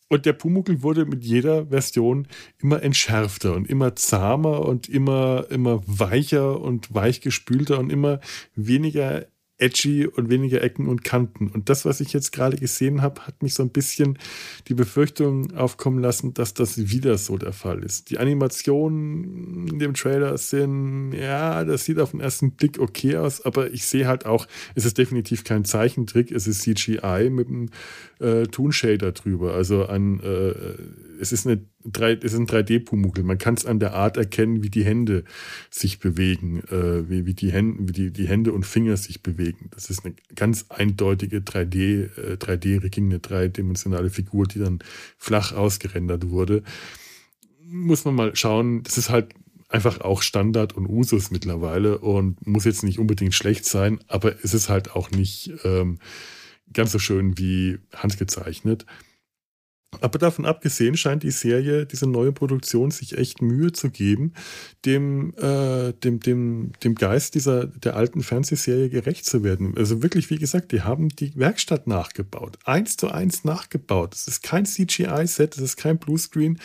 Und 0.08 0.26
der 0.26 0.34
Pumuckl 0.34 0.82
wurde 0.82 1.06
mit 1.06 1.24
jeder 1.24 1.66
Version 1.66 2.28
immer 2.58 2.82
entschärfter 2.82 3.54
und 3.54 3.68
immer 3.68 3.96
zahmer 3.96 4.60
und 4.66 4.88
immer, 4.88 5.46
immer 5.50 5.82
weicher 5.86 6.60
und 6.60 6.94
weichgespülter 6.94 7.78
und 7.78 7.90
immer 7.90 8.20
weniger 8.54 9.26
edgy 9.58 10.06
und 10.06 10.30
weniger 10.30 10.62
Ecken 10.62 10.88
und 10.88 11.04
Kanten. 11.04 11.48
Und 11.48 11.68
das, 11.68 11.84
was 11.84 12.00
ich 12.00 12.12
jetzt 12.12 12.32
gerade 12.32 12.56
gesehen 12.56 13.02
habe, 13.02 13.22
hat 13.26 13.42
mich 13.42 13.54
so 13.54 13.62
ein 13.62 13.70
bisschen 13.70 14.18
die 14.66 14.74
Befürchtung 14.74 15.54
aufkommen 15.56 16.00
lassen, 16.00 16.34
dass 16.34 16.54
das 16.54 16.90
wieder 16.90 17.18
so 17.18 17.38
der 17.38 17.52
Fall 17.52 17.84
ist. 17.84 18.10
Die 18.10 18.18
Animationen 18.18 19.68
in 19.68 19.78
dem 19.78 19.94
Trailer 19.94 20.36
sind, 20.38 21.12
ja, 21.12 21.64
das 21.64 21.84
sieht 21.84 22.00
auf 22.00 22.10
den 22.10 22.20
ersten 22.20 22.52
Blick 22.52 22.80
okay 22.80 23.16
aus, 23.16 23.44
aber 23.44 23.72
ich 23.72 23.86
sehe 23.86 24.08
halt 24.08 24.26
auch, 24.26 24.46
es 24.74 24.84
ist 24.84 24.98
definitiv 24.98 25.44
kein 25.44 25.64
Zeichentrick, 25.64 26.32
es 26.32 26.48
ist 26.48 26.62
CGI 26.62 27.30
mit 27.30 27.48
einem 27.48 27.68
äh, 28.18 28.44
Toon 28.44 28.72
Shader 28.72 29.12
drüber. 29.12 29.54
Also 29.54 29.86
ein, 29.86 30.20
äh, 30.20 30.54
es 31.20 31.32
ist 31.32 31.46
eine 31.46 31.64
3, 31.84 32.14
es 32.14 32.32
ist 32.32 32.38
ein 32.38 32.46
3D-Pumuckl. 32.46 33.22
Man 33.22 33.38
kann 33.38 33.54
es 33.54 33.66
an 33.66 33.78
der 33.78 33.94
Art 33.94 34.16
erkennen, 34.16 34.62
wie 34.62 34.70
die 34.70 34.84
Hände 34.84 35.24
sich 35.70 35.98
bewegen, 35.98 36.60
äh, 36.70 37.08
wie, 37.08 37.26
wie, 37.26 37.34
die 37.34 37.52
Hände, 37.52 37.88
wie 37.88 37.92
die, 37.92 38.12
die 38.12 38.28
Hände 38.28 38.52
und 38.52 38.64
Finger 38.64 38.96
sich 38.96 39.22
bewegen. 39.22 39.70
Das 39.72 39.90
ist 39.90 40.04
eine 40.04 40.14
ganz 40.34 40.66
eindeutige 40.68 41.38
3D, 41.38 42.10
äh, 42.18 42.36
3D-Rigging, 42.36 43.06
eine 43.06 43.20
dreidimensionale 43.20 44.10
Figur, 44.10 44.46
die 44.46 44.58
dann 44.58 44.78
flach 45.16 45.52
ausgerendert 45.52 46.30
wurde. 46.30 46.62
Muss 47.66 48.04
man 48.04 48.14
mal 48.14 48.36
schauen. 48.36 48.82
Das 48.82 48.98
ist 48.98 49.10
halt 49.10 49.34
einfach 49.68 50.00
auch 50.00 50.22
Standard 50.22 50.74
und 50.74 50.86
Usus 50.86 51.30
mittlerweile 51.30 51.98
und 51.98 52.46
muss 52.46 52.64
jetzt 52.64 52.84
nicht 52.84 52.98
unbedingt 52.98 53.34
schlecht 53.34 53.64
sein, 53.64 53.98
aber 54.06 54.34
es 54.44 54.54
ist 54.54 54.68
halt 54.68 54.92
auch 54.92 55.10
nicht 55.10 55.52
ähm, 55.64 55.98
ganz 56.72 56.92
so 56.92 56.98
schön 56.98 57.36
wie 57.38 57.78
handgezeichnet. 57.92 58.86
Aber 60.00 60.18
davon 60.18 60.44
abgesehen 60.44 60.96
scheint 60.96 61.22
die 61.22 61.30
Serie, 61.30 61.86
diese 61.86 62.06
neue 62.06 62.32
Produktion, 62.32 62.90
sich 62.90 63.16
echt 63.16 63.42
Mühe 63.42 63.72
zu 63.72 63.90
geben, 63.90 64.32
dem, 64.84 65.34
äh, 65.36 65.92
dem, 65.92 66.20
dem, 66.20 66.72
dem 66.82 66.94
Geist 66.94 67.34
dieser, 67.34 67.66
der 67.66 67.96
alten 67.96 68.22
Fernsehserie 68.22 68.88
gerecht 68.88 69.24
zu 69.24 69.42
werden. 69.42 69.74
Also 69.76 70.02
wirklich, 70.02 70.30
wie 70.30 70.38
gesagt, 70.38 70.72
die 70.72 70.82
haben 70.82 71.08
die 71.08 71.32
Werkstatt 71.36 71.86
nachgebaut. 71.86 72.58
Eins 72.64 72.96
zu 72.96 73.08
eins 73.08 73.44
nachgebaut. 73.44 74.14
Es 74.14 74.26
ist 74.26 74.42
kein 74.42 74.66
CGI-Set, 74.66 75.56
es 75.56 75.62
ist 75.62 75.76
kein 75.76 75.98
Bluescreen. 75.98 76.58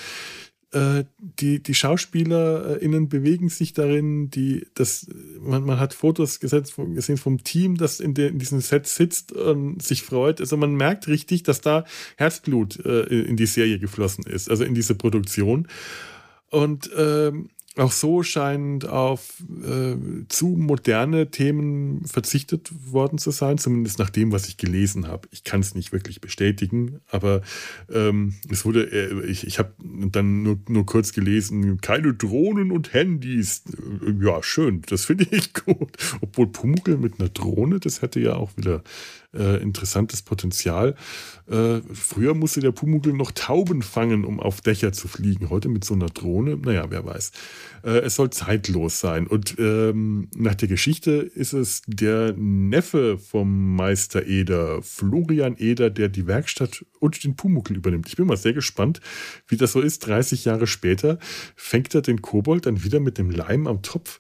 Äh, 0.72 1.06
die, 1.18 1.64
die 1.64 1.74
SchauspielerInnen 1.74 3.10
bewegen 3.10 3.50
sich 3.50 3.74
darin, 3.74 4.30
die, 4.30 4.68
das, 4.76 5.08
man, 5.40 5.64
man 5.64 5.80
hat 5.80 5.96
Fotos 5.96 6.40
gesetzt, 6.40 6.76
gesehen 6.78 7.18
vom 7.18 7.44
Team, 7.44 7.76
das 7.76 8.00
in, 8.00 8.14
de, 8.14 8.30
in 8.30 8.38
diesem 8.38 8.62
Set 8.62 8.86
sitzt 8.86 9.32
und 9.32 9.82
sich 9.82 10.04
freut. 10.04 10.40
Also 10.40 10.58
man 10.58 10.76
merkt 10.76 11.08
richtig, 11.08 11.42
dass 11.42 11.62
da 11.62 11.86
Herzblut 12.18 12.86
äh, 12.86 13.02
in 13.02 13.36
die 13.36 13.48
Serie 13.48 13.80
geflossen 13.80 14.26
ist, 14.26 14.50
also 14.50 14.64
in 14.64 14.76
diese 14.76 14.94
Produktion. 14.94 15.68
Und 16.52 16.92
ähm, 16.96 17.50
auch 17.78 17.92
so 17.92 18.24
scheint 18.24 18.88
auf 18.88 19.44
äh, 19.64 19.96
zu 20.28 20.48
moderne 20.48 21.30
Themen 21.30 22.04
verzichtet 22.06 22.72
worden 22.92 23.18
zu 23.20 23.32
sein, 23.32 23.58
zumindest 23.58 24.00
nach 24.00 24.10
dem, 24.10 24.32
was 24.32 24.48
ich 24.48 24.58
gelesen 24.58 25.08
habe. 25.08 25.28
Ich 25.32 25.44
kann 25.44 25.62
es 25.62 25.76
nicht 25.76 25.92
wirklich 25.92 26.20
bestätigen, 26.20 27.00
aber 27.10 27.42
ähm, 27.92 28.34
es 28.50 28.66
wurde, 28.66 28.92
äh, 28.92 29.26
ich, 29.26 29.46
ich 29.46 29.60
habe 29.60 29.74
dann 29.80 30.44
nur, 30.44 30.60
nur 30.68 30.86
kurz 30.86 31.14
gelesen, 31.14 31.80
keine 31.80 32.14
Drohnen 32.14 32.72
und 32.72 32.94
Handys. 32.94 33.64
Ja, 34.20 34.42
schön, 34.42 34.82
das 34.88 35.06
finde 35.06 35.28
ich 35.32 35.54
gut. 35.66 35.92
Obwohl 36.22 36.48
Pumuckl 36.48 36.98
mit 36.98 37.20
einer 37.20 37.30
Drohne, 37.30 37.80
das 37.80 38.02
hätte 38.02 38.20
ja 38.20 38.36
auch 38.36 38.58
wieder 38.58 38.84
äh, 39.34 39.62
interessantes 39.62 40.22
Potenzial. 40.22 40.96
Äh, 41.48 41.82
früher 41.94 42.34
musste 42.34 42.62
der 42.62 42.72
Pumuckl 42.72 43.14
noch 43.14 43.32
Tauben 43.32 43.82
fangen, 43.82 44.26
um 44.26 44.40
auf 44.40 44.62
Dächer 44.62 44.92
zu 44.92 45.08
fliegen. 45.08 45.50
Heute 45.50 45.70
mit 45.70 45.84
so 45.84 45.94
einer 45.94 46.08
Drohne, 46.08 46.58
naja, 46.58 46.86
wer 46.90 47.06
weiß. 47.06 47.32
Äh, 47.84 48.00
es 48.00 48.16
soll 48.16 48.32
zeitlos 48.32 49.00
sein. 49.00 49.28
Und 49.28 49.56
ähm, 49.60 50.30
nach 50.36 50.56
der 50.56 50.68
Geschichte 50.68 51.12
ist 51.12 51.54
es 51.54 51.84
der 51.86 52.34
Neffe 52.36 53.18
vom 53.18 53.76
Meister 53.76 54.26
Eder, 54.26 54.82
Florian 54.82 55.56
Eder, 55.58 55.90
der 55.90 56.10
die 56.10 56.28
Werkstatt 56.28 56.86
und 57.00 57.24
den 57.24 57.36
Pumuckl 57.36 57.76
übernimmt. 57.76 58.08
Ich 58.08 58.16
bin 58.16 58.28
mal 58.28 58.38
sehr 58.38 58.54
gespannt, 58.54 59.00
wie 59.48 59.58
das 59.58 59.74
so 59.74 59.82
ist. 59.82 60.00
30 60.08 60.46
Jahre 60.46 60.68
später 60.68 61.20
fängt 61.56 61.94
er 61.94 62.02
den 62.02 62.22
Kobold 62.22 62.66
dann 62.66 62.84
wieder 62.84 63.00
mit 63.00 63.18
dem 63.18 63.30
Leim 63.30 63.68
am 63.68 63.82
Topf, 63.82 64.20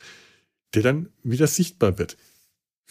der 0.76 0.84
dann 0.84 1.10
wieder 1.24 1.48
sichtbar 1.48 1.98
wird. 1.98 2.18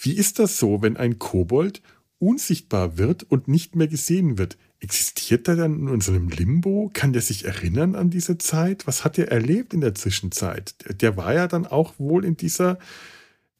Wie 0.00 0.12
ist 0.12 0.38
das 0.38 0.58
so, 0.58 0.80
wenn 0.80 0.96
ein 0.96 1.18
Kobold 1.18 1.82
unsichtbar 2.18 2.98
wird 2.98 3.24
und 3.24 3.48
nicht 3.48 3.76
mehr 3.76 3.88
gesehen 3.88 4.38
wird. 4.38 4.58
Existiert 4.80 5.48
er 5.48 5.56
dann 5.56 5.88
in 5.88 6.02
einem 6.02 6.28
Limbo? 6.28 6.90
Kann 6.92 7.12
der 7.12 7.22
sich 7.22 7.44
erinnern 7.44 7.94
an 7.94 8.10
diese 8.10 8.38
Zeit? 8.38 8.86
Was 8.86 9.04
hat 9.04 9.18
er 9.18 9.30
erlebt 9.30 9.74
in 9.74 9.80
der 9.80 9.94
Zwischenzeit? 9.94 10.74
Der 11.00 11.16
war 11.16 11.34
ja 11.34 11.48
dann 11.48 11.66
auch 11.66 11.98
wohl 11.98 12.24
in 12.24 12.36
dieser, 12.36 12.78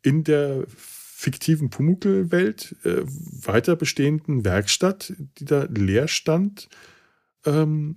in 0.02 0.24
der 0.24 0.64
fiktiven 0.68 1.70
Pumuckl-Welt 1.70 2.76
äh, 2.84 3.02
weiter 3.04 3.74
bestehenden 3.74 4.44
Werkstatt, 4.44 5.12
die 5.38 5.44
da 5.44 5.64
leer 5.64 6.06
stand. 6.06 6.68
Ähm, 7.44 7.96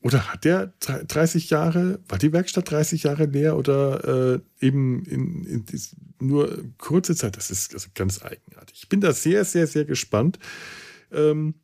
oder 0.00 0.32
hat 0.32 0.44
der 0.44 0.72
30 0.78 1.50
Jahre, 1.50 2.00
war 2.08 2.18
die 2.18 2.32
Werkstatt 2.32 2.70
30 2.70 3.02
Jahre 3.02 3.26
leer 3.26 3.56
oder 3.56 4.34
äh, 4.34 4.64
eben 4.64 5.04
in, 5.04 5.44
in, 5.44 5.64
in, 5.64 5.80
nur 6.20 6.64
kurze 6.78 7.16
Zeit? 7.16 7.36
Das 7.36 7.50
ist 7.50 7.74
also 7.74 7.88
ganz 7.94 8.22
eigenartig. 8.22 8.78
Ich 8.82 8.88
bin 8.88 9.00
da 9.00 9.12
sehr, 9.12 9.44
sehr, 9.44 9.66
sehr 9.66 9.84
gespannt. 9.84 10.38
Ähm, 11.10 11.54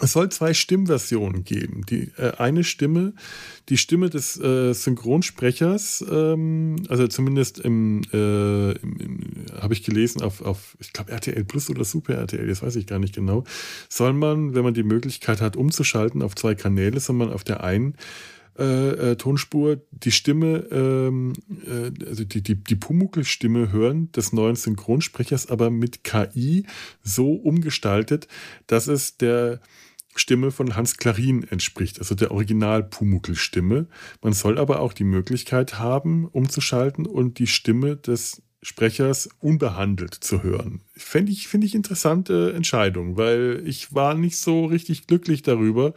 es 0.00 0.12
soll 0.12 0.28
zwei 0.30 0.54
Stimmversionen 0.54 1.44
geben. 1.44 1.82
Die 1.88 2.10
äh, 2.16 2.32
eine 2.38 2.64
Stimme, 2.64 3.14
die 3.68 3.76
Stimme 3.76 4.10
des 4.10 4.38
äh, 4.40 4.72
Synchronsprechers, 4.72 6.04
ähm, 6.10 6.76
also 6.88 7.06
zumindest 7.06 7.60
im, 7.60 8.02
äh, 8.12 8.72
im, 8.72 8.96
im 8.98 9.46
habe 9.60 9.74
ich 9.74 9.84
gelesen 9.84 10.22
auf, 10.22 10.40
auf 10.42 10.76
ich 10.80 10.92
glaube 10.92 11.12
RTL 11.12 11.44
Plus 11.44 11.70
oder 11.70 11.84
Super 11.84 12.14
RTL, 12.14 12.46
das 12.46 12.62
weiß 12.62 12.76
ich 12.76 12.86
gar 12.86 12.98
nicht 12.98 13.14
genau, 13.14 13.44
soll 13.88 14.12
man, 14.12 14.54
wenn 14.54 14.64
man 14.64 14.74
die 14.74 14.82
Möglichkeit 14.82 15.40
hat, 15.40 15.56
umzuschalten 15.56 16.22
auf 16.22 16.34
zwei 16.34 16.54
Kanäle, 16.54 16.98
soll 16.98 17.16
man 17.16 17.32
auf 17.32 17.44
der 17.44 17.62
einen 17.62 17.94
äh, 18.58 19.12
äh, 19.12 19.16
Tonspur 19.16 19.80
die 19.90 20.12
Stimme, 20.12 20.66
ähm, 20.70 21.32
äh, 21.66 21.90
also 22.06 22.24
die, 22.24 22.42
die, 22.42 22.54
die 22.54 22.76
Pumuckl-Stimme 22.76 23.72
hören 23.72 24.12
des 24.12 24.32
neuen 24.32 24.56
Synchronsprechers, 24.56 25.50
aber 25.50 25.70
mit 25.70 26.04
KI 26.04 26.66
so 27.02 27.32
umgestaltet, 27.32 28.28
dass 28.66 28.86
es 28.86 29.16
der 29.16 29.60
Stimme 30.16 30.52
von 30.52 30.76
Hans 30.76 30.96
Klarin 30.96 31.42
entspricht, 31.42 31.98
also 31.98 32.14
der 32.14 32.30
Original-Pumuckl-Stimme. 32.30 33.88
Man 34.22 34.32
soll 34.32 34.58
aber 34.58 34.80
auch 34.80 34.92
die 34.92 35.04
Möglichkeit 35.04 35.78
haben, 35.78 36.26
umzuschalten 36.26 37.06
und 37.06 37.38
die 37.40 37.48
Stimme 37.48 37.96
des 37.96 38.42
Sprechers 38.64 39.28
unbehandelt 39.40 40.14
zu 40.14 40.42
hören. 40.42 40.80
Finde 40.96 41.32
ich, 41.32 41.48
find 41.48 41.64
ich 41.64 41.74
interessante 41.74 42.54
Entscheidung, 42.54 43.18
weil 43.18 43.62
ich 43.66 43.94
war 43.94 44.14
nicht 44.14 44.38
so 44.38 44.64
richtig 44.64 45.06
glücklich 45.06 45.42
darüber, 45.42 45.92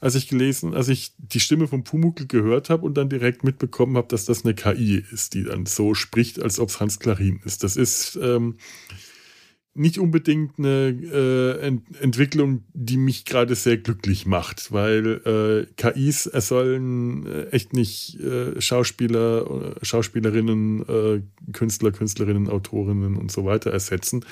als 0.00 0.14
ich 0.14 0.28
gelesen, 0.28 0.72
als 0.72 0.88
ich 0.88 1.14
die 1.18 1.40
Stimme 1.40 1.66
von 1.66 1.82
Pumuckl 1.82 2.26
gehört 2.26 2.70
habe 2.70 2.86
und 2.86 2.94
dann 2.94 3.08
direkt 3.08 3.42
mitbekommen 3.42 3.96
habe, 3.96 4.06
dass 4.06 4.24
das 4.24 4.44
eine 4.44 4.54
KI 4.54 5.04
ist, 5.10 5.34
die 5.34 5.42
dann 5.42 5.66
so 5.66 5.94
spricht, 5.94 6.40
als 6.40 6.60
ob 6.60 6.68
es 6.68 6.78
Hans 6.78 7.00
Klarin 7.00 7.40
ist. 7.44 7.64
Das 7.64 7.76
ist 7.76 8.16
ähm, 8.22 8.56
nicht 9.76 9.98
unbedingt 9.98 10.58
eine 10.58 10.88
äh, 10.88 11.60
Ent 11.60 11.82
Entwicklung, 12.00 12.64
die 12.72 12.96
mich 12.96 13.24
gerade 13.24 13.54
sehr 13.54 13.76
glücklich 13.76 14.26
macht, 14.26 14.72
weil 14.72 15.20
äh, 15.24 15.72
KIs 15.76 16.24
sollen 16.24 17.26
äh, 17.26 17.46
echt 17.50 17.72
nicht 17.72 18.18
äh, 18.20 18.60
Schauspieler, 18.60 19.76
Schauspielerinnen, 19.82 20.88
äh, 20.88 21.22
Künstler, 21.52 21.92
Künstlerinnen, 21.92 22.48
Autorinnen 22.48 23.16
und 23.16 23.30
so 23.30 23.44
weiter 23.44 23.70
ersetzen. 23.70 24.24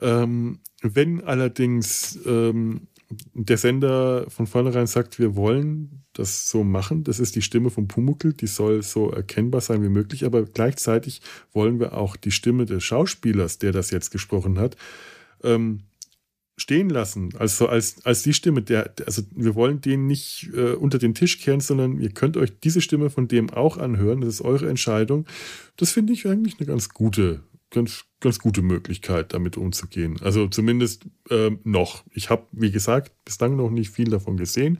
Ähm, 0.00 0.58
wenn 0.82 1.24
allerdings 1.24 2.18
ähm, 2.26 2.88
der 3.34 3.56
Sender 3.56 4.28
von 4.28 4.46
vornherein 4.46 4.86
sagt, 4.86 5.18
wir 5.18 5.36
wollen 5.36 6.04
das 6.12 6.48
so 6.48 6.64
machen, 6.64 7.04
das 7.04 7.18
ist 7.18 7.36
die 7.36 7.42
Stimme 7.42 7.70
von 7.70 7.88
Pumuckl, 7.88 8.32
die 8.32 8.46
soll 8.46 8.82
so 8.82 9.10
erkennbar 9.10 9.60
sein 9.60 9.82
wie 9.82 9.88
möglich, 9.88 10.24
aber 10.24 10.44
gleichzeitig 10.44 11.20
wollen 11.52 11.80
wir 11.80 11.94
auch 11.94 12.16
die 12.16 12.30
Stimme 12.30 12.66
des 12.66 12.84
Schauspielers, 12.84 13.58
der 13.58 13.72
das 13.72 13.90
jetzt 13.90 14.10
gesprochen 14.10 14.58
hat, 14.58 14.76
ähm, 15.42 15.80
stehen 16.56 16.88
lassen, 16.88 17.30
also 17.38 17.66
als, 17.66 18.04
als 18.06 18.22
die 18.22 18.32
Stimme, 18.32 18.62
der, 18.62 18.94
also 19.06 19.22
wir 19.34 19.54
wollen 19.54 19.80
den 19.80 20.06
nicht 20.06 20.50
äh, 20.54 20.72
unter 20.72 20.98
den 20.98 21.14
Tisch 21.14 21.40
kehren, 21.40 21.60
sondern 21.60 22.00
ihr 22.00 22.10
könnt 22.10 22.36
euch 22.36 22.52
diese 22.60 22.80
Stimme 22.80 23.10
von 23.10 23.26
dem 23.26 23.50
auch 23.50 23.76
anhören, 23.76 24.20
das 24.20 24.34
ist 24.34 24.40
eure 24.42 24.68
Entscheidung. 24.68 25.26
Das 25.76 25.90
finde 25.90 26.12
ich 26.12 26.28
eigentlich 26.28 26.58
eine 26.58 26.66
ganz 26.66 26.90
gute, 26.90 27.42
ganz, 27.70 28.04
ganz 28.24 28.38
gute 28.38 28.62
Möglichkeit, 28.62 29.34
damit 29.34 29.56
umzugehen. 29.56 30.18
Also 30.22 30.48
zumindest 30.48 31.04
äh, 31.30 31.50
noch. 31.62 32.04
Ich 32.12 32.30
habe, 32.30 32.46
wie 32.52 32.70
gesagt, 32.70 33.12
bislang 33.24 33.56
noch 33.56 33.70
nicht 33.70 33.90
viel 33.90 34.08
davon 34.08 34.38
gesehen, 34.38 34.78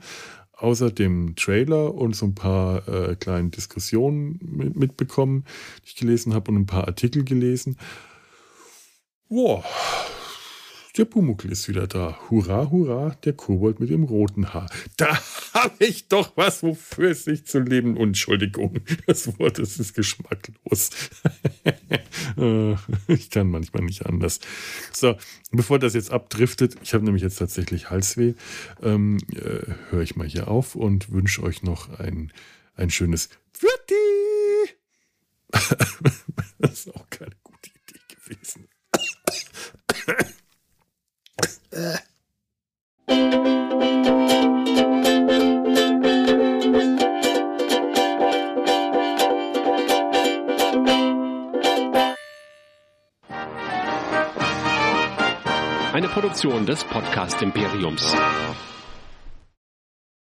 außer 0.53 0.89
dem 0.89 1.35
Trailer 1.35 1.93
und 1.93 2.15
so 2.15 2.25
ein 2.25 2.35
paar 2.35 2.87
äh, 2.87 3.15
kleinen 3.15 3.51
Diskussionen 3.51 4.39
mit, 4.41 4.75
mitbekommen, 4.75 5.45
die 5.83 5.89
ich 5.89 5.95
gelesen 5.95 6.33
habe 6.33 6.51
und 6.51 6.57
ein 6.57 6.65
paar 6.65 6.87
Artikel 6.87 7.23
gelesen. 7.23 7.77
Boah, 9.29 9.63
der 10.97 11.05
Pumuckl 11.05 11.51
ist 11.51 11.67
wieder 11.67 11.87
da. 11.87 12.17
Hurra, 12.29 12.69
hurra, 12.69 13.15
der 13.23 13.33
Kobold 13.33 13.79
mit 13.79 13.89
dem 13.89 14.03
roten 14.03 14.53
Haar. 14.53 14.69
Da 14.97 15.19
habe 15.53 15.85
ich 15.85 16.07
doch 16.07 16.37
was, 16.37 16.63
wofür 16.63 17.11
es 17.11 17.25
sich 17.25 17.45
zu 17.45 17.59
leben. 17.59 17.97
Entschuldigung, 17.97 18.79
das 19.05 19.37
Wort 19.39 19.59
das 19.59 19.79
ist 19.79 19.93
geschmacklos. 19.93 20.89
Ich 23.07 23.29
kann 23.29 23.47
manchmal 23.47 23.83
nicht 23.83 24.05
anders. 24.05 24.39
So, 24.91 25.15
bevor 25.51 25.79
das 25.79 25.93
jetzt 25.93 26.11
abdriftet, 26.11 26.75
ich 26.83 26.93
habe 26.93 27.05
nämlich 27.05 27.23
jetzt 27.23 27.37
tatsächlich 27.37 27.89
Halsweh, 27.89 28.33
ähm, 28.81 29.19
äh, 29.31 29.73
höre 29.89 30.01
ich 30.01 30.15
mal 30.15 30.27
hier 30.27 30.47
auf 30.49 30.75
und 30.75 31.11
wünsche 31.11 31.43
euch 31.43 31.63
noch 31.63 31.99
ein, 31.99 32.33
ein 32.75 32.89
schönes 32.89 33.29
Fürti! 33.53 34.75
das 36.59 36.71
ist 36.71 36.95
auch 36.95 37.09
keine 37.09 37.35
gute 37.43 37.69
Idee 37.69 37.99
gewesen. 38.15 38.67
Eine 41.75 41.99
Produktion 56.07 56.65
des 56.65 56.81
Podcast 56.85 57.41
Imperiums. 57.41 58.15